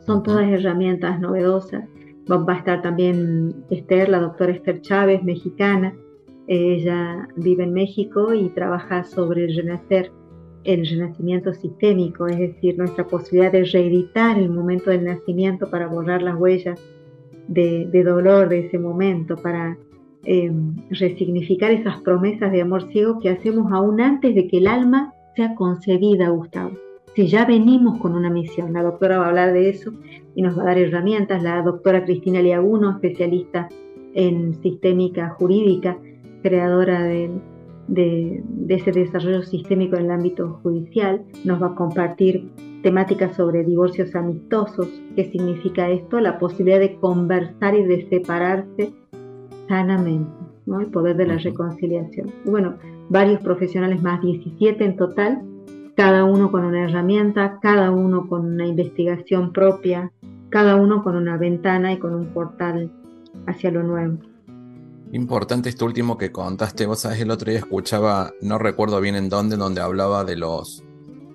Son 0.00 0.22
todas 0.22 0.48
herramientas 0.50 1.20
novedosas. 1.20 1.84
Va, 2.30 2.44
a 2.52 2.56
estar 2.56 2.82
también 2.82 3.64
Esther, 3.70 4.08
la 4.08 4.20
doctora 4.20 4.52
Esther 4.52 4.80
Chávez, 4.80 5.22
mexicana. 5.22 5.94
Ella 6.46 7.28
vive 7.36 7.64
en 7.64 7.72
México 7.72 8.32
y 8.32 8.48
trabaja 8.50 9.04
sobre 9.04 9.44
el 9.44 9.56
renacer 9.56 10.12
el 10.64 10.86
renacimiento 10.86 11.52
sistémico, 11.54 12.26
es 12.26 12.38
decir, 12.38 12.78
nuestra 12.78 13.06
posibilidad 13.06 13.52
de 13.52 13.64
reeditar 13.64 14.38
el 14.38 14.50
momento 14.50 14.90
del 14.90 15.04
nacimiento 15.04 15.68
para 15.68 15.86
borrar 15.86 16.22
las 16.22 16.36
huellas 16.36 16.80
de, 17.48 18.04
dolor 18.04 18.48
de 18.48 18.66
ese 18.66 18.78
momento, 18.78 19.36
para 19.36 19.76
em, 20.24 20.76
resignificar 20.90 21.70
esas 21.72 22.00
promesas 22.00 22.52
de 22.52 22.62
amor 22.62 22.90
ciego 22.92 23.18
que 23.18 23.30
hacemos 23.30 23.72
aún 23.72 24.00
antes 24.00 24.34
de 24.34 24.46
que 24.46 24.58
el 24.58 24.68
alma 24.68 25.12
sea 25.34 25.54
concebida, 25.54 26.28
Gustavo. 26.28 26.72
Si 27.14 27.26
ya 27.26 27.44
venimos 27.44 27.98
con 27.98 28.14
una 28.14 28.30
misión, 28.30 28.72
la 28.72 28.82
doctora 28.82 29.18
va 29.18 29.26
a 29.26 29.28
hablar 29.28 29.52
de 29.52 29.68
eso 29.68 29.92
y 30.34 30.42
nos 30.42 30.56
va 30.56 30.62
a 30.62 30.66
dar 30.66 30.78
herramientas, 30.78 31.42
la 31.42 31.60
doctora 31.62 32.04
Cristina 32.04 32.40
Liaguno, 32.40 32.90
especialista 32.92 33.68
en 34.14 34.54
sistémica 34.62 35.30
jurídica, 35.30 35.98
creadora 36.42 37.02
del 37.02 37.40
de, 37.92 38.42
ese 38.68 38.90
desarrollo 38.90 39.42
sistémico 39.42 39.96
en 39.96 40.06
el 40.06 40.10
ámbito 40.10 40.60
judicial. 40.62 41.22
Nos 41.44 41.62
va 41.62 41.68
a 41.68 41.74
compartir 41.74 42.50
temáticas 42.82 43.36
sobre 43.36 43.64
divorcios 43.64 44.14
amistosos. 44.14 44.88
¿Qué 45.14 45.30
significa 45.30 45.90
esto? 45.90 46.18
La 46.20 46.38
posibilidad 46.38 46.80
de 46.80 46.96
conversar 46.96 47.74
y 47.74 47.84
de 47.84 48.08
separarse 48.08 48.92
sanamente, 49.68 50.30
¿no? 50.66 50.80
el 50.80 50.86
poder 50.86 51.16
de 51.16 51.26
la 51.26 51.36
reconciliación. 51.38 52.30
bueno, 52.44 52.74
varios 53.08 53.40
profesionales 53.42 54.02
más, 54.02 54.22
17 54.22 54.84
en 54.84 54.96
total, 54.96 55.42
cada 55.94 56.24
uno 56.24 56.50
con 56.50 56.64
una 56.64 56.84
herramienta, 56.84 57.58
cada 57.60 57.90
uno 57.90 58.26
con 58.26 58.46
una 58.46 58.66
investigación 58.66 59.52
propia, 59.52 60.10
cada 60.48 60.76
uno 60.76 61.02
con 61.02 61.16
una 61.16 61.36
ventana 61.36 61.92
y 61.92 61.98
con 61.98 62.14
un 62.14 62.26
portal 62.32 62.90
hacia 63.46 63.70
lo 63.70 63.82
nuevo. 63.82 64.31
Importante 65.12 65.68
esto 65.68 65.84
último 65.84 66.16
que 66.16 66.32
contaste. 66.32 66.86
Vos 66.86 67.00
sabés, 67.00 67.20
el 67.20 67.30
otro 67.30 67.50
día 67.50 67.58
escuchaba, 67.58 68.32
no 68.40 68.58
recuerdo 68.58 68.98
bien 69.00 69.14
en 69.14 69.28
dónde, 69.28 69.56
donde 69.56 69.82
hablaba 69.82 70.24
de 70.24 70.36
los, 70.36 70.82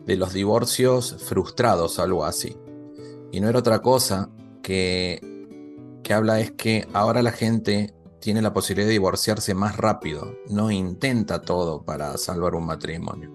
de 0.05 0.17
los 0.17 0.33
divorcios 0.33 1.15
frustrados, 1.19 1.99
algo 1.99 2.25
así. 2.25 2.57
Y 3.31 3.39
no 3.39 3.49
era 3.49 3.59
otra 3.59 3.83
cosa 3.83 4.31
que, 4.63 5.21
que 6.03 6.13
habla 6.13 6.39
es 6.39 6.51
que 6.51 6.87
ahora 6.91 7.21
la 7.21 7.31
gente 7.31 7.93
tiene 8.19 8.41
la 8.41 8.51
posibilidad 8.51 8.87
de 8.87 8.93
divorciarse 8.93 9.53
más 9.53 9.77
rápido, 9.77 10.33
no 10.49 10.71
intenta 10.71 11.39
todo 11.41 11.83
para 11.83 12.17
salvar 12.17 12.55
un 12.55 12.65
matrimonio. 12.65 13.31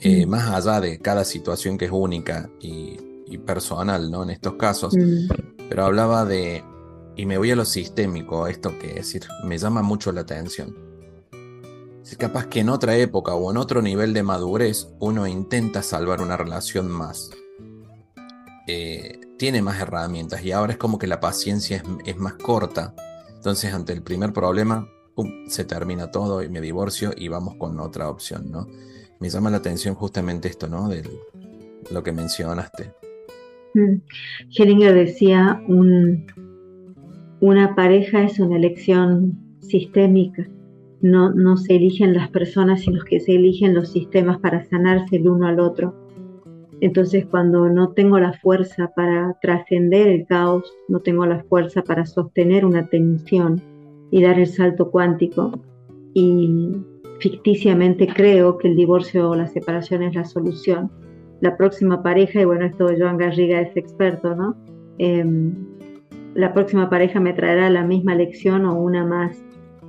Eh, 0.00 0.26
mm. 0.26 0.28
más 0.28 0.50
allá 0.50 0.78
de 0.80 0.98
cada 0.98 1.24
situación 1.24 1.78
que 1.78 1.86
es 1.86 1.90
única 1.90 2.50
y, 2.60 2.98
personal, 3.46 4.10
¿no? 4.10 4.24
En 4.24 4.30
estos 4.30 4.54
casos. 4.56 4.94
Mm. 4.94 5.28
Pero 5.70 5.86
hablaba 5.86 6.26
de 6.26 6.62
y 7.16 7.26
me 7.26 7.38
voy 7.38 7.50
a 7.50 7.56
lo 7.56 7.64
sistémico, 7.64 8.46
esto 8.46 8.78
que 8.78 8.94
decir, 8.94 9.22
me 9.44 9.58
llama 9.58 9.82
mucho 9.82 10.12
la 10.12 10.22
atención. 10.22 10.74
Es 12.02 12.16
capaz 12.16 12.46
que 12.46 12.60
en 12.60 12.68
otra 12.68 12.96
época 12.96 13.34
o 13.34 13.50
en 13.50 13.56
otro 13.56 13.80
nivel 13.80 14.12
de 14.12 14.22
madurez 14.22 14.88
uno 14.98 15.26
intenta 15.26 15.82
salvar 15.82 16.20
una 16.20 16.36
relación 16.36 16.90
más. 16.90 17.30
Eh, 18.66 19.20
tiene 19.38 19.62
más 19.62 19.80
herramientas 19.80 20.44
y 20.44 20.52
ahora 20.52 20.72
es 20.72 20.78
como 20.78 20.98
que 20.98 21.06
la 21.06 21.20
paciencia 21.20 21.82
es, 22.04 22.16
más 22.16 22.34
corta. 22.34 22.94
Entonces 23.34 23.72
ante 23.72 23.92
el 23.92 24.02
primer 24.02 24.32
problema, 24.32 24.88
se 25.46 25.64
termina 25.64 26.10
todo 26.10 26.42
y 26.42 26.48
me 26.48 26.60
divorcio 26.60 27.12
y 27.16 27.28
vamos 27.28 27.54
con 27.56 27.78
otra 27.80 28.08
opción, 28.08 28.50
¿no? 28.50 28.66
Me 29.20 29.30
llama 29.30 29.50
la 29.50 29.58
atención 29.58 29.94
justamente 29.94 30.48
esto, 30.48 30.68
¿no? 30.68 30.88
De 30.88 31.02
lo 31.90 32.02
que 32.02 32.12
mencionaste. 32.12 32.92
Mm. 33.74 34.02
Hellinger 34.56 34.94
decía 34.94 35.62
un, 35.66 36.26
una 37.42 37.74
pareja 37.74 38.22
es 38.22 38.38
una 38.38 38.56
elección 38.56 39.36
sistémica. 39.58 40.46
No, 41.00 41.56
se 41.56 41.74
eligen 41.74 42.14
las 42.14 42.30
personas, 42.30 42.82
sino 42.82 43.02
que 43.02 43.18
se 43.18 43.34
eligen 43.34 43.74
los 43.74 43.90
sistemas 43.90 44.38
para 44.38 44.64
sanarse 44.66 45.16
el 45.16 45.28
uno 45.28 45.48
al 45.48 45.58
otro. 45.58 45.92
Entonces, 46.80 47.26
cuando 47.26 47.68
no 47.68 47.94
tengo 47.94 48.20
la 48.20 48.32
fuerza 48.34 48.92
para 48.94 49.36
trascender 49.42 50.06
el 50.06 50.24
caos, 50.26 50.72
no 50.88 51.00
tengo 51.00 51.26
la 51.26 51.42
fuerza 51.42 51.82
para 51.82 52.06
sostener 52.06 52.64
una 52.64 52.86
tensión 52.86 53.60
y 54.12 54.22
dar 54.22 54.38
el 54.38 54.46
salto 54.46 54.92
cuántico, 54.92 55.50
y 56.14 56.76
ficticiamente 57.18 58.06
creo 58.06 58.56
que 58.58 58.68
el 58.68 58.76
divorcio 58.76 59.30
o 59.30 59.34
la 59.34 59.48
separación 59.48 60.04
es 60.04 60.14
la 60.14 60.24
solución, 60.24 60.92
la 61.40 61.56
próxima 61.56 62.04
pareja, 62.04 62.40
y 62.40 62.44
bueno, 62.44 62.66
esto 62.66 62.86
Joan 62.96 63.16
Garriga 63.16 63.60
es 63.60 63.76
experto, 63.76 64.36
¿no? 64.36 64.54
Em, 64.98 65.71
la 66.34 66.52
próxima 66.54 66.88
pareja 66.88 67.20
me 67.20 67.32
traerá 67.32 67.70
la 67.70 67.84
misma 67.84 68.14
lección 68.14 68.64
o 68.64 68.78
una 68.78 69.04
más, 69.04 69.36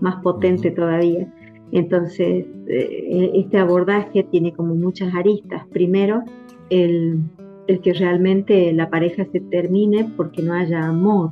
más 0.02 0.22
potente 0.22 0.72
todavía. 0.72 1.32
Entonces, 1.72 2.46
eh, 2.68 3.32
este 3.34 3.58
abordaje 3.58 4.24
tiene 4.24 4.54
como 4.54 4.76
muchas 4.76 5.14
aristas. 5.16 5.66
Primero, 5.72 6.24
el, 6.70 7.24
que 7.68 7.94
realmente 7.94 8.72
la 8.74 8.90
pareja 8.90 9.26
se 9.32 9.40
termine 9.40 10.12
porque 10.18 10.42
no 10.44 10.54
haya 10.54 10.88
amor. 10.88 11.32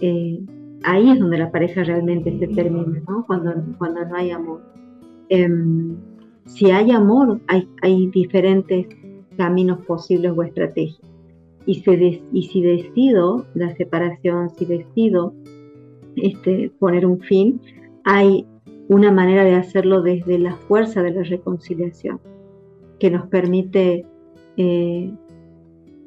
Eh, 0.00 0.40
ahí 0.84 1.10
es 1.10 1.18
donde 1.18 1.38
la 1.38 1.50
pareja 1.50 1.82
realmente 1.82 2.38
se 2.38 2.46
termina, 2.48 3.02
¿no? 3.08 3.24
Cuando, 3.26 3.52
cuando 3.76 4.04
no 4.04 4.16
hay 4.16 4.30
amor. 4.30 4.62
Em, 5.28 5.96
si 6.46 6.70
hay 6.70 6.92
amor, 6.92 7.40
hay, 7.48 7.68
hay 7.82 8.06
diferentes 8.06 8.86
caminos 9.36 9.84
posibles 9.84 10.32
o 10.34 10.42
estrategias 10.42 11.07
y, 11.68 12.42
si 12.44 12.62
decido 12.62 13.44
la 13.52 13.76
separación, 13.76 14.48
si 14.48 14.64
decido 14.64 15.34
este, 16.16 16.72
poner 16.78 17.04
un 17.04 17.20
fin, 17.20 17.60
hay 18.04 18.46
una 18.88 19.12
manera 19.12 19.44
de 19.44 19.54
hacerlo 19.54 20.00
desde 20.00 20.38
la 20.38 20.54
fuerza 20.56 21.02
de 21.02 21.10
la 21.10 21.22
reconciliación, 21.24 22.20
que 22.98 23.10
nos 23.10 23.26
permite 23.26 24.06
eh, 24.56 25.12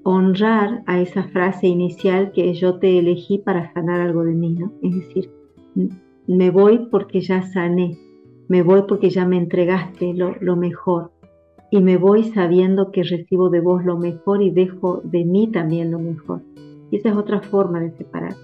honrar 0.02 0.82
a 0.88 1.00
esa 1.00 1.26
frase 1.26 1.68
inicial 1.68 2.32
que 2.32 2.56
yo 2.56 2.80
te 2.80 2.98
elegí 2.98 3.38
para 3.38 3.72
sanar 3.72 4.02
algo 4.02 4.24
de 4.24 4.34
mí. 4.34 4.58
Es 4.82 4.96
decir, 4.96 5.30
me 6.26 6.50
voy 6.50 6.88
porque 6.90 7.22
ya 7.22 7.44
sané, 7.44 8.00
me 8.48 8.64
voy 8.64 8.86
porque 8.88 9.12
ya 9.12 9.28
me 9.28 9.38
entregaste 9.38 10.16
lo 10.16 10.56
mejor, 10.56 11.12
y 11.72 11.80
me 11.80 11.98
voy 11.98 12.26
sabiendo 12.26 12.92
que 12.92 13.02
recibo 13.02 13.50
de 13.50 13.62
vos 13.62 13.84
lo 13.86 13.98
mejor 13.98 14.42
y 14.42 14.52
dejo 14.52 15.02
de 15.06 15.24
mí 15.24 15.50
también 15.50 15.90
lo 15.90 16.00
mejor. 16.00 16.42
Y 16.92 16.98
esa 16.98 17.10
es 17.10 17.16
otra 17.16 17.42
forma 17.42 17.80
de 17.80 17.92
separar. 17.92 18.36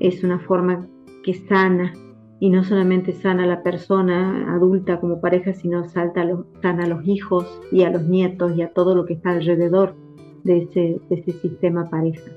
Es 0.00 0.24
una 0.24 0.40
forma 0.40 0.88
que 1.22 1.34
sana 1.34 1.92
y 2.40 2.50
no 2.50 2.64
solamente 2.64 3.12
sana 3.12 3.44
a 3.44 3.46
la 3.46 3.62
persona 3.62 4.52
adulta 4.52 4.98
como 4.98 5.20
pareja, 5.20 5.54
sino 5.54 5.88
salta 5.88 6.28
sana 6.60 6.84
a 6.84 6.88
los 6.88 7.06
hijos 7.06 7.60
y 7.70 7.84
a 7.84 7.90
los 7.90 8.02
nietos 8.02 8.56
y 8.56 8.62
a 8.62 8.72
todo 8.72 8.96
lo 8.96 9.06
que 9.06 9.14
está 9.14 9.30
alrededor 9.30 9.94
de 10.42 10.58
ese, 10.58 11.00
ese 11.10 11.32
sistema 11.32 11.88
pareja. 11.88 12.28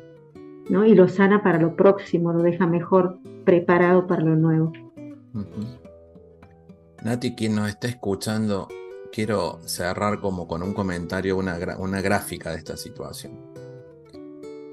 ¿no? 0.70 0.86
Y 0.86 0.94
lo 0.94 1.08
sana 1.08 1.42
para 1.42 1.60
lo 1.60 1.76
próximo, 1.76 2.32
lo 2.32 2.44
deja 2.44 2.68
mejor 2.68 3.18
preparado 3.44 4.06
para 4.06 4.22
lo 4.22 4.36
nuevo. 4.36 4.72
Nati, 7.04 7.34
quien 7.34 7.56
nos 7.56 7.70
está 7.70 7.88
escuchando, 7.88 8.68
quiero 9.12 9.60
cerrar 9.66 10.20
como 10.20 10.48
con 10.48 10.64
un 10.64 10.74
comentario, 10.74 11.38
una, 11.38 11.58
una 11.78 12.02
gráfica 12.02 12.52
de 12.52 12.58
esta 12.58 12.78
situación. 12.78 13.40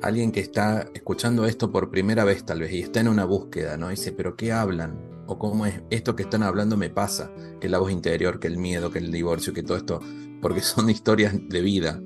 Alguien 0.02 0.32
que 0.32 0.40
está 0.40 0.88
escuchando 0.92 1.46
esto 1.46 1.72
por 1.72 1.90
primera 1.90 2.24
vez 2.24 2.44
tal 2.44 2.60
vez 2.60 2.72
y 2.72 2.80
está 2.80 3.00
en 3.00 3.08
una 3.08 3.24
búsqueda, 3.24 3.76
¿no? 3.76 3.88
Dice, 3.88 4.12
pero 4.12 4.36
¿qué 4.36 4.52
hablan? 4.52 5.24
¿O 5.26 5.38
cómo 5.38 5.64
es 5.64 5.80
esto 5.88 6.14
que 6.14 6.24
están 6.24 6.42
hablando 6.42 6.76
me 6.76 6.90
pasa? 6.90 7.30
Que 7.60 7.70
la 7.70 7.78
voz 7.78 7.90
interior, 7.90 8.38
que 8.38 8.48
el 8.48 8.58
miedo, 8.58 8.90
que 8.90 8.98
el 8.98 9.10
divorcio, 9.10 9.54
que 9.54 9.62
todo 9.62 9.78
esto, 9.78 10.00
porque 10.42 10.60
son 10.62 10.90
historias 10.90 11.34
de 11.48 11.60
vida. 11.62 12.00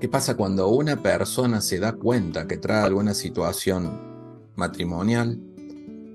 ¿Qué 0.00 0.08
pasa 0.08 0.36
cuando 0.36 0.68
una 0.68 1.02
persona 1.02 1.60
se 1.60 1.80
da 1.80 1.92
cuenta 1.92 2.46
que 2.46 2.56
trae 2.56 2.84
alguna 2.84 3.14
situación 3.14 4.52
matrimonial, 4.54 5.40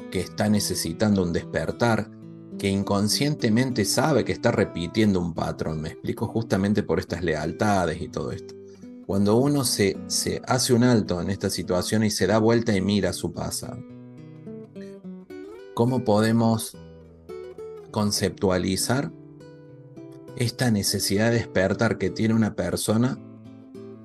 que 0.10 0.22
está 0.22 0.48
necesitando 0.48 1.22
un 1.22 1.34
despertar, 1.34 2.10
que 2.58 2.70
inconscientemente 2.70 3.86
sabe 3.86 4.24
que 4.24 4.32
está 4.32 4.52
repitiendo 4.52 5.20
un 5.20 5.34
patrón. 5.34 5.82
Me 5.82 5.90
explico 5.90 6.28
justamente 6.28 6.84
por 6.84 7.00
estas 7.00 7.24
lealtades 7.24 8.02
y 8.02 8.08
todo 8.08 8.32
esto. 8.32 8.56
Cuando 9.06 9.36
uno 9.36 9.66
se, 9.66 9.98
se 10.08 10.42
hace 10.48 10.74
un 10.74 10.84
alto 10.84 11.22
en 11.22 11.30
esta 11.30 11.50
situación 11.50 12.04
y 12.04 12.10
se 12.10 12.28
da 12.28 12.38
vuelta 12.38 12.76
y 12.76 12.82
mira 12.82 13.12
su 13.12 13.34
pasado, 13.34 13.80
¿cómo 15.74 16.04
podemos 16.04 16.78
conceptualizar 17.92 19.12
esta 20.36 20.72
necesidad 20.72 21.30
de 21.30 21.38
despertar 21.38 21.98
que 21.98 22.10
tiene 22.10 22.34
una 22.34 22.56
persona 22.56 23.20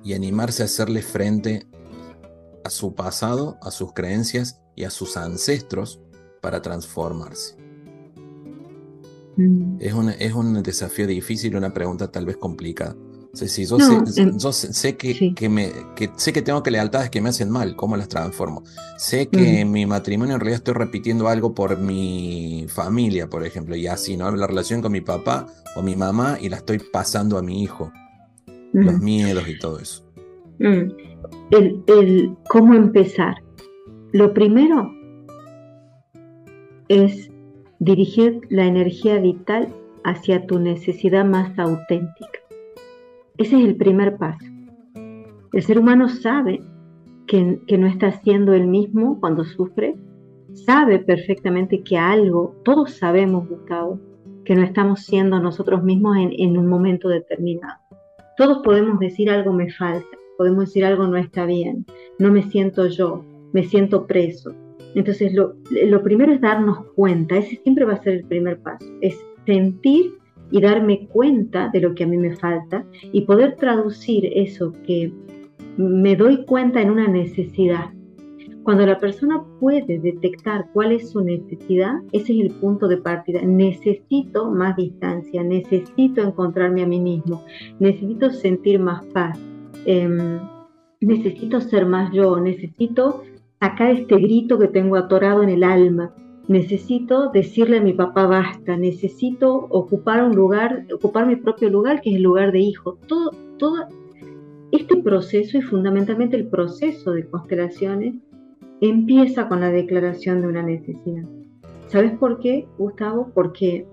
y 0.03 0.13
animarse 0.13 0.61
a 0.61 0.65
hacerle 0.65 1.01
frente 1.01 1.67
a 2.63 2.69
su 2.69 2.93
pasado, 2.93 3.57
a 3.61 3.71
sus 3.71 3.93
creencias 3.93 4.61
y 4.75 4.83
a 4.83 4.89
sus 4.89 5.17
ancestros 5.17 5.99
para 6.41 6.61
transformarse. 6.61 7.57
Mm. 9.39 9.77
Es, 9.79 9.93
es 10.19 10.33
un 10.33 10.61
desafío 10.61 11.07
difícil, 11.07 11.55
una 11.55 11.73
pregunta 11.73 12.11
tal 12.11 12.25
vez 12.25 12.35
complicada. 12.35 12.95
si 13.33 13.65
yo, 13.65 13.77
sé, 13.79 14.73
sé, 14.73 14.97
que, 14.97 15.49
me, 15.49 15.71
sé 16.17 16.33
que 16.33 16.41
tengo 16.41 16.61
que 16.61 16.71
lealtades 16.71 17.09
que 17.09 17.21
me 17.21 17.29
hacen 17.29 17.49
mal, 17.49 17.77
¿cómo 17.77 17.95
las 17.95 18.09
transformo? 18.09 18.63
Sé 18.97 19.29
que 19.29 19.37
mm. 19.37 19.57
en 19.59 19.71
mi 19.71 19.85
matrimonio 19.85 20.35
en 20.35 20.41
realidad 20.41 20.57
estoy 20.57 20.73
repitiendo 20.73 21.29
algo 21.29 21.53
por 21.53 21.79
mi 21.79 22.65
familia, 22.67 23.29
por 23.29 23.45
ejemplo, 23.45 23.77
y 23.77 23.87
así, 23.87 24.17
¿no? 24.17 24.29
La 24.35 24.45
relación 24.45 24.81
con 24.81 24.91
mi 24.91 25.01
papá 25.01 25.47
o 25.77 25.81
mi 25.81 25.95
mamá 25.95 26.37
y 26.41 26.49
la 26.49 26.57
estoy 26.57 26.79
pasando 26.91 27.37
a 27.37 27.41
mi 27.41 27.63
hijo. 27.63 27.91
Los 28.73 28.99
miedos 28.99 29.47
y 29.47 29.57
todo 29.57 29.79
eso. 29.79 30.05
Mm. 30.59 30.91
El, 31.51 31.83
el, 31.87 32.35
cómo 32.49 32.73
empezar. 32.75 33.35
Lo 34.11 34.33
primero 34.33 34.91
es 36.89 37.29
dirigir 37.79 38.41
la 38.49 38.65
energía 38.65 39.19
vital 39.19 39.69
hacia 40.03 40.45
tu 40.45 40.59
necesidad 40.59 41.25
más 41.25 41.57
auténtica. 41.57 42.39
Ese 43.37 43.57
es 43.57 43.65
el 43.65 43.75
primer 43.77 44.17
paso. 44.17 44.45
El 45.53 45.63
ser 45.63 45.79
humano 45.79 46.09
sabe 46.09 46.61
que, 47.25 47.59
no 47.77 47.87
está 47.87 48.11
siendo 48.11 48.53
el 48.53 48.67
mismo 48.67 49.19
cuando 49.19 49.43
sufre, 49.43 49.95
sabe 50.53 50.99
perfectamente 50.99 51.83
que 51.83 51.97
algo, 51.97 52.55
todos 52.63 52.91
sabemos, 52.91 53.47
Gustavo, 53.47 53.99
que 54.43 54.55
no 54.55 54.63
estamos 54.63 55.01
siendo 55.01 55.39
nosotros 55.39 55.83
mismos 55.83 56.17
en 56.17 56.57
un 56.57 56.67
momento 56.67 57.07
determinado. 57.07 57.79
Todos 58.35 58.59
podemos 58.63 58.99
decir 58.99 59.29
algo 59.29 59.53
me 59.53 59.71
falta, 59.71 60.07
podemos 60.37 60.65
decir 60.65 60.85
algo 60.85 61.05
no 61.07 61.17
está 61.17 61.45
bien, 61.45 61.85
no 62.17 62.31
me 62.31 62.43
siento 62.43 62.87
yo, 62.87 63.23
me 63.51 63.63
siento 63.63 64.07
preso. 64.07 64.55
Entonces 64.95 65.33
lo, 65.33 65.55
lo 65.69 66.03
primero 66.03 66.33
es 66.33 66.41
darnos 66.41 66.85
cuenta, 66.95 67.37
ese 67.37 67.57
siempre 67.63 67.85
va 67.85 67.93
a 67.93 68.03
ser 68.03 68.13
el 68.13 68.25
primer 68.25 68.59
paso, 68.59 68.85
es 69.01 69.17
sentir 69.45 70.13
y 70.51 70.61
darme 70.61 71.07
cuenta 71.07 71.69
de 71.71 71.81
lo 71.81 71.93
que 71.93 72.03
a 72.03 72.07
mí 72.07 72.17
me 72.17 72.35
falta 72.35 72.85
y 73.11 73.21
poder 73.21 73.55
traducir 73.55 74.25
eso 74.33 74.73
que 74.85 75.13
me 75.77 76.15
doy 76.15 76.43
cuenta 76.45 76.81
en 76.81 76.89
una 76.89 77.07
necesidad. 77.07 77.91
Cuando 78.63 78.85
la 78.85 78.97
persona 78.97 79.43
puede 79.59 79.99
detectar 79.99 80.67
cuál 80.73 80.91
es 80.91 81.11
su 81.11 81.21
necesidad, 81.21 81.93
ese 82.11 82.33
es 82.33 82.39
el 82.41 82.51
punto 82.51 82.87
de 82.87 82.97
partida. 82.97 83.41
Necesito 83.41 84.51
más 84.51 84.75
distancia, 84.75 85.43
necesito 85.43 86.21
encontrarme 86.21 86.83
a 86.83 86.87
mí 86.87 86.99
mismo, 86.99 87.43
necesito 87.79 88.29
sentir 88.31 88.79
más 88.79 89.03
paz, 89.07 89.39
Em, 89.85 90.39
necesito 90.99 91.61
ser 91.61 91.85
más 91.85 92.11
yo, 92.11 92.39
necesito 92.39 93.23
sacar 93.59 93.91
este 93.91 94.15
grito 94.15 94.57
que 94.57 94.67
tengo 94.67 94.95
atorado 94.95 95.43
en 95.43 95.49
el 95.49 95.63
alma, 95.63 96.13
necesito 96.47 97.29
decirle 97.31 97.77
a 97.77 97.81
mi 97.81 97.93
papá 97.93 98.25
basta, 98.25 98.77
necesito 98.77 99.53
ocupar 99.53 100.23
un 100.23 100.35
lugar, 100.35 100.85
ocupar 100.93 101.27
mi 101.27 101.35
propio 101.35 101.69
lugar, 101.69 102.01
que 102.01 102.09
es 102.09 102.15
el 102.15 102.23
lugar 102.23 102.51
de 102.51 102.59
hijo. 102.59 102.97
Todo, 103.07 103.31
todo 103.57 103.85
este 104.71 104.97
proceso 104.97 105.57
y 105.57 105.61
fundamentalmente 105.61 106.37
el 106.37 106.47
proceso 106.47 107.11
de 107.11 107.27
constelaciones 107.27 108.15
empieza 108.81 109.47
con 109.47 109.59
la 109.59 109.69
declaración 109.69 110.41
de 110.41 110.47
una 110.47 110.63
necesidad. 110.63 111.25
¿Sabes 111.87 112.17
por 112.17 112.39
qué, 112.39 112.67
Gustavo? 112.77 113.31
Porque 113.33 113.85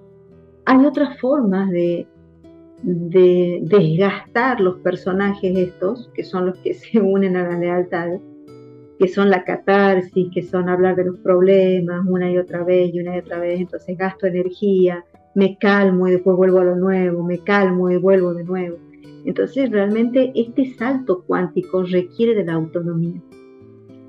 hay 0.64 0.84
otras 0.86 1.18
formas 1.18 1.70
de, 1.70 2.06
de 2.82 3.60
desgastar 3.62 4.60
los 4.60 4.76
personajes 4.78 5.56
estos, 5.56 6.10
que 6.14 6.22
son 6.22 6.46
los 6.46 6.58
que 6.58 6.74
se 6.74 7.00
unen 7.00 7.36
a 7.36 7.48
la 7.48 7.58
lealtad, 7.58 8.18
que 8.98 9.08
son 9.08 9.30
la 9.30 9.44
catarsis, 9.44 10.28
que 10.32 10.42
son 10.42 10.68
hablar 10.68 10.96
de 10.96 11.04
los 11.04 11.18
problemas 11.18 12.04
una 12.06 12.30
y 12.30 12.38
otra 12.38 12.64
vez 12.64 12.94
y 12.94 13.00
una 13.00 13.16
y 13.16 13.18
otra 13.20 13.38
vez, 13.38 13.60
entonces 13.60 13.96
gasto 13.96 14.26
energía, 14.26 15.04
me 15.34 15.58
calmo 15.58 16.08
y 16.08 16.12
después 16.12 16.36
vuelvo 16.36 16.60
a 16.60 16.64
lo 16.64 16.76
nuevo, 16.76 17.22
me 17.22 17.38
calmo 17.38 17.90
y 17.90 17.96
vuelvo 17.96 18.32
de 18.32 18.44
nuevo. 18.44 18.78
Entonces 19.26 19.70
realmente 19.70 20.32
este 20.34 20.74
salto 20.74 21.24
cuántico 21.26 21.82
requiere 21.82 22.34
de 22.34 22.44
la 22.44 22.54
autonomía, 22.54 23.20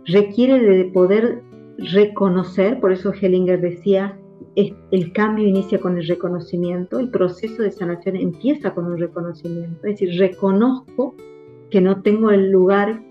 requiere 0.05 0.59
de 0.59 0.85
poder 0.85 1.41
reconocer, 1.77 2.79
por 2.79 2.91
eso 2.91 3.11
Hellinger 3.13 3.59
decía, 3.59 4.17
el 4.55 5.13
cambio 5.13 5.47
inicia 5.47 5.79
con 5.79 5.97
el 5.97 6.07
reconocimiento, 6.07 6.99
el 6.99 7.09
proceso 7.09 7.61
de 7.61 7.71
sanación 7.71 8.15
empieza 8.15 8.73
con 8.73 8.85
un 8.85 8.97
reconocimiento, 8.97 9.85
es 9.85 9.99
decir, 9.99 10.17
reconozco 10.17 11.15
que 11.69 11.81
no 11.81 12.01
tengo 12.01 12.31
el 12.31 12.49
lugar, 12.49 13.03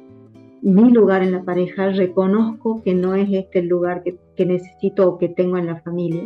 mi 0.66 0.90
lugar 0.90 1.22
en 1.22 1.30
la 1.30 1.44
pareja, 1.44 1.90
reconozco 1.90 2.82
que 2.82 2.92
no 2.92 3.14
es 3.14 3.28
este 3.32 3.60
el 3.60 3.68
lugar 3.68 4.02
que, 4.02 4.44
necesito 4.44 5.08
o 5.08 5.16
que 5.16 5.28
tengo 5.28 5.58
en 5.58 5.66
la 5.66 5.80
familia. 5.82 6.24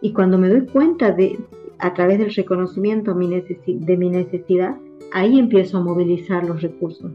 Y 0.00 0.12
cuando 0.12 0.38
me 0.38 0.48
doy 0.48 0.66
cuenta 0.66 1.10
de, 1.10 1.36
a 1.80 1.92
través 1.92 2.20
del 2.20 2.32
reconocimiento 2.32 3.12
de 3.12 3.96
mi 3.96 4.08
necesidad, 4.08 4.76
ahí 5.12 5.36
empiezo 5.36 5.78
a 5.78 5.82
movilizar 5.82 6.44
los 6.44 6.62
recursos. 6.62 7.10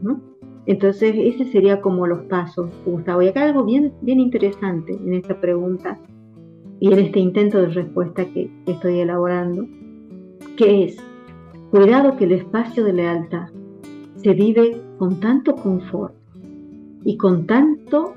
Entonces, 0.66 1.14
ese 1.16 1.46
sería 1.46 1.80
como 1.80 2.06
los 2.06 2.24
pasos, 2.24 2.68
Gustavo. 2.84 3.22
Y 3.22 3.28
acá 3.28 3.44
algo 3.44 3.64
bien, 3.64 3.94
bien 4.02 4.20
interesante 4.20 4.92
en 4.92 5.14
esta 5.14 5.40
pregunta 5.40 5.98
y 6.80 6.92
en 6.92 6.98
este 6.98 7.18
intento 7.18 7.62
de 7.62 7.68
respuesta 7.68 8.26
que 8.26 8.50
estoy 8.66 9.00
elaborando, 9.00 9.66
que 10.58 10.84
es, 10.84 10.98
cuidado 11.70 12.14
que 12.18 12.24
el 12.24 12.32
espacio 12.32 12.84
de 12.84 12.92
lealtad 12.92 13.48
se 14.16 14.34
vive 14.34 14.82
con 14.98 15.18
tanto 15.18 15.54
confort 15.54 16.17
y 17.08 17.16
con 17.16 17.46
tanto 17.46 18.14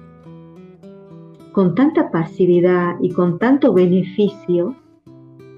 con 1.53 1.75
tanta 1.75 2.11
pasividad 2.11 2.97
y 3.01 3.09
con 3.09 3.39
tanto 3.39 3.73
beneficio 3.73 4.75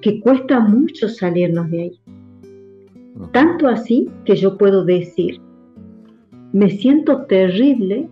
que 0.01 0.19
cuesta 0.19 0.59
mucho 0.59 1.09
salirnos 1.09 1.71
de 1.71 1.81
ahí. 1.81 1.99
Tanto 3.31 3.67
así 3.67 4.07
que 4.23 4.35
yo 4.35 4.55
puedo 4.55 4.85
decir, 4.85 5.41
me 6.51 6.69
siento 6.69 7.25
terrible, 7.25 8.07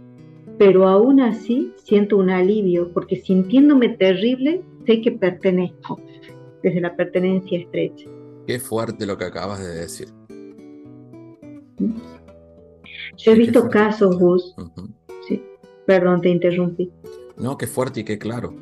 pero 0.57 0.87
aún 0.87 1.19
así 1.19 1.71
siento 1.83 2.17
un 2.17 2.31
alivio, 2.31 2.91
porque 2.91 3.17
sintiéndome 3.17 3.89
terrible 3.89 4.63
sé 4.87 5.01
que 5.01 5.11
pertenezco, 5.11 5.99
desde 6.63 6.81
la 6.81 6.95
pertenencia 6.95 7.59
estrecha. 7.59 8.09
Qué 8.47 8.57
fuerte 8.57 9.05
lo 9.05 9.19
que 9.19 9.25
acabas 9.25 9.59
de 9.59 9.81
decir. 9.81 10.07
Yo 13.17 13.31
he 13.31 13.35
visto 13.35 13.69
casos, 13.69 14.17
Gus. 14.17 14.55
Perdón, 15.85 16.21
te 16.21 16.29
interrumpí. 16.29 16.91
No, 17.37 17.57
qué 17.57 17.67
fuerte 17.67 18.01
y 18.01 18.03
qué 18.03 18.17
claro. 18.17 18.53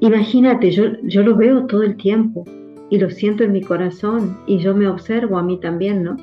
Imagínate, 0.00 0.70
yo, 0.70 0.84
yo 1.02 1.22
lo 1.22 1.36
veo 1.36 1.66
todo 1.66 1.82
el 1.82 1.96
tiempo 1.96 2.44
y 2.90 2.98
lo 2.98 3.10
siento 3.10 3.44
en 3.44 3.52
mi 3.52 3.62
corazón 3.62 4.38
y 4.46 4.58
yo 4.58 4.74
me 4.74 4.88
observo 4.88 5.38
a 5.38 5.42
mí 5.42 5.58
también, 5.60 6.02
¿no? 6.02 6.16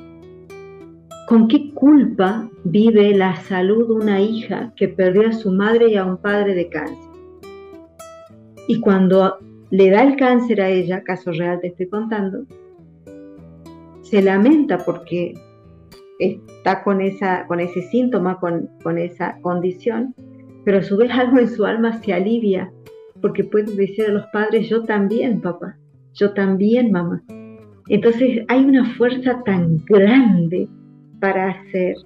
¿Con 1.26 1.48
qué 1.48 1.72
culpa 1.72 2.50
vive 2.64 3.16
la 3.16 3.36
salud 3.36 3.86
de 3.86 3.92
una 3.92 4.20
hija 4.20 4.72
que 4.76 4.88
perdió 4.88 5.28
a 5.28 5.32
su 5.32 5.52
madre 5.52 5.90
y 5.90 5.96
a 5.96 6.04
un 6.04 6.16
padre 6.16 6.54
de 6.54 6.68
cáncer? 6.68 6.98
Y 8.66 8.80
cuando 8.80 9.38
le 9.70 9.90
da 9.90 10.02
el 10.02 10.16
cáncer 10.16 10.60
a 10.60 10.68
ella, 10.68 11.02
caso 11.02 11.30
real 11.32 11.60
te 11.60 11.68
estoy 11.68 11.88
contando, 11.88 12.44
se 14.02 14.22
lamenta 14.22 14.78
porque 14.78 15.34
está 16.20 16.82
con, 16.82 17.00
esa, 17.00 17.46
con 17.46 17.60
ese 17.60 17.82
síntoma, 17.82 18.38
con, 18.38 18.68
con 18.82 18.98
esa 18.98 19.38
condición, 19.40 20.14
pero 20.64 20.78
a 20.78 20.82
su 20.82 20.96
vez 20.96 21.10
algo 21.12 21.38
en 21.38 21.48
su 21.48 21.64
alma 21.64 22.00
se 22.02 22.12
alivia 22.12 22.72
porque 23.20 23.44
puede 23.44 23.74
decir 23.74 24.06
a 24.06 24.12
los 24.12 24.26
padres, 24.32 24.68
yo 24.68 24.84
también, 24.84 25.40
papá, 25.40 25.76
yo 26.14 26.32
también, 26.32 26.90
mamá. 26.90 27.22
Entonces 27.88 28.44
hay 28.48 28.64
una 28.64 28.94
fuerza 28.94 29.42
tan 29.44 29.84
grande 29.84 30.68
para 31.20 31.50
hacer, 31.50 31.96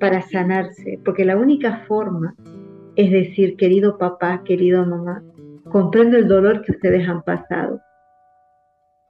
para 0.00 0.20
sanarse, 0.22 0.98
porque 1.04 1.24
la 1.24 1.36
única 1.36 1.84
forma 1.86 2.34
es 2.96 3.10
decir, 3.10 3.56
querido 3.56 3.98
papá, 3.98 4.42
querido 4.44 4.86
mamá, 4.86 5.22
comprendo 5.70 6.16
el 6.16 6.28
dolor 6.28 6.62
que 6.62 6.72
ustedes 6.72 7.08
han 7.08 7.22
pasado. 7.22 7.80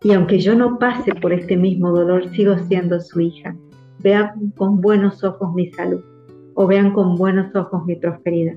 Y 0.03 0.13
aunque 0.13 0.39
yo 0.39 0.55
no 0.55 0.79
pase 0.79 1.15
por 1.15 1.33
este 1.33 1.57
mismo 1.57 1.91
dolor, 1.91 2.29
sigo 2.31 2.57
siendo 2.59 3.01
su 3.01 3.21
hija. 3.21 3.57
Vean 4.01 4.53
con 4.57 4.81
buenos 4.81 5.23
ojos 5.25 5.55
mi 5.55 5.71
salud 5.73 6.03
o 6.55 6.67
vean 6.67 6.93
con 6.93 7.17
buenos 7.17 7.55
ojos 7.55 7.85
mi 7.87 7.97
prosperidad. 7.97 8.57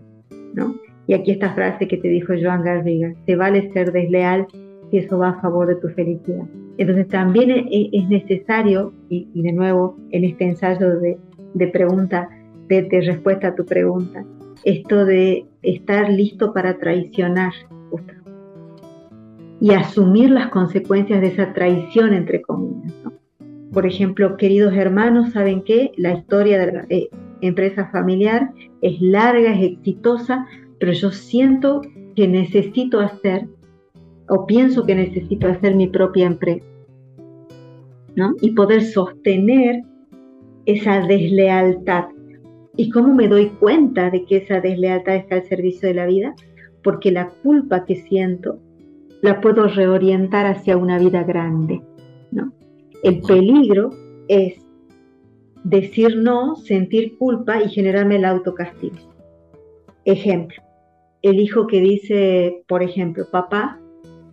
¿no? 0.54 0.76
Y 1.08 1.14
aquí 1.14 1.32
esta 1.32 1.54
frase 1.54 1.88
que 1.88 1.98
te 1.98 2.10
dijo 2.10 2.34
Joan 2.40 2.64
Garriga, 2.64 3.14
te 3.26 3.36
vale 3.36 3.72
ser 3.72 3.92
desleal 3.92 4.48
si 4.92 4.98
eso 4.98 5.18
va 5.18 5.30
a 5.30 5.42
favor 5.42 5.68
de 5.68 5.76
tu 5.76 5.90
felicidad. 5.90 6.46
Entonces 6.78 7.08
también 7.08 7.50
e, 7.50 7.66
e, 7.72 7.90
es 7.94 8.08
necesario, 8.10 8.94
y, 9.10 9.42
de 9.42 9.52
nuevo 9.52 9.98
en 10.12 10.26
este 10.26 10.46
ensayo 10.46 11.00
de, 11.00 11.68
pregunta, 11.68 12.30
de, 12.68 12.88
respuesta 12.90 13.50
a 13.50 13.56
tu 13.56 13.66
pregunta, 13.66 14.24
esto 14.64 15.06
de 15.06 15.46
estar 15.62 16.10
listo 16.10 16.54
para 16.54 16.78
traicionar 16.78 17.54
y 19.60 19.72
asumir 19.72 20.30
las 20.30 20.50
consecuencias 20.50 21.20
de 21.22 21.28
esa 21.28 21.54
traición, 21.54 22.14
entre 22.14 22.42
comillas. 22.42 22.94
Por 23.72 23.86
ejemplo, 23.86 24.38
queridos 24.38 24.74
hermanos, 24.74 25.32
¿saben 25.34 25.62
qué? 25.64 25.92
La 25.98 26.14
historia 26.14 26.58
de 26.60 26.72
la 26.72 26.86
eh, 26.90 27.10
empresa 27.42 27.90
familiar 27.92 28.52
es 28.82 29.02
larga, 29.02 29.54
es 29.54 29.74
exitosa, 29.74 30.46
pero 30.80 30.94
yo 30.94 31.12
siento 31.12 31.82
que 32.16 32.28
necesito 32.28 33.00
hacer 33.00 33.48
o 34.30 34.46
pienso 34.46 34.86
que 34.86 34.96
necesito 34.96 35.48
hacer 35.48 35.76
mi 35.76 35.88
propia 35.88 36.26
empresa. 36.26 36.66
¿no? 38.16 38.34
Y 38.42 38.52
poder 38.52 38.84
sostener 38.84 39.84
esa 40.66 41.02
deslealtad. 41.02 42.06
¿Y 42.76 42.90
cómo 42.90 43.14
me 43.14 43.28
doy 43.28 43.50
cuenta 43.60 44.10
de 44.10 44.26
que 44.26 44.38
esa 44.38 44.60
deslealtad 44.60 45.16
está 45.16 45.36
al 45.36 45.46
servicio 45.46 45.88
de 45.88 45.94
la 45.94 46.08
vida? 46.08 46.36
Porque 46.84 47.12
la 47.12 47.30
culpa 47.44 47.86
que 47.86 47.96
siento 47.96 48.60
la 49.22 49.40
puedo 49.40 49.68
reorientar 49.68 50.46
hacia 50.46 50.78
una 50.78 50.98
vida 50.98 51.24
grande. 51.24 51.82
El 53.08 53.22
peligro 53.22 53.92
es 54.28 54.56
decir 55.64 56.18
no, 56.18 56.58
sentir 56.58 57.18
culpa 57.18 57.64
y 57.64 57.70
generarme 57.70 58.18
el 58.18 58.26
autocastigo. 58.26 58.98
Ejemplo, 60.04 60.62
el 61.22 61.40
hijo 61.40 61.68
que 61.68 61.80
dice, 61.80 62.66
por 62.68 62.84
ejemplo, 62.84 63.26
papá, 63.32 63.80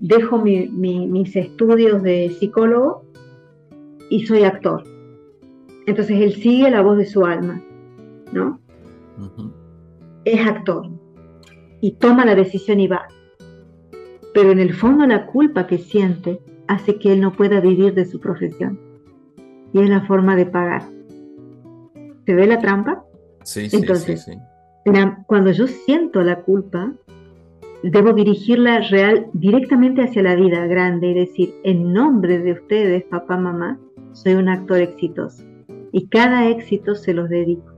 dejo 0.00 0.38
mis 0.38 1.36
estudios 1.36 2.02
de 2.02 2.30
psicólogo 2.30 3.04
y 4.10 4.26
soy 4.26 4.42
actor. 4.42 4.82
Entonces 5.86 6.20
él 6.20 6.32
sigue 6.34 6.68
la 6.68 6.82
voz 6.82 6.98
de 6.98 7.06
su 7.06 7.24
alma, 7.24 7.62
¿no? 8.32 8.58
Es 10.24 10.44
actor 10.44 10.88
y 11.80 11.92
toma 11.92 12.24
la 12.24 12.34
decisión 12.34 12.80
y 12.80 12.88
va. 12.88 13.06
Pero 14.32 14.50
en 14.50 14.58
el 14.58 14.74
fondo 14.74 15.06
la 15.06 15.26
culpa 15.26 15.68
que 15.68 15.78
siente 15.78 16.40
hace 16.68 16.98
que 16.98 17.12
él 17.12 17.20
no 17.20 17.32
pueda 17.32 17.60
vivir 17.60 17.94
de 17.94 18.04
su 18.04 18.20
profesión. 18.20 18.78
Y 19.72 19.80
es 19.80 19.88
la 19.88 20.06
forma 20.06 20.36
de 20.36 20.46
pagar. 20.46 20.82
¿Se 22.26 22.34
ve 22.34 22.46
la 22.46 22.58
trampa? 22.58 23.04
Sí, 23.42 23.68
sí, 23.68 23.76
Entonces, 23.76 24.24
sí, 24.24 24.32
cuando 25.26 25.50
yo 25.50 25.66
siento 25.66 26.22
la 26.22 26.42
culpa, 26.42 26.92
debo 27.82 28.12
dirigirla 28.12 28.80
real 28.80 29.26
directamente 29.32 30.02
hacia 30.02 30.22
la 30.22 30.34
vida 30.34 30.66
grande 30.66 31.08
y 31.08 31.14
decir, 31.14 31.54
en 31.64 31.92
nombre 31.92 32.38
de 32.38 32.52
ustedes, 32.52 33.04
papá, 33.04 33.36
mamá, 33.36 33.78
soy 34.12 34.34
un 34.34 34.48
actor 34.48 34.80
exitoso. 34.80 35.44
Y 35.92 36.08
cada 36.08 36.48
éxito 36.48 36.94
se 36.94 37.14
los 37.14 37.28
dedico. 37.28 37.72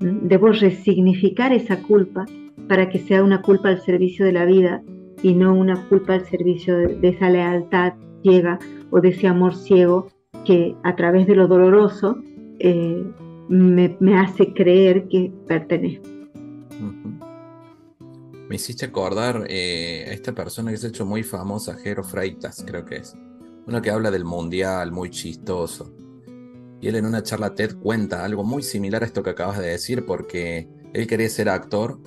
¿Mm? 0.00 0.28
Debo 0.28 0.48
resignificar 0.48 1.52
esa 1.52 1.82
culpa 1.82 2.26
para 2.68 2.88
que 2.88 2.98
sea 2.98 3.22
una 3.22 3.42
culpa 3.42 3.68
al 3.68 3.80
servicio 3.80 4.26
de 4.26 4.32
la 4.32 4.44
vida 4.44 4.82
y 5.26 5.34
no 5.34 5.52
una 5.52 5.88
culpa 5.88 6.14
al 6.14 6.24
servicio 6.24 6.76
de, 6.76 7.08
esa 7.08 7.28
lealtad 7.28 7.94
ciega 8.22 8.60
o 8.92 9.00
de 9.00 9.08
ese 9.08 9.26
amor 9.26 9.56
ciego 9.56 10.06
que 10.44 10.76
a 10.84 10.94
través 10.94 11.26
de 11.26 11.34
lo 11.34 11.48
doloroso 11.48 12.22
eh, 12.60 13.04
me, 13.48 13.96
hace 14.16 14.54
creer 14.54 15.08
que 15.08 15.32
pertenezco. 15.48 16.08
Me 18.48 18.54
hiciste 18.54 18.86
acordar 18.86 19.46
eh, 19.48 20.04
a 20.06 20.12
esta 20.12 20.32
persona 20.32 20.70
que 20.70 20.76
se 20.76 20.86
ha 20.86 20.90
hecho 20.90 21.04
muy 21.04 21.24
famosa, 21.24 21.74
Jero 21.74 22.04
Freitas, 22.04 22.62
creo 22.64 22.84
que 22.84 22.98
es. 22.98 23.16
Uno 23.66 23.82
que 23.82 23.90
habla 23.90 24.12
del 24.12 24.24
mundial, 24.24 24.92
muy 24.92 25.10
chistoso. 25.10 25.92
Y 26.80 26.86
él 26.86 26.94
en 26.94 27.04
una 27.04 27.24
charla 27.24 27.52
TED 27.52 27.80
cuenta 27.80 28.24
algo 28.24 28.44
muy 28.44 28.62
similar 28.62 29.02
a 29.02 29.06
esto 29.06 29.24
que 29.24 29.30
acabas 29.30 29.58
de 29.58 29.66
decir, 29.66 30.06
porque 30.06 30.68
él 30.94 31.08
quería 31.08 31.28
ser 31.28 31.48
actor 31.48 31.98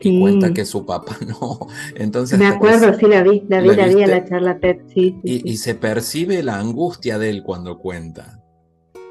y 0.00 0.20
cuenta 0.20 0.52
que 0.52 0.64
su 0.64 0.84
papá 0.86 1.16
no. 1.26 1.58
Entonces, 1.94 2.38
Me 2.38 2.46
acuerdo, 2.46 2.94
sí, 2.98 3.06
la 3.06 3.22
vi, 3.22 3.44
la 3.48 3.60
vi, 3.60 3.74
la, 3.74 3.86
vi 3.88 4.02
en 4.02 4.10
la 4.10 4.24
charla 4.24 4.58
TED, 4.58 4.78
sí. 4.92 5.18
y, 5.22 5.56
se 5.56 5.74
percibe 5.74 6.42
la 6.42 6.58
angustia 6.58 7.18
de 7.18 7.30
él 7.30 7.42
cuando 7.42 7.78
cuenta. 7.78 8.42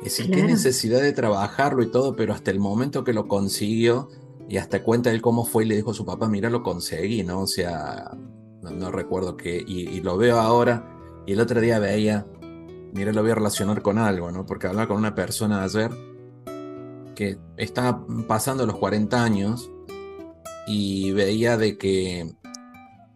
Es 0.04 0.18
decir, 0.18 0.32
qué 0.32 0.44
necesidad 0.44 1.02
de 1.02 1.12
trabajarlo 1.12 1.82
y 1.82 1.88
todo, 1.88 2.16
pero 2.16 2.34
hasta 2.34 2.52
el 2.52 2.60
momento 2.60 3.04
que 3.04 3.14
lo 3.14 3.28
consiguió 3.28 4.10
y 4.48 4.58
hasta 4.58 4.84
cuenta 4.84 5.12
él 5.12 5.22
cómo 5.22 5.44
fue 5.44 5.66
y 5.66 5.68
le 5.68 5.76
dijo 5.76 5.92
a 5.92 5.96
su 5.96 6.06
papá, 6.06 6.28
mira, 6.30 6.50
lo 6.50 6.62
conseguí, 6.62 7.24
¿no? 7.24 7.42
O 7.42 7.48
sea, 7.48 8.12
no, 8.62 8.92
recuerdo 8.92 9.36
qué, 9.36 9.64
y, 9.66 10.00
lo 10.02 10.18
veo 10.18 10.40
ahora 10.40 11.24
y 11.26 11.34
el 11.34 11.42
otro 11.42 11.60
día 11.60 11.80
veía, 11.80 12.28
mira, 12.94 13.12
lo 13.12 13.22
voy 13.22 13.32
a 13.32 13.36
relacionar 13.36 13.82
con 13.82 13.98
algo, 13.98 14.32
¿no? 14.32 14.46
Porque 14.46 14.68
hablaba 14.68 14.88
con 14.88 14.98
una 14.98 15.16
persona 15.16 15.64
ayer 15.64 15.92
que 17.16 17.40
estaba 17.58 18.06
pasando 18.28 18.66
los 18.66 18.78
40 18.78 19.24
años 19.24 19.72
y 20.68 21.12
veía 21.12 21.58
de 21.58 21.78
que 21.78 22.36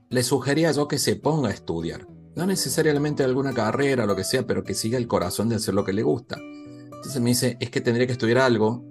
le 0.09 0.23
sugería 0.23 0.71
yo 0.71 0.87
que 0.87 0.97
se 0.97 1.17
ponga 1.17 1.49
a 1.49 1.53
estudiar. 1.53 2.07
No 2.35 2.45
necesariamente 2.45 3.23
alguna 3.23 3.53
carrera 3.53 4.05
o 4.05 4.07
lo 4.07 4.15
que 4.15 4.23
sea, 4.23 4.47
pero 4.47 4.63
que 4.63 4.73
siga 4.73 4.97
el 4.97 5.07
corazón 5.07 5.49
de 5.49 5.55
hacer 5.55 5.73
lo 5.73 5.83
que 5.83 5.93
le 5.93 6.01
gusta. 6.01 6.37
Entonces 6.39 7.21
me 7.21 7.31
dice, 7.31 7.57
es 7.59 7.69
que 7.69 7.81
tendría 7.81 8.07
que 8.07 8.13
estudiar 8.13 8.39
algo 8.39 8.85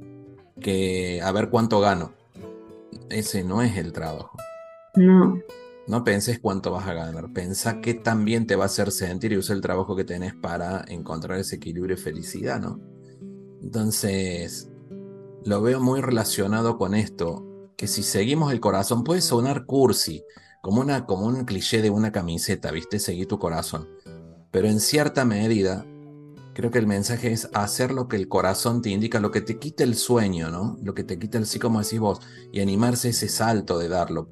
que 0.61 1.23
a 1.23 1.33
ver 1.33 1.49
cuánto 1.49 1.81
gano. 1.81 2.13
Ese 3.09 3.43
no 3.43 3.63
es 3.63 3.77
el 3.79 3.93
trabajo. 3.93 4.37
No. 4.95 5.39
No 5.87 6.05
penses 6.05 6.39
cuánto 6.39 6.71
vas 6.71 6.87
a 6.87 6.95
ganar. 6.95 7.33
Pensa 7.33 7.81
qué 7.81 7.95
también 7.95 8.47
te 8.47 8.57
va 8.57 8.65
a 8.65 8.67
hacer 8.67 8.93
sentir 8.93 9.33
y 9.33 9.39
usa 9.39 9.55
el 9.55 9.63
trabajo 9.63 9.97
que 9.97 10.05
tenés 10.05 10.35
para 10.35 10.85
encontrar 10.87 11.39
ese 11.39 11.57
equilibrio 11.57 11.97
y 11.97 11.99
felicidad, 11.99 12.61
¿no? 12.61 12.79
Entonces, 13.63 14.71
lo 15.45 15.63
veo 15.63 15.81
muy 15.81 16.01
relacionado 16.01 16.77
con 16.77 16.95
esto 16.95 17.50
que 17.81 17.87
si 17.87 18.03
seguimos 18.03 18.53
el 18.53 18.61
corazón, 18.61 19.05
puede 19.05 19.23
sonar 19.23 19.65
cursi, 19.65 20.23
como, 20.61 20.83
una, 20.83 21.07
como 21.07 21.25
un 21.25 21.47
cliché 21.47 21.81
de 21.81 21.89
una 21.89 22.13
camiseta, 22.13 22.71
¿viste? 22.73 22.99
Seguir 22.99 23.27
tu 23.27 23.39
corazón. 23.39 23.89
Pero 24.51 24.69
en 24.69 24.81
cierta 24.81 25.25
medida, 25.25 25.87
creo 26.53 26.71
que 26.71 26.79
el 26.79 26.87
mensaje 26.87 27.33
es 27.33 27.49
hacer 27.55 27.93
lo 27.93 28.07
que 28.07 28.17
el 28.17 28.29
corazón 28.29 28.83
te 28.83 28.91
indica, 28.91 29.19
lo 29.19 29.31
que 29.31 29.41
te 29.41 29.59
quita 29.59 29.83
el 29.83 29.95
sueño, 29.95 30.51
¿no? 30.51 30.77
Lo 30.83 30.93
que 30.93 31.05
te 31.05 31.19
quita 31.19 31.39
el 31.39 31.47
sí, 31.47 31.59
como 31.59 31.81
decís 31.81 31.99
vos, 31.99 32.21
y 32.53 32.61
animarse 32.61 33.09
ese 33.09 33.29
salto 33.29 33.79
de 33.79 33.89
darlo. 33.89 34.29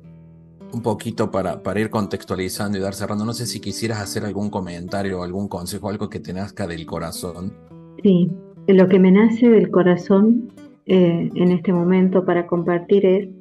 Un 0.74 0.82
poquito 0.82 1.30
para, 1.30 1.62
para 1.62 1.80
ir 1.80 1.88
contextualizando 1.88 2.76
y 2.76 2.82
dar 2.82 2.94
cerrando. 2.94 3.24
No 3.24 3.32
sé 3.32 3.46
si 3.46 3.60
quisieras 3.60 4.00
hacer 4.00 4.26
algún 4.26 4.50
comentario 4.50 5.20
o 5.20 5.22
algún 5.22 5.48
consejo, 5.48 5.88
algo 5.88 6.10
que 6.10 6.20
te 6.20 6.34
nazca 6.34 6.66
del 6.66 6.84
corazón. 6.84 7.54
Sí, 8.02 8.30
lo 8.66 8.88
que 8.88 8.98
me 8.98 9.10
nace 9.10 9.48
del 9.48 9.70
corazón 9.70 10.52
eh, 10.84 11.30
en 11.34 11.52
este 11.52 11.72
momento 11.72 12.26
para 12.26 12.46
compartir 12.46 13.06
es 13.06 13.37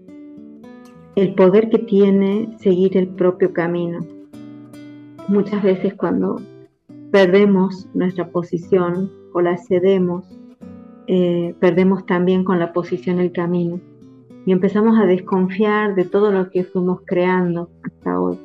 el 1.18 1.34
poder 1.34 1.72
que 1.72 1.80
tiene 1.80 2.56
seguir 2.60 2.96
el 2.96 3.08
propio 3.08 3.52
camino. 3.52 4.06
Muchas 5.28 5.64
veces 5.64 5.96
cuando 5.96 6.40
perdemos 7.12 7.88
nuestra 7.96 8.30
posición 8.30 9.12
o 9.34 9.42
la 9.42 9.58
cedemos, 9.58 10.28
eh, 11.08 11.56
perdemos 11.60 12.06
también 12.06 12.44
con 12.44 12.60
la 12.60 12.72
posición 12.72 13.20
el 13.20 13.32
camino 13.32 13.80
y 14.46 14.52
empezamos 14.52 15.00
a 15.00 15.08
desconfiar 15.08 15.96
de 15.96 16.06
todo 16.06 16.32
lo 16.32 16.52
que 16.52 16.64
fuimos 16.64 17.02
creando 17.04 17.72
hasta 17.82 18.22
hoy. 18.22 18.38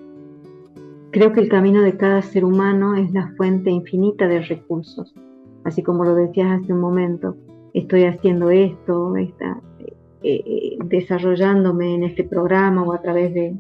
Creo 1.10 1.34
que 1.34 1.40
el 1.40 1.50
camino 1.50 1.82
de 1.82 1.98
cada 1.98 2.22
ser 2.22 2.42
humano 2.42 2.94
es 2.94 3.12
la 3.12 3.34
fuente 3.36 3.70
infinita 3.70 4.26
de 4.28 4.40
recursos, 4.40 5.14
así 5.64 5.82
como 5.82 6.06
lo 6.06 6.14
decías 6.14 6.62
hace 6.62 6.72
un 6.72 6.80
momento, 6.80 7.36
estoy 7.74 8.04
haciendo 8.04 8.48
esto, 8.48 9.14
está, 9.16 9.60
eh, 10.24 10.78
desarrollándome 10.84 11.94
en 11.94 12.04
este 12.04 12.24
programa 12.24 12.82
o 12.82 12.92
a 12.92 13.02
través 13.02 13.34
de, 13.34 13.54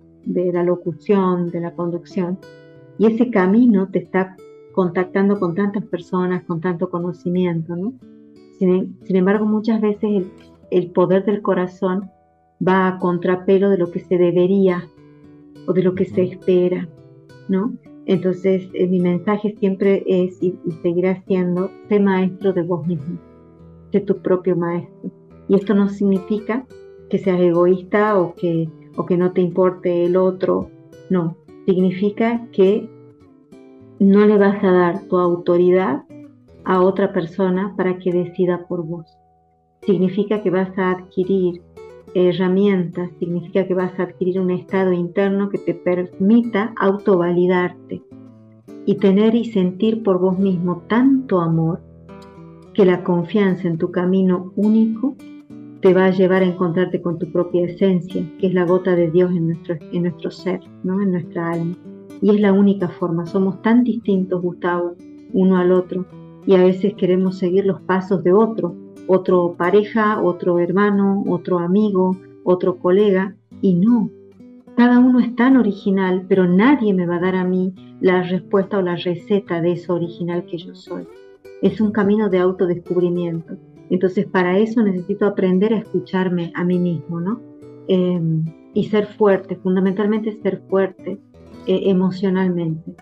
la 0.52 0.62
locución, 0.62 1.50
de 1.50 1.60
la 1.60 1.72
conducción. 1.72 2.38
Y 2.98 3.06
ese 3.06 3.30
camino 3.30 3.88
te 3.88 3.98
está 3.98 4.36
contactando 4.72 5.38
con 5.40 5.54
tantas 5.54 5.84
personas, 5.84 6.44
con 6.44 6.60
tanto 6.60 6.88
conocimiento, 6.88 7.74
¿no? 7.74 7.92
Sin, 8.58 8.96
embargo, 9.08 9.44
muchas 9.44 9.80
veces 9.80 10.24
el, 10.70 10.90
poder 10.92 11.24
del 11.24 11.42
corazón 11.42 12.10
va 12.66 12.86
a 12.86 12.98
contrapelo 12.98 13.68
de 13.68 13.78
lo 13.78 13.90
que 13.90 13.98
se 13.98 14.16
debería 14.16 14.86
o 15.66 15.72
de 15.72 15.82
lo 15.82 15.94
que 15.96 16.04
se 16.04 16.22
espera, 16.22 16.88
¿no? 17.48 17.72
Entonces, 18.06 18.68
eh, 18.74 18.86
mi 18.86 19.00
mensaje 19.00 19.56
siempre 19.58 20.04
es 20.06 20.40
y, 20.40 20.56
y 20.64 20.70
seguirá 20.82 21.20
siendo, 21.26 21.70
sé 21.88 21.98
maestro 21.98 22.52
de 22.52 22.62
vos 22.62 22.86
mismo, 22.86 23.18
sé 23.90 24.00
tu 24.00 24.18
propio 24.18 24.54
maestro 24.54 25.10
y 25.52 25.56
esto 25.56 25.74
no 25.74 25.90
significa 25.90 26.64
que 27.10 27.18
seas 27.18 27.38
egoísta 27.38 28.18
o 28.18 28.34
que, 28.34 28.70
o 28.96 29.04
que 29.04 29.18
no 29.18 29.32
te 29.32 29.42
importe 29.42 30.06
el 30.06 30.16
otro, 30.16 30.70
no, 31.10 31.36
significa 31.66 32.46
que 32.52 32.88
no 33.98 34.24
le 34.24 34.38
vas 34.38 34.64
a 34.64 34.72
dar 34.72 35.02
tu 35.08 35.18
autoridad 35.18 36.04
a 36.64 36.80
otra 36.80 37.12
persona 37.12 37.74
para 37.76 37.98
que 37.98 38.12
decida 38.12 38.66
por 38.66 38.86
vos. 38.86 39.18
Significa 39.82 40.42
que 40.42 40.48
vas 40.48 40.70
a 40.78 40.92
adquirir 40.92 41.60
herramientas, 42.14 43.10
significa 43.18 43.66
que 43.66 43.74
vas 43.74 43.92
a 44.00 44.04
adquirir 44.04 44.40
un 44.40 44.52
estado 44.52 44.94
interno 44.94 45.50
que 45.50 45.58
te 45.58 45.74
permita 45.74 46.72
autovalidarte 46.78 48.00
y 48.86 48.94
tener 48.94 49.34
y 49.34 49.44
sentir 49.52 50.02
por 50.02 50.18
vos 50.18 50.38
mismo 50.38 50.84
tanto 50.88 51.40
amor 51.40 51.82
que 52.72 52.86
la 52.86 53.04
confianza 53.04 53.68
en 53.68 53.76
tu 53.76 53.90
camino 53.90 54.50
único 54.56 55.14
te 55.82 55.92
va 55.92 56.06
a 56.06 56.10
llevar 56.10 56.42
a 56.42 56.46
encontrarte 56.46 57.02
con 57.02 57.18
tu 57.18 57.30
propia 57.32 57.66
esencia, 57.66 58.24
que 58.38 58.46
es 58.46 58.54
la 58.54 58.64
gota 58.64 58.94
de 58.94 59.10
Dios 59.10 59.32
en 59.32 59.48
nuestro, 59.48 59.76
en 59.90 60.04
nuestro 60.04 60.30
ser, 60.30 60.60
¿no? 60.84 61.02
en 61.02 61.10
nuestra 61.10 61.50
alma. 61.50 61.76
Y 62.20 62.30
es 62.30 62.40
la 62.40 62.52
única 62.52 62.88
forma. 62.88 63.26
Somos 63.26 63.60
tan 63.62 63.82
distintos, 63.82 64.40
Gustavo, 64.40 64.94
uno 65.32 65.56
al 65.56 65.72
otro, 65.72 66.06
y 66.46 66.54
a 66.54 66.62
veces 66.62 66.94
queremos 66.94 67.36
seguir 67.36 67.66
los 67.66 67.80
pasos 67.80 68.22
de 68.22 68.32
otro, 68.32 68.76
otro 69.08 69.56
pareja, 69.58 70.22
otro 70.22 70.60
hermano, 70.60 71.24
otro 71.28 71.58
amigo, 71.58 72.16
otro 72.44 72.78
colega, 72.78 73.34
y 73.60 73.74
no. 73.74 74.08
Cada 74.76 75.00
uno 75.00 75.18
es 75.18 75.34
tan 75.34 75.56
original, 75.56 76.26
pero 76.28 76.46
nadie 76.46 76.94
me 76.94 77.06
va 77.06 77.16
a 77.16 77.20
dar 77.20 77.34
a 77.34 77.44
mí 77.44 77.74
la 78.00 78.22
respuesta 78.22 78.78
o 78.78 78.82
la 78.82 78.94
receta 78.94 79.60
de 79.60 79.72
eso 79.72 79.94
original 79.94 80.44
que 80.44 80.58
yo 80.58 80.76
soy. 80.76 81.08
Es 81.60 81.80
un 81.80 81.90
camino 81.90 82.28
de 82.28 82.38
autodescubrimiento. 82.38 83.56
Entonces, 83.92 84.24
para 84.24 84.56
eso 84.56 84.82
necesito 84.82 85.26
aprender 85.26 85.74
a 85.74 85.78
escucharme 85.78 86.50
a 86.54 86.64
mí 86.64 86.78
mismo, 86.78 87.20
¿no? 87.20 87.42
Em, 87.88 88.42
y 88.72 88.84
ser 88.84 89.06
fuerte, 89.06 89.56
fundamentalmente 89.56 90.40
ser 90.40 90.62
fuerte 90.70 91.18
eh, 91.66 91.80
emocionalmente, 91.84 92.96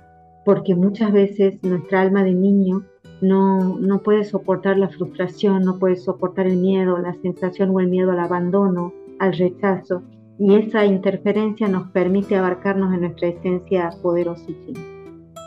porque 0.44 0.74
muchas 0.74 1.12
veces 1.12 1.62
nuestra 1.62 2.00
alma 2.00 2.24
de 2.24 2.34
niño 2.34 2.82
no, 3.20 3.78
no 3.78 4.00
puede 4.02 4.24
soportar 4.24 4.78
la 4.78 4.88
frustración, 4.88 5.64
no 5.64 5.78
puede 5.78 5.94
soportar 5.94 6.48
el 6.48 6.56
miedo, 6.56 6.98
la 6.98 7.14
sensación 7.22 7.70
o 7.70 7.78
el 7.78 7.86
miedo 7.86 8.10
al 8.10 8.18
abandono, 8.18 8.92
al 9.20 9.32
rechazo, 9.34 10.02
y 10.40 10.56
esa 10.56 10.84
interferencia 10.84 11.68
nos 11.68 11.88
permite 11.90 12.34
abarcarnos 12.34 12.92
en 12.94 13.02
nuestra 13.02 13.28
esencia 13.28 13.90
poderosísima. 14.02 14.80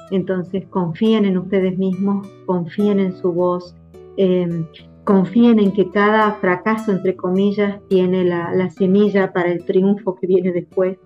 Entonces 0.10 0.66
confíen 0.70 1.26
en 1.26 1.38
ustedes 1.38 1.78
mismos, 1.78 2.26
confíen 2.46 3.02
en 3.02 3.14
su 3.18 3.34
voz, 3.34 3.76
em, 4.16 4.66
confíen 5.04 5.60
en 5.60 5.74
que 5.74 5.90
cada 5.90 6.34
fracaso, 6.36 6.92
entre 6.92 7.16
comillas, 7.16 7.80
tiene 7.90 8.24
la, 8.24 8.70
semilla 8.70 9.34
para 9.34 9.52
el 9.52 9.66
triunfo 9.66 10.16
que 10.16 10.28
viene 10.28 10.52
después, 10.52 10.98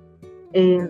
em, 0.54 0.88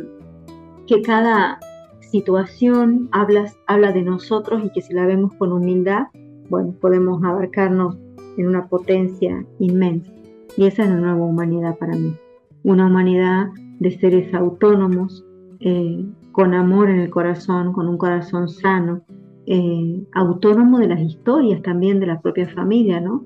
que 0.86 1.02
cada 1.02 1.60
situación 2.00 3.10
habla, 3.12 3.52
habla 3.66 3.92
de 3.92 4.02
nosotros 4.02 4.64
y 4.66 4.70
que 4.72 4.82
si 4.82 4.94
la 4.94 5.06
vemos 5.06 5.34
con 5.34 5.52
humildad, 5.52 6.08
bueno, 6.50 6.74
podemos 6.80 7.24
abarcarnos 7.24 7.98
en 8.38 8.48
una 8.48 8.68
potencia 8.68 9.46
inmensa. 9.60 10.12
Y 10.56 10.66
esa 10.66 10.84
es 10.84 10.90
la 10.90 10.96
nueva 10.96 11.26
humanidad 11.26 11.78
para 11.78 11.96
mí. 11.96 12.16
Una 12.64 12.88
humanidad 12.88 13.48
de 13.80 13.92
seres 14.00 14.34
autónomos, 14.34 15.26
eh, 15.60 16.06
con 16.32 16.54
amor 16.54 16.90
en 16.90 17.00
el 17.00 17.10
corazón, 17.10 17.74
con 17.74 17.88
un 17.88 17.98
corazón 17.98 18.48
sano, 18.48 19.02
eh, 19.50 20.06
autónomo 20.14 20.78
de 20.78 20.88
las 20.88 21.00
historias 21.00 21.62
también 21.62 22.02
de 22.02 22.08
la 22.08 22.20
propia 22.20 22.50
familia, 22.50 23.00
¿no? 23.00 23.24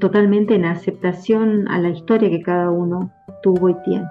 Totalmente 0.00 0.54
en 0.54 0.64
aceptación 0.64 1.68
a 1.68 1.78
la 1.78 1.90
historia 1.90 2.30
que 2.30 2.40
cada 2.40 2.70
uno 2.70 3.12
tuvo 3.42 3.68
y 3.68 3.74
tiene. 3.84 4.06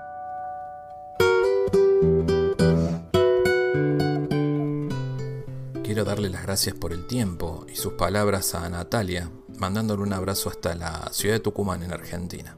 Quiero 5.83 6.05
darle 6.05 6.29
las 6.29 6.43
gracias 6.43 6.75
por 6.75 6.93
el 6.93 7.07
tiempo 7.07 7.65
y 7.71 7.75
sus 7.75 7.93
palabras 7.93 8.53
a 8.53 8.69
Natalia, 8.69 9.31
mandándole 9.57 10.03
un 10.03 10.13
abrazo 10.13 10.49
hasta 10.49 10.75
la 10.75 11.09
ciudad 11.11 11.35
de 11.35 11.39
Tucumán 11.39 11.81
en 11.81 11.91
Argentina. 11.91 12.55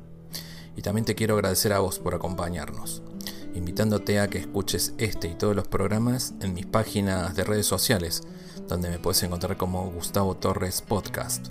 Y 0.76 0.82
también 0.82 1.06
te 1.06 1.16
quiero 1.16 1.36
agradecer 1.36 1.72
a 1.72 1.80
vos 1.80 2.00
por 2.00 2.16
acompañarnos, 2.16 3.02
invitándote 3.56 4.20
a 4.20 4.30
que 4.30 4.40
escuches 4.40 4.94
este 4.98 5.30
y 5.30 5.36
todos 5.36 5.56
los 5.56 5.70
programas 5.70 6.34
en 6.42 6.54
mis 6.54 6.66
páginas 6.66 7.34
de 7.34 7.46
redes 7.46 7.66
sociales, 7.66 8.24
donde 8.68 8.90
me 8.90 9.00
puedes 9.00 9.22
encontrar 9.24 9.58
como 9.58 9.90
Gustavo 9.92 10.36
Torres 10.36 10.82
Podcast. 10.82 11.48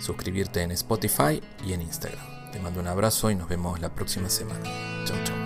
Suscribirte 0.00 0.62
en 0.62 0.70
Spotify 0.72 1.42
y 1.66 1.72
en 1.72 1.82
Instagram. 1.82 2.50
Te 2.52 2.60
mando 2.60 2.80
un 2.80 2.86
abrazo 2.86 3.30
y 3.30 3.34
nos 3.34 3.48
vemos 3.48 3.80
la 3.80 3.94
próxima 3.94 4.30
semana. 4.30 4.64
Chau, 5.04 5.16
chau. 5.24 5.45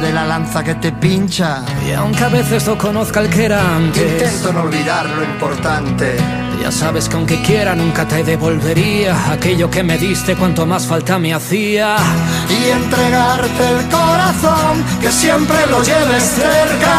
de 0.00 0.12
la 0.12 0.24
lanza 0.24 0.62
que 0.62 0.74
te 0.74 0.92
pincha. 0.92 1.62
Y 1.86 1.92
aunque 1.92 2.24
a 2.24 2.28
veces 2.28 2.66
no 2.66 2.76
conozca 2.76 3.20
el 3.20 3.30
que 3.30 3.44
era 3.44 3.76
antes, 3.76 4.22
intento 4.22 4.52
no 4.52 4.62
olvidar 4.62 5.06
lo 5.08 5.22
importante. 5.22 6.16
Ya 6.60 6.70
sabes 6.70 7.08
que 7.08 7.16
aunque 7.16 7.42
quiera 7.42 7.74
nunca 7.74 8.06
te 8.06 8.24
devolvería 8.24 9.32
aquello 9.32 9.70
que 9.70 9.82
me 9.82 9.98
diste 9.98 10.34
cuanto 10.34 10.64
más 10.66 10.86
falta 10.86 11.18
me 11.18 11.34
hacía. 11.34 11.96
Y 12.48 12.70
entregarte 12.70 13.68
el 13.68 13.88
corazón, 13.88 14.84
que 15.00 15.10
siempre 15.10 15.56
lo 15.66 15.82
lleves 15.82 16.22
cerca. 16.22 16.96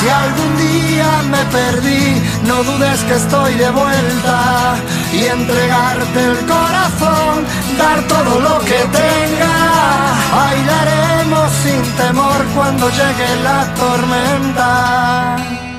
Si 0.00 0.08
algún 0.08 0.56
día 0.58 1.22
me 1.30 1.44
perdí, 1.56 2.22
no 2.46 2.62
dudes 2.64 3.00
que 3.04 3.14
estoy 3.14 3.54
de 3.54 3.70
vuelta. 3.70 4.76
Y 5.12 5.24
entregarte 5.24 6.24
el 6.24 6.38
corazón, 6.46 7.44
dar 7.78 8.02
todo 8.08 8.40
lo 8.40 8.58
que 8.60 8.80
tenga. 9.00 10.14
Bailaremos 10.34 11.50
sin 11.62 11.82
temor 11.96 12.44
cuando 12.54 12.88
llegue 12.90 13.42
la 13.44 13.74
tormenta. 13.74 15.69